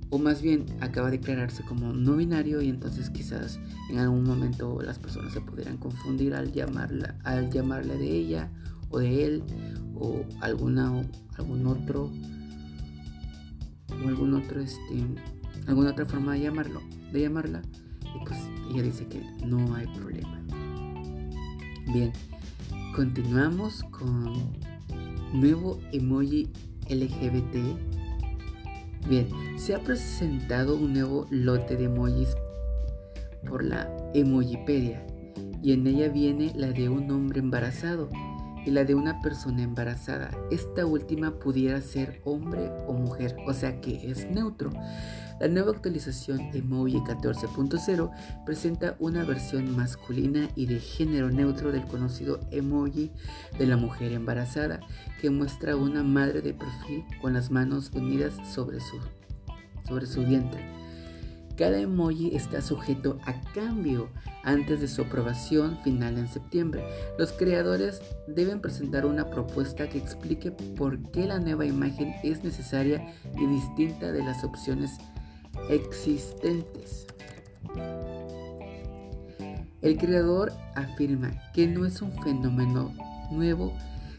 O 0.09 0.17
más 0.17 0.41
bien 0.41 0.65
acaba 0.79 1.11
de 1.11 1.17
declararse 1.17 1.63
como 1.63 1.91
no 1.91 2.15
binario 2.15 2.61
y 2.61 2.69
entonces 2.69 3.09
quizás 3.09 3.59
en 3.89 3.99
algún 3.99 4.23
momento 4.23 4.81
las 4.81 4.97
personas 4.97 5.33
se 5.33 5.41
pudieran 5.41 5.75
confundir 5.77 6.33
al 6.33 6.53
llamarla 6.53 7.17
al 7.25 7.51
llamarle 7.51 7.97
de 7.97 8.09
ella 8.09 8.49
o 8.89 8.99
de 8.99 9.25
él 9.25 9.43
o 9.95 10.23
alguna 10.39 11.05
algún 11.37 11.67
otro 11.67 12.09
o 13.89 14.07
algún 14.07 14.33
otro 14.33 14.61
este 14.61 15.03
alguna 15.67 15.91
otra 15.91 16.05
forma 16.05 16.35
de 16.35 16.39
llamarlo 16.39 16.81
de 17.11 17.21
llamarla 17.21 17.61
pues 18.25 18.39
ella 18.71 18.83
dice 18.83 19.07
que 19.07 19.21
no 19.45 19.75
hay 19.75 19.87
problema. 19.87 20.41
Bien 21.91 22.11
continuamos 22.97 23.83
con 23.91 24.33
nuevo 25.31 25.79
emoji 25.91 26.49
LGBT. 26.89 27.77
Bien, 29.07 29.27
se 29.55 29.75
ha 29.75 29.79
presentado 29.83 30.75
un 30.75 30.93
nuevo 30.93 31.27
lote 31.29 31.75
de 31.75 31.83
emojis 31.83 32.35
por 33.47 33.63
la 33.63 33.87
Emojipedia. 34.15 35.05
Y 35.61 35.73
en 35.73 35.85
ella 35.85 36.09
viene 36.09 36.51
la 36.55 36.71
de 36.71 36.89
un 36.89 37.11
hombre 37.11 37.39
embarazado 37.39 38.09
y 38.67 38.71
la 38.71 38.83
de 38.83 38.95
una 38.95 39.21
persona 39.21 39.63
embarazada. 39.63 40.29
Esta 40.51 40.85
última 40.85 41.39
pudiera 41.39 41.79
ser 41.79 42.21
hombre 42.25 42.69
o 42.85 42.93
mujer, 42.93 43.37
o 43.47 43.53
sea 43.53 43.79
que 43.79 44.11
es 44.11 44.29
neutro. 44.29 44.71
La 45.39 45.47
nueva 45.47 45.71
actualización 45.71 46.49
Emoji 46.53 46.97
14.0 46.97 48.11
presenta 48.45 48.97
una 48.99 49.23
versión 49.23 49.73
masculina 49.73 50.49
y 50.55 50.65
de 50.65 50.81
género 50.81 51.29
neutro 51.29 51.71
del 51.71 51.85
conocido 51.85 52.41
emoji 52.51 53.11
de 53.57 53.67
la 53.67 53.77
mujer 53.77 54.11
embarazada, 54.11 54.81
que 55.21 55.29
muestra 55.29 55.77
una 55.77 56.03
madre 56.03 56.41
de 56.41 56.53
perfil 56.53 57.05
con 57.21 57.33
las 57.33 57.49
manos 57.49 57.91
unidas 57.93 58.33
sobre 58.53 58.81
su, 58.81 58.99
sobre 59.87 60.07
su 60.07 60.25
vientre. 60.25 60.86
Cada 61.57 61.79
emoji 61.79 62.35
está 62.35 62.61
sujeto 62.61 63.17
a 63.25 63.33
cambio 63.53 64.09
antes 64.43 64.79
de 64.79 64.87
su 64.87 65.01
aprobación 65.01 65.79
final 65.83 66.19
en 66.19 66.27
septiembre. 66.27 66.83
Los 67.17 67.31
creadores 67.31 67.99
deben 68.27 68.61
presentar 68.61 69.07
una 69.07 69.31
propuesta 69.31 69.89
que 69.89 69.97
explique 69.97 70.51
por 70.51 71.01
qué 71.11 71.25
la 71.25 71.39
nueva 71.39 71.65
imagen 71.65 72.13
es 72.23 72.43
necesaria 72.43 73.11
y 73.35 73.47
distinta 73.47 74.11
de 74.11 74.23
las 74.23 74.43
opciones 74.43 74.91
existentes. 75.69 77.07
El 79.81 79.97
creador 79.97 80.53
afirma 80.75 81.31
que 81.53 81.65
no 81.65 81.87
es 81.87 82.03
un 82.03 82.11
fenómeno 82.21 82.93
nuevo, 83.31 83.73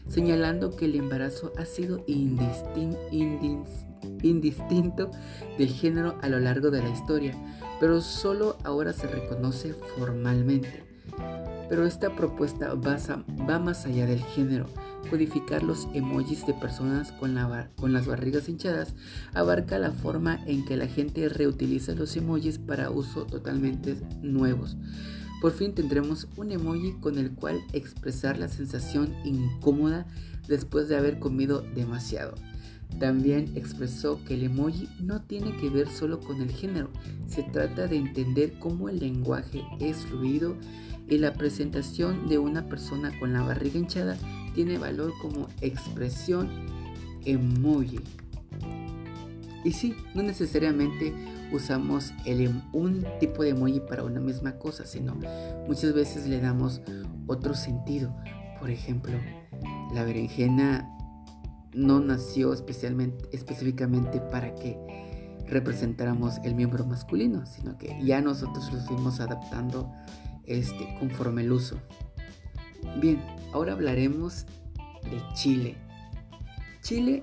señalando 0.09 0.75
que 0.75 0.85
el 0.85 0.95
embarazo 0.95 1.53
ha 1.57 1.63
sido 1.63 2.03
indistinto 2.05 3.88
del 4.01 5.69
género 5.69 6.17
a 6.21 6.29
lo 6.29 6.39
largo 6.39 6.71
de 6.71 6.81
la 6.81 6.89
historia, 6.89 7.33
pero 7.79 8.01
solo 8.01 8.57
ahora 8.63 8.93
se 8.93 9.07
reconoce 9.07 9.73
formalmente. 9.73 10.83
Pero 11.69 11.85
esta 11.85 12.15
propuesta 12.15 12.73
va 12.73 13.59
más 13.59 13.85
allá 13.85 14.05
del 14.05 14.21
género 14.21 14.65
codificar 15.09 15.63
los 15.63 15.87
emojis 15.93 16.45
de 16.45 16.53
personas 16.53 17.11
con 17.11 17.33
las 17.93 18.05
barrigas 18.05 18.47
hinchadas 18.47 18.93
abarca 19.33 19.79
la 19.79 19.91
forma 19.91 20.39
en 20.45 20.65
que 20.65 20.77
la 20.77 20.87
gente 20.87 21.29
reutiliza 21.29 21.93
los 21.93 22.15
emojis 22.15 22.59
para 22.59 22.91
uso 22.91 23.25
totalmente 23.25 23.97
nuevos. 24.21 24.77
Por 25.41 25.53
fin 25.53 25.73
tendremos 25.73 26.27
un 26.35 26.51
emoji 26.51 26.93
con 26.99 27.17
el 27.17 27.31
cual 27.31 27.61
expresar 27.73 28.37
la 28.37 28.49
sensación 28.49 29.15
incómoda 29.23 30.05
después 30.47 30.89
de 30.89 30.97
haber 30.97 31.19
comido 31.19 31.61
demasiado. 31.75 32.35
También 32.97 33.51
expresó 33.55 34.23
que 34.25 34.33
el 34.33 34.43
emoji 34.43 34.89
no 34.99 35.21
tiene 35.21 35.55
que 35.57 35.69
ver 35.69 35.89
solo 35.89 36.19
con 36.19 36.41
el 36.41 36.51
género, 36.51 36.89
se 37.27 37.43
trata 37.43 37.87
de 37.87 37.97
entender 37.97 38.57
cómo 38.59 38.89
el 38.89 38.99
lenguaje 38.99 39.63
es 39.79 39.97
fluido 39.97 40.55
y 41.07 41.17
la 41.17 41.33
presentación 41.33 42.27
de 42.27 42.37
una 42.37 42.67
persona 42.67 43.11
con 43.19 43.33
la 43.33 43.41
barriga 43.41 43.79
hinchada 43.79 44.17
tiene 44.53 44.77
valor 44.77 45.13
como 45.21 45.47
expresión 45.61 46.49
emoji. 47.25 47.99
Y 49.63 49.71
sí, 49.71 49.93
no 50.13 50.23
necesariamente 50.23 51.13
usamos 51.51 52.13
el, 52.25 52.41
em, 52.41 52.61
un 52.73 53.05
tipo 53.19 53.43
de 53.43 53.49
emoji 53.49 53.79
para 53.81 54.03
una 54.03 54.19
misma 54.19 54.57
cosa, 54.57 54.85
sino 54.85 55.17
muchas 55.67 55.93
veces 55.93 56.27
le 56.27 56.39
damos 56.39 56.81
otro 57.27 57.53
sentido. 57.53 58.15
Por 58.59 58.69
ejemplo, 58.69 59.13
la 59.93 60.03
berenjena 60.03 60.98
no 61.73 61.99
nació 61.99 62.53
especialmente, 62.53 63.29
específicamente 63.31 64.19
para 64.19 64.53
que 64.55 64.77
representáramos 65.47 66.37
el 66.43 66.55
miembro 66.55 66.85
masculino, 66.85 67.45
sino 67.45 67.77
que 67.77 67.97
ya 68.03 68.21
nosotros 68.21 68.71
lo 68.71 68.79
fuimos 68.81 69.19
adaptando 69.19 69.91
este, 70.45 70.95
conforme 70.99 71.41
el 71.41 71.51
uso. 71.51 71.79
Bien, 72.99 73.21
ahora 73.53 73.73
hablaremos 73.73 74.45
de 75.03 75.21
Chile. 75.33 75.77
Chile 76.81 77.21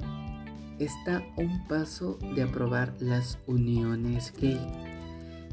está 0.78 1.18
a 1.18 1.40
un 1.40 1.66
paso 1.66 2.18
de 2.34 2.42
aprobar 2.42 2.94
las 3.00 3.38
uniones 3.46 4.32
gay. 4.38 4.60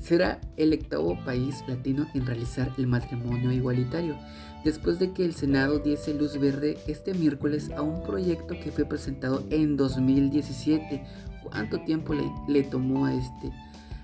Será 0.01 0.41
el 0.57 0.73
octavo 0.73 1.17
país 1.23 1.63
latino 1.67 2.05
en 2.13 2.25
realizar 2.25 2.73
el 2.77 2.87
matrimonio 2.87 3.51
igualitario, 3.53 4.17
después 4.63 4.99
de 4.99 5.11
que 5.11 5.25
el 5.25 5.33
Senado 5.33 5.79
diese 5.79 6.13
luz 6.13 6.39
verde 6.39 6.77
este 6.87 7.13
miércoles 7.13 7.71
a 7.75 7.81
un 7.81 8.03
proyecto 8.03 8.55
que 8.61 8.71
fue 8.71 8.85
presentado 8.85 9.43
en 9.49 9.77
2017. 9.77 11.03
¿Cuánto 11.43 11.81
tiempo 11.81 12.13
le, 12.47 12.63
tomó 12.63 13.05
a 13.05 13.13
este, 13.13 13.51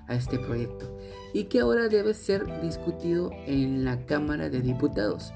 a 0.07 0.15
este 0.15 0.37
proyecto? 0.39 0.97
Y 1.33 1.45
que 1.45 1.61
ahora 1.61 1.87
debe 1.87 2.13
ser 2.13 2.61
discutido 2.61 3.31
en 3.45 3.85
la 3.85 4.05
Cámara 4.05 4.49
de 4.49 4.61
Diputados 4.61 5.31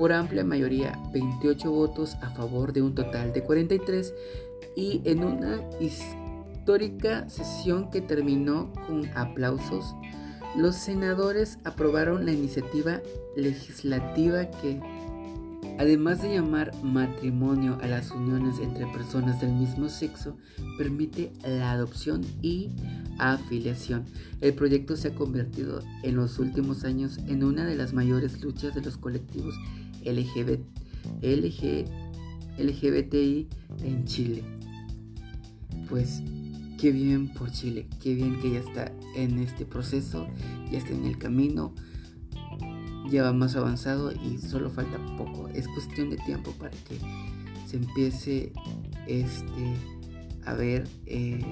por 0.00 0.14
amplia 0.14 0.44
mayoría, 0.44 0.98
28 1.12 1.70
votos 1.70 2.16
a 2.22 2.30
favor 2.30 2.72
de 2.72 2.80
un 2.80 2.94
total 2.94 3.34
de 3.34 3.44
43 3.44 4.14
y 4.74 5.02
en 5.04 5.22
una 5.22 5.60
histórica 5.78 7.28
sesión 7.28 7.90
que 7.90 8.00
terminó 8.00 8.72
con 8.86 9.06
aplausos, 9.14 9.94
los 10.56 10.74
senadores 10.74 11.58
aprobaron 11.64 12.24
la 12.24 12.32
iniciativa 12.32 13.00
legislativa 13.36 14.50
que, 14.50 14.80
además 15.78 16.22
de 16.22 16.34
llamar 16.34 16.72
matrimonio 16.82 17.78
a 17.82 17.86
las 17.86 18.10
uniones 18.10 18.58
entre 18.58 18.86
personas 18.86 19.40
del 19.40 19.52
mismo 19.52 19.88
sexo, 19.88 20.36
permite 20.76 21.32
la 21.46 21.72
adopción 21.72 22.22
y 22.42 22.70
afiliación. 23.18 24.04
El 24.40 24.54
proyecto 24.54 24.96
se 24.96 25.08
ha 25.08 25.14
convertido 25.14 25.82
en 26.02 26.16
los 26.16 26.38
últimos 26.38 26.84
años 26.84 27.18
en 27.28 27.44
una 27.44 27.64
de 27.64 27.76
las 27.76 27.92
mayores 27.92 28.42
luchas 28.42 28.74
de 28.74 28.82
los 28.82 28.96
colectivos 28.96 29.54
LGBT, 30.04 30.60
LG, 31.22 31.84
LGBTI 32.58 33.48
en 33.84 34.04
Chile. 34.04 34.42
Pues 35.88 36.22
qué 36.80 36.92
bien 36.92 37.28
por 37.28 37.50
Chile, 37.50 37.86
qué 38.02 38.14
bien 38.14 38.40
que 38.40 38.52
ya 38.52 38.60
está 38.60 38.90
en 39.14 39.38
este 39.38 39.66
proceso, 39.66 40.26
ya 40.70 40.78
está 40.78 40.94
en 40.94 41.04
el 41.04 41.18
camino, 41.18 41.74
ya 43.10 43.22
va 43.22 43.34
más 43.34 43.54
avanzado 43.54 44.12
y 44.12 44.38
solo 44.38 44.70
falta 44.70 44.98
poco. 45.18 45.48
Es 45.48 45.68
cuestión 45.68 46.08
de 46.08 46.16
tiempo 46.16 46.52
para 46.52 46.70
que 46.70 46.98
se 47.66 47.76
empiece 47.76 48.52
este, 49.06 49.74
a 50.46 50.54
ver 50.54 50.88
eh, 51.04 51.44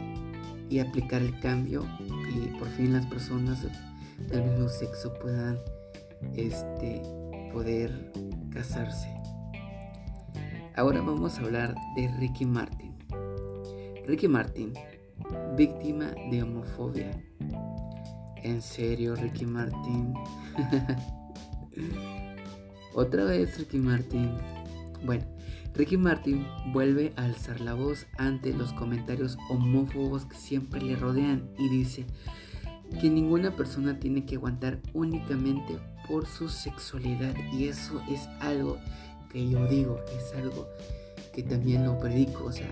y 0.70 0.78
aplicar 0.78 1.20
el 1.20 1.38
cambio 1.40 1.84
y 2.34 2.58
por 2.58 2.68
fin 2.68 2.94
las 2.94 3.04
personas 3.06 3.66
del 4.30 4.44
mismo 4.44 4.68
sexo 4.70 5.12
puedan 5.20 5.58
este, 6.36 7.02
poder 7.52 8.12
casarse. 8.50 9.08
ahora 10.74 11.02
vamos 11.02 11.38
a 11.38 11.42
hablar 11.42 11.74
de 11.96 12.08
Ricky 12.18 12.46
Martin. 12.46 12.94
Ricky 14.06 14.26
Martin, 14.26 14.72
víctima 15.56 16.12
de 16.30 16.42
homofobia. 16.42 17.10
¿En 18.42 18.62
serio, 18.62 19.16
Ricky 19.16 19.46
Martin? 19.46 20.14
Otra 22.94 23.24
vez, 23.24 23.58
Ricky 23.58 23.78
Martin. 23.78 24.30
Bueno, 25.04 25.24
Ricky 25.74 25.96
Martin 25.96 26.46
vuelve 26.72 27.12
a 27.16 27.24
alzar 27.24 27.60
la 27.60 27.74
voz 27.74 28.06
ante 28.16 28.52
los 28.52 28.72
comentarios 28.72 29.36
homófobos 29.48 30.24
que 30.24 30.36
siempre 30.36 30.80
le 30.80 30.96
rodean 30.96 31.50
y 31.58 31.68
dice 31.68 32.06
que 33.00 33.10
ninguna 33.10 33.54
persona 33.54 34.00
tiene 34.00 34.24
que 34.24 34.36
aguantar 34.36 34.80
únicamente 34.94 35.78
por 36.08 36.26
su 36.26 36.48
sexualidad 36.48 37.34
y 37.52 37.68
eso 37.68 38.00
es 38.10 38.26
algo 38.40 38.78
que 39.30 39.48
yo 39.48 39.66
digo, 39.68 40.00
es 40.16 40.34
algo 40.36 40.66
que 41.34 41.42
también 41.42 41.84
lo 41.84 41.98
predico, 41.98 42.46
o 42.46 42.52
sea, 42.52 42.70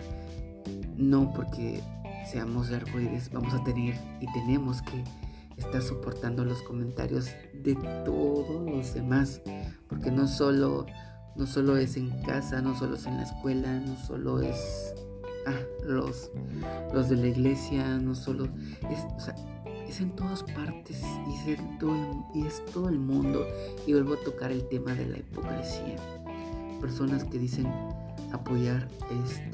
no 0.97 1.33
porque 1.33 1.83
seamos 2.31 2.71
arcoíris 2.73 3.31
vamos 3.33 3.55
a 3.55 3.63
tener 3.65 3.95
y 4.21 4.33
tenemos 4.33 4.83
que 4.83 5.05
estar 5.57 5.83
soportando 5.83 6.45
los 6.45 6.63
comentarios 6.63 7.31
de 7.55 7.75
todos 8.05 8.71
los 8.71 8.95
demás, 8.95 9.41
porque 9.89 10.11
no 10.11 10.29
solo 10.29 10.87
no 11.37 11.47
solo 11.47 11.77
es 11.77 11.97
en 11.97 12.11
casa, 12.23 12.63
no 12.63 12.75
solo 12.79 12.97
es 12.97 13.07
en 13.07 13.19
la 13.19 13.25
escuela, 13.25 13.81
no 13.81 13.97
solo 14.07 14.41
es 14.41 14.95
ah, 15.47 15.61
los, 15.85 16.31
los 16.95 17.11
de 17.11 17.17
la 17.17 17.27
iglesia, 17.27 17.99
no 17.99 18.15
solo 18.15 18.45
es, 18.91 19.01
o 19.15 19.21
sea, 19.21 19.35
es 19.87 20.01
en 20.01 20.11
todas 20.17 20.43
partes 20.43 21.03
y 21.29 21.51
es, 21.51 21.79
todo, 21.79 22.27
y 22.35 22.47
es 22.47 22.65
todo 22.73 22.89
el 22.89 22.99
mundo. 22.99 23.47
Y 23.87 23.93
vuelvo 23.93 24.15
a 24.15 24.25
tocar 24.25 24.51
el 24.51 24.67
tema 24.69 24.95
de 24.95 25.07
la 25.07 25.19
hipocresía. 25.19 25.97
Personas 26.81 27.25
que 27.25 27.39
dicen 27.39 27.67
apoyar 28.33 28.89
este, 29.23 29.51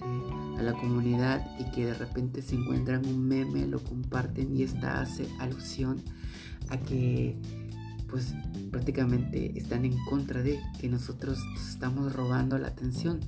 a 0.58 0.62
la 0.62 0.72
comunidad 0.72 1.44
y 1.58 1.70
que 1.72 1.86
de 1.86 1.94
repente 1.94 2.42
se 2.42 2.56
encuentran 2.56 3.06
un 3.06 3.26
meme, 3.26 3.66
lo 3.66 3.82
comparten 3.82 4.56
y 4.56 4.62
esta 4.62 5.00
hace 5.00 5.26
alusión 5.38 6.02
a 6.68 6.78
que 6.78 7.36
pues 8.08 8.34
prácticamente 8.70 9.58
están 9.58 9.86
en 9.86 9.96
contra 10.04 10.42
de 10.42 10.60
que 10.80 10.88
nosotros 10.88 11.38
estamos 11.56 12.12
robando 12.12 12.58
la 12.58 12.68
atención. 12.68 13.20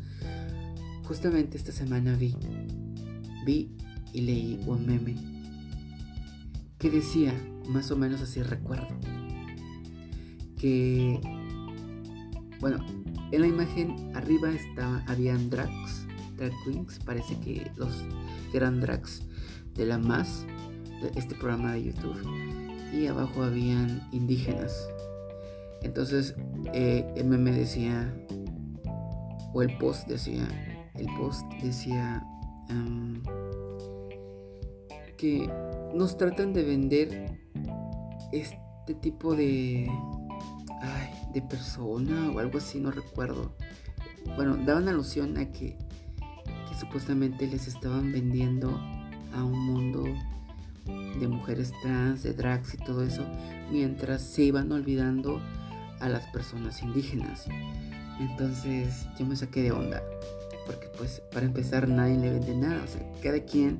Justamente 1.04 1.56
esta 1.56 1.72
semana 1.72 2.14
vi, 2.16 2.36
vi 3.46 3.70
y 4.12 4.20
leí 4.20 4.60
un 4.66 4.86
meme 4.86 5.34
que 6.78 6.90
decía, 6.90 7.32
más 7.68 7.90
o 7.90 7.96
menos 7.96 8.20
así 8.20 8.42
recuerdo, 8.42 8.88
que, 10.58 11.18
bueno, 12.60 12.84
en 13.32 13.40
la 13.40 13.46
imagen 13.46 14.12
arriba 14.14 14.50
estaba, 14.50 15.02
habían 15.06 15.48
drags, 15.48 16.03
drag 16.36 16.52
queens, 16.64 16.98
parece 17.04 17.38
que 17.40 17.70
los 17.76 18.04
eran 18.52 18.80
drags 18.80 19.22
de 19.74 19.86
la 19.86 19.98
más, 19.98 20.46
de 21.02 21.18
este 21.18 21.34
programa 21.34 21.72
de 21.72 21.84
YouTube 21.84 22.22
y 22.92 23.06
abajo 23.06 23.42
habían 23.42 24.08
indígenas. 24.12 24.88
Entonces 25.82 26.34
eh, 26.72 27.04
el 27.16 27.26
meme 27.26 27.52
decía, 27.52 28.14
o 29.52 29.62
el 29.62 29.76
post 29.78 30.08
decía, 30.08 30.46
el 30.94 31.06
post 31.18 31.44
decía 31.62 32.24
que 35.16 35.48
nos 35.94 36.16
tratan 36.16 36.52
de 36.52 36.64
vender 36.64 37.38
este 38.32 38.94
tipo 39.00 39.34
de, 39.34 39.88
ay, 40.82 41.10
de 41.32 41.42
persona 41.42 42.30
o 42.30 42.38
algo 42.38 42.58
así, 42.58 42.80
no 42.80 42.90
recuerdo. 42.90 43.54
Bueno, 44.36 44.56
daban 44.56 44.88
alusión 44.88 45.38
a 45.38 45.50
que 45.50 45.78
supuestamente 46.84 47.46
les 47.46 47.66
estaban 47.66 48.12
vendiendo 48.12 48.78
a 49.34 49.42
un 49.42 49.58
mundo 49.58 50.04
de 51.18 51.28
mujeres 51.28 51.72
trans, 51.82 52.22
de 52.22 52.34
drags 52.34 52.74
y 52.74 52.76
todo 52.76 53.02
eso, 53.02 53.24
mientras 53.72 54.20
se 54.22 54.42
iban 54.42 54.70
olvidando 54.70 55.40
a 56.00 56.08
las 56.10 56.26
personas 56.26 56.82
indígenas. 56.82 57.46
Entonces 58.20 59.06
yo 59.18 59.24
me 59.24 59.34
saqué 59.34 59.62
de 59.62 59.72
onda, 59.72 60.02
porque 60.66 60.88
pues 60.98 61.22
para 61.32 61.46
empezar 61.46 61.88
nadie 61.88 62.18
le 62.18 62.30
vende 62.30 62.54
nada, 62.54 62.82
o 62.84 62.86
sea, 62.86 63.00
cada 63.22 63.40
quien 63.40 63.78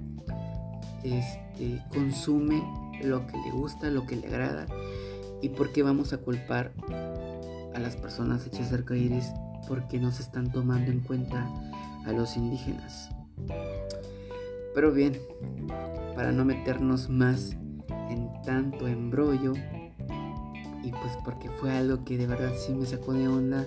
este, 1.03 1.83
consume 1.91 2.63
lo 3.03 3.27
que 3.27 3.37
le 3.37 3.51
gusta, 3.51 3.91
lo 3.91 4.07
que 4.07 4.17
le 4.17 4.29
agrada, 4.29 4.67
y 5.43 5.51
por 5.51 5.73
qué 5.73 5.83
vamos 5.83 6.15
a 6.15 6.19
culpar 6.19 6.73
a 7.75 7.79
las 7.79 7.97
personas 7.97 8.47
hechas 8.47 8.73
arcoíris 8.73 9.27
porque 9.69 9.99
no 9.99 10.11
se 10.11 10.23
están 10.23 10.51
tomando 10.51 10.91
en 10.91 11.01
cuenta 11.01 11.47
a 12.05 12.13
los 12.13 12.37
indígenas. 12.37 13.11
Pero 14.75 14.93
bien, 14.93 15.19
para 16.15 16.33
no 16.33 16.45
meternos 16.45 17.09
más 17.09 17.57
en 18.11 18.29
tanto 18.45 18.89
embrollo, 18.89 19.53
y 20.83 20.91
pues 20.91 21.17
porque 21.25 21.49
fue 21.49 21.73
algo 21.73 22.05
que 22.05 22.19
de 22.19 22.27
verdad 22.27 22.53
sí 22.57 22.75
me 22.75 22.87
sacó 22.87 23.13
de 23.13 23.29
onda, 23.29 23.65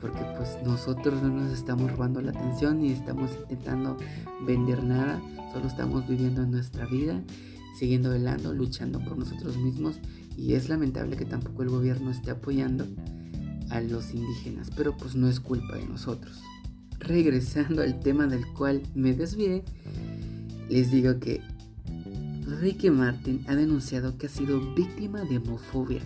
porque 0.00 0.24
pues 0.36 0.58
nosotros 0.64 1.22
no 1.22 1.28
nos 1.28 1.52
estamos 1.52 1.90
robando 1.90 2.20
la 2.20 2.30
atención 2.30 2.80
ni 2.80 2.92
estamos 2.92 3.30
intentando 3.42 3.96
vender 4.46 4.82
nada, 4.82 5.20
solo 5.52 5.66
estamos 5.66 6.06
viviendo 6.08 6.46
nuestra 6.46 6.86
vida, 6.86 7.20
siguiendo 7.78 8.10
velando, 8.10 8.54
luchando 8.54 9.00
por 9.00 9.18
nosotros 9.18 9.56
mismos 9.56 10.00
y 10.36 10.54
es 10.54 10.68
lamentable 10.68 11.16
que 11.16 11.24
tampoco 11.24 11.62
el 11.62 11.68
gobierno 11.68 12.10
esté 12.10 12.30
apoyando 12.30 12.86
a 13.70 13.80
los 13.80 14.14
indígenas, 14.14 14.70
pero 14.74 14.96
pues 14.96 15.14
no 15.16 15.28
es 15.28 15.40
culpa 15.40 15.76
de 15.76 15.86
nosotros. 15.86 16.40
Regresando 16.98 17.82
al 17.82 18.00
tema 18.00 18.26
del 18.26 18.46
cual 18.52 18.82
me 18.94 19.14
desvié, 19.14 19.64
les 20.68 20.90
digo 20.90 21.18
que 21.18 21.40
Ricky 22.60 22.90
Martin 22.90 23.44
ha 23.46 23.54
denunciado 23.54 24.16
que 24.16 24.26
ha 24.26 24.30
sido 24.30 24.74
víctima 24.74 25.22
de 25.22 25.38
homofobia 25.38 26.00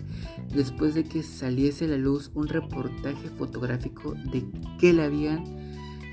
después 0.53 0.93
de 0.93 1.03
que 1.03 1.23
saliese 1.23 1.85
a 1.85 1.89
la 1.89 1.97
luz 1.97 2.31
un 2.33 2.47
reportaje 2.47 3.29
fotográfico 3.37 4.13
de 4.31 4.45
que 4.79 4.93
le 4.93 5.03
habían, 5.03 5.43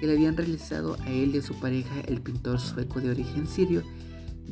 que 0.01 0.07
le 0.07 0.12
habían 0.12 0.37
realizado 0.37 0.97
a 1.01 1.11
él 1.11 1.35
y 1.35 1.39
a 1.39 1.43
su 1.43 1.59
pareja, 1.61 2.01
el 2.07 2.22
pintor 2.22 2.61
sueco 2.61 3.01
de 3.01 3.11
origen 3.11 3.47
sirio, 3.47 3.83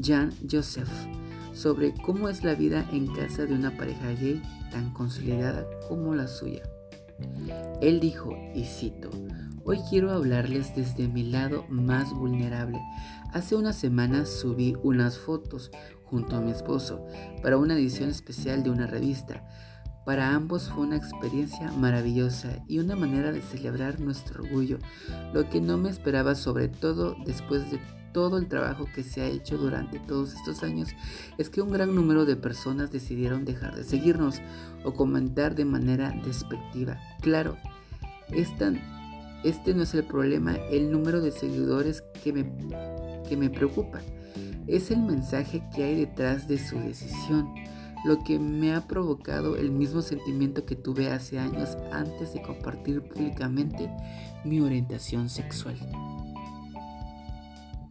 Jan 0.03 0.33
Joseph, 0.51 0.91
sobre 1.53 1.95
cómo 1.95 2.29
es 2.29 2.45
la 2.45 2.55
vida 2.55 2.89
en 2.93 3.07
casa 3.07 3.47
de 3.47 3.55
una 3.55 3.77
pareja 3.77 4.13
gay 4.13 4.43
tan 4.71 4.93
consolidada 4.93 5.67
como 5.89 6.15
la 6.15 6.29
suya. 6.29 6.63
Él 7.81 8.01
dijo, 8.01 8.37
y 8.55 8.65
cito, 8.65 9.11
Hoy 9.71 9.81
quiero 9.91 10.13
hablarles 10.13 10.75
desde 10.75 11.09
mi 11.09 11.23
lado 11.23 11.67
más 11.69 12.15
vulnerable. 12.15 12.81
Hace 13.35 13.55
unas 13.55 13.77
semanas 13.77 14.31
subí 14.31 14.75
unas 14.83 15.19
fotos 15.19 15.71
junto 16.05 16.37
a 16.37 16.41
mi 16.41 16.53
esposo 16.53 17.05
para 17.43 17.59
una 17.59 17.75
edición 17.75 18.09
especial 18.09 18.63
de 18.63 18.71
una 18.71 18.87
revista. 18.87 19.47
Para 20.07 20.35
ambos 20.35 20.71
fue 20.71 20.85
una 20.85 20.97
experiencia 20.97 21.71
maravillosa 21.73 22.65
y 22.67 22.79
una 22.79 22.97
manera 22.97 23.31
de 23.31 23.43
celebrar 23.43 24.01
nuestro 24.01 24.43
orgullo, 24.43 24.79
lo 25.35 25.51
que 25.51 25.61
no 25.61 25.77
me 25.77 25.91
esperaba 25.91 26.35
sobre 26.35 26.69
todo 26.69 27.15
después 27.27 27.71
de 27.71 27.79
todo 28.15 28.39
el 28.39 28.49
trabajo 28.49 28.87
que 28.95 29.03
se 29.03 29.21
ha 29.21 29.27
hecho 29.27 29.59
durante 29.59 29.99
todos 29.99 30.33
estos 30.33 30.63
años 30.63 30.89
es 31.37 31.51
que 31.51 31.61
un 31.61 31.73
gran 31.73 31.95
número 31.95 32.25
de 32.25 32.37
personas 32.37 32.91
decidieron 32.91 33.45
dejar 33.45 33.77
de 33.77 33.85
seguirnos 33.85 34.41
o 34.83 34.95
comentar 34.95 35.55
de 35.55 35.67
manera 35.67 36.19
despectiva. 36.25 36.99
Claro, 37.21 37.59
es 38.31 38.57
tan 38.57 38.98
este 39.45 39.75
no 39.75 39.83
es 39.83 39.95
el 39.95 40.05
problema, 40.05 40.57
el 40.71 40.91
número 40.91 41.21
de 41.21 41.31
seguidores 41.31 42.03
que 42.23 42.33
me, 42.33 42.45
que 43.29 43.37
me 43.37 43.51
preocupa. 43.51 44.01
Es 44.67 44.91
el 44.91 45.01
mensaje 45.01 45.63
que 45.75 45.85
hay 45.85 45.97
detrás 45.97 46.49
de 46.49 46.59
su 46.59 46.79
decisión, 46.79 47.55
lo 48.05 48.23
que 48.23 48.39
me 48.39 48.75
ha 48.75 48.87
provocado 48.87 49.57
el 49.57 49.71
mismo 49.71 50.03
sentimiento 50.03 50.65
que 50.65 50.77
tuve 50.77 51.11
hace 51.11 51.39
años 51.39 51.77
antes 51.91 52.33
de 52.33 52.43
compartir 52.43 53.03
públicamente 53.03 53.91
mi 54.45 54.61
orientación 54.61 55.29
sexual. 55.29 55.77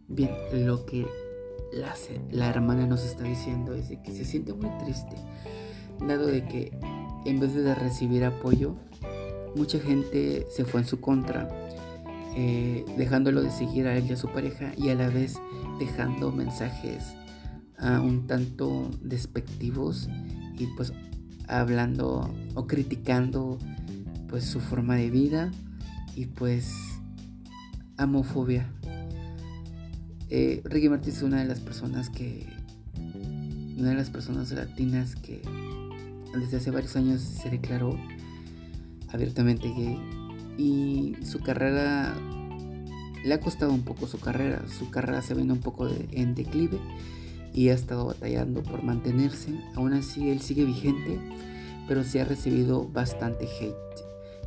Bien, 0.08 0.30
lo 0.52 0.86
que 0.86 1.06
la, 2.30 2.48
hermana 2.48 2.86
nos 2.86 3.04
está 3.04 3.24
diciendo 3.24 3.74
es 3.74 3.88
que 4.02 4.12
se 4.12 4.24
siente 4.24 4.54
muy 4.54 4.70
triste, 4.78 5.16
dado 6.06 6.26
de 6.26 6.46
que 6.46 6.78
en 7.26 7.40
vez 7.40 7.54
de 7.54 7.74
recibir 7.74 8.24
apoyo, 8.24 8.76
mucha 9.56 9.78
gente 9.78 10.46
se 10.50 10.64
fue 10.64 10.80
en 10.80 10.86
su 10.86 11.00
contra, 11.00 11.48
eh, 12.36 12.84
dejándolo 12.96 13.42
de 13.42 13.50
seguir 13.50 13.86
a 13.86 13.96
él 13.96 14.06
y 14.08 14.12
a 14.12 14.16
su 14.16 14.28
pareja 14.28 14.72
y 14.76 14.90
a 14.90 14.94
la 14.94 15.08
vez 15.08 15.36
dejando 15.78 16.32
mensajes 16.32 17.14
ah, 17.78 18.00
un 18.00 18.26
tanto 18.26 18.90
despectivos 19.02 20.08
y 20.58 20.66
pues 20.76 20.92
hablando 21.46 22.32
o 22.54 22.66
criticando 22.66 23.58
pues 24.28 24.44
su 24.44 24.60
forma 24.60 24.96
de 24.96 25.10
vida 25.10 25.50
y 26.14 26.26
pues 26.26 26.74
homofobia. 27.98 28.70
Eh, 30.30 30.60
Ricky 30.64 30.88
Martin 30.88 31.12
es 31.12 31.22
una 31.22 31.38
de 31.40 31.46
las 31.46 31.60
personas 31.60 32.10
que 32.10 32.46
una 33.78 33.90
de 33.90 33.94
las 33.94 34.10
personas 34.10 34.50
latinas 34.50 35.14
que 35.14 35.40
desde 36.34 36.58
hace 36.58 36.70
varios 36.70 36.96
años 36.96 37.22
se 37.22 37.48
declaró 37.48 37.96
abiertamente 39.12 39.68
gay 39.68 39.98
y 40.56 41.16
su 41.24 41.40
carrera 41.40 42.14
le 43.24 43.34
ha 43.34 43.40
costado 43.40 43.72
un 43.72 43.82
poco 43.82 44.06
su 44.06 44.18
carrera. 44.18 44.62
Su 44.68 44.90
carrera 44.90 45.22
se 45.22 45.34
viene 45.34 45.52
un 45.52 45.60
poco 45.60 45.88
en 46.12 46.34
declive 46.34 46.78
y 47.54 47.68
ha 47.68 47.74
estado 47.74 48.06
batallando 48.06 48.62
por 48.62 48.82
mantenerse. 48.82 49.52
Aún 49.74 49.92
así, 49.92 50.30
él 50.30 50.40
sigue 50.40 50.64
vigente, 50.64 51.18
pero 51.86 52.04
sí 52.04 52.18
ha 52.18 52.24
recibido 52.24 52.88
bastante 52.88 53.46
hate. 53.46 53.74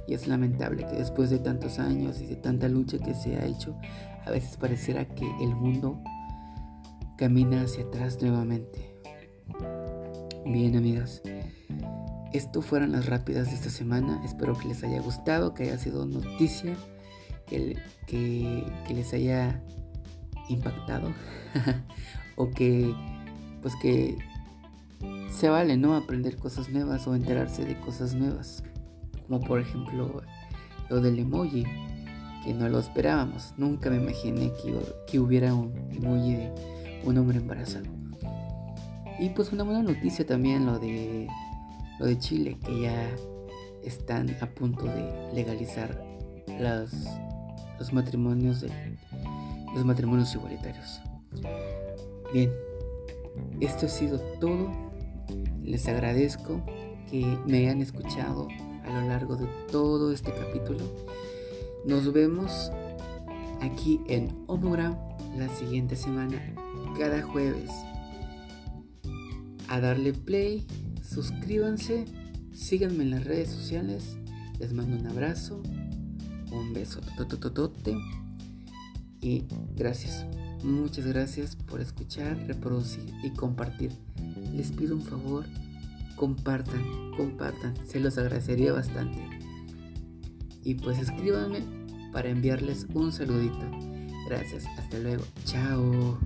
Y 0.07 0.13
es 0.13 0.27
lamentable 0.27 0.85
que 0.85 0.95
después 0.95 1.29
de 1.29 1.39
tantos 1.39 1.79
años 1.79 2.21
y 2.21 2.25
de 2.25 2.35
tanta 2.35 2.67
lucha 2.67 2.97
que 2.97 3.13
se 3.13 3.37
ha 3.37 3.45
hecho, 3.45 3.75
a 4.25 4.31
veces 4.31 4.57
pareciera 4.57 5.05
que 5.05 5.25
el 5.41 5.55
mundo 5.55 6.01
camina 7.17 7.61
hacia 7.61 7.83
atrás 7.83 8.17
nuevamente. 8.21 8.95
Bien, 10.45 10.75
amigas. 10.75 11.21
Esto 12.33 12.61
fueron 12.61 12.93
las 12.93 13.07
rápidas 13.07 13.47
de 13.49 13.55
esta 13.55 13.69
semana. 13.69 14.21
Espero 14.23 14.57
que 14.57 14.67
les 14.67 14.83
haya 14.83 15.01
gustado, 15.01 15.53
que 15.53 15.63
haya 15.63 15.77
sido 15.77 16.05
noticia, 16.05 16.75
que, 17.45 17.77
que, 18.07 18.93
les 18.93 19.13
haya 19.13 19.61
impactado 20.47 21.11
o 22.37 22.49
que 22.49 22.93
pues 23.61 23.75
que 23.81 24.17
se 25.29 25.49
vale, 25.49 25.75
¿no? 25.75 25.95
Aprender 25.95 26.37
cosas 26.37 26.69
nuevas 26.69 27.05
o 27.07 27.15
enterarse 27.15 27.65
de 27.65 27.77
cosas 27.79 28.15
nuevas. 28.15 28.63
Como 29.27 29.41
por 29.41 29.59
ejemplo 29.59 30.21
lo 30.89 31.01
del 31.01 31.19
emoji, 31.19 31.65
que 32.45 32.53
no 32.53 32.69
lo 32.69 32.79
esperábamos. 32.79 33.53
Nunca 33.57 33.89
me 33.89 33.97
imaginé 33.97 34.53
que, 34.63 34.73
que 35.07 35.19
hubiera 35.19 35.53
un 35.53 35.73
emoji 35.91 36.35
de 36.35 36.53
un 37.03 37.17
hombre 37.17 37.39
embarazado. 37.39 37.85
Y 39.19 39.29
pues 39.29 39.51
una 39.51 39.63
buena 39.63 39.83
noticia 39.83 40.25
también 40.25 40.65
lo 40.65 40.79
de 40.79 41.27
lo 42.01 42.07
de 42.07 42.17
Chile, 42.17 42.57
que 42.65 42.81
ya 42.81 43.15
están 43.83 44.35
a 44.41 44.47
punto 44.47 44.85
de 44.85 45.33
legalizar 45.35 46.03
los, 46.59 47.93
matrimonios 47.93 48.61
de 48.61 48.71
los 49.75 49.85
matrimonios 49.85 50.33
igualitarios. 50.33 50.99
Bien, 52.33 52.51
esto 53.59 53.85
ha 53.85 53.89
sido 53.89 54.19
todo. 54.39 54.71
Les 55.63 55.87
agradezco 55.87 56.59
que 57.09 57.37
me 57.45 57.59
hayan 57.59 57.81
escuchado 57.81 58.47
a 58.83 58.99
lo 58.99 59.07
largo 59.07 59.35
de 59.35 59.45
todo 59.71 60.11
este 60.11 60.33
capítulo. 60.33 60.79
Nos 61.85 62.11
vemos 62.11 62.71
aquí 63.61 64.01
en 64.07 64.35
Homogram 64.47 64.97
la 65.37 65.49
siguiente 65.49 65.95
semana, 65.95 66.41
cada 66.97 67.21
jueves. 67.21 67.69
A 69.67 69.79
darle 69.79 70.13
play, 70.13 70.65
suscríbanse, 71.01 72.05
síganme 72.53 73.03
en 73.03 73.11
las 73.11 73.25
redes 73.25 73.49
sociales. 73.49 74.17
Les 74.59 74.73
mando 74.73 74.97
un 74.97 75.07
abrazo, 75.07 75.61
un 76.51 76.73
beso 76.73 77.01
totototote 77.17 77.95
y 79.21 79.45
gracias. 79.75 80.25
Muchas 80.63 81.07
gracias 81.07 81.55
por 81.55 81.81
escuchar, 81.81 82.37
reproducir 82.47 83.03
y 83.23 83.31
compartir. 83.31 83.91
Les 84.53 84.71
pido 84.71 84.95
un 84.95 85.01
favor, 85.01 85.45
compartan, 86.15 86.83
compartan, 87.17 87.73
se 87.87 87.99
los 87.99 88.17
agradecería 88.17 88.73
bastante. 88.73 89.19
Y 90.63 90.75
pues 90.75 90.99
escríbanme 90.99 91.61
para 92.11 92.29
enviarles 92.29 92.85
un 92.93 93.11
saludito. 93.11 93.71
Gracias, 94.27 94.65
hasta 94.77 94.99
luego, 94.99 95.23
chao. 95.45 96.19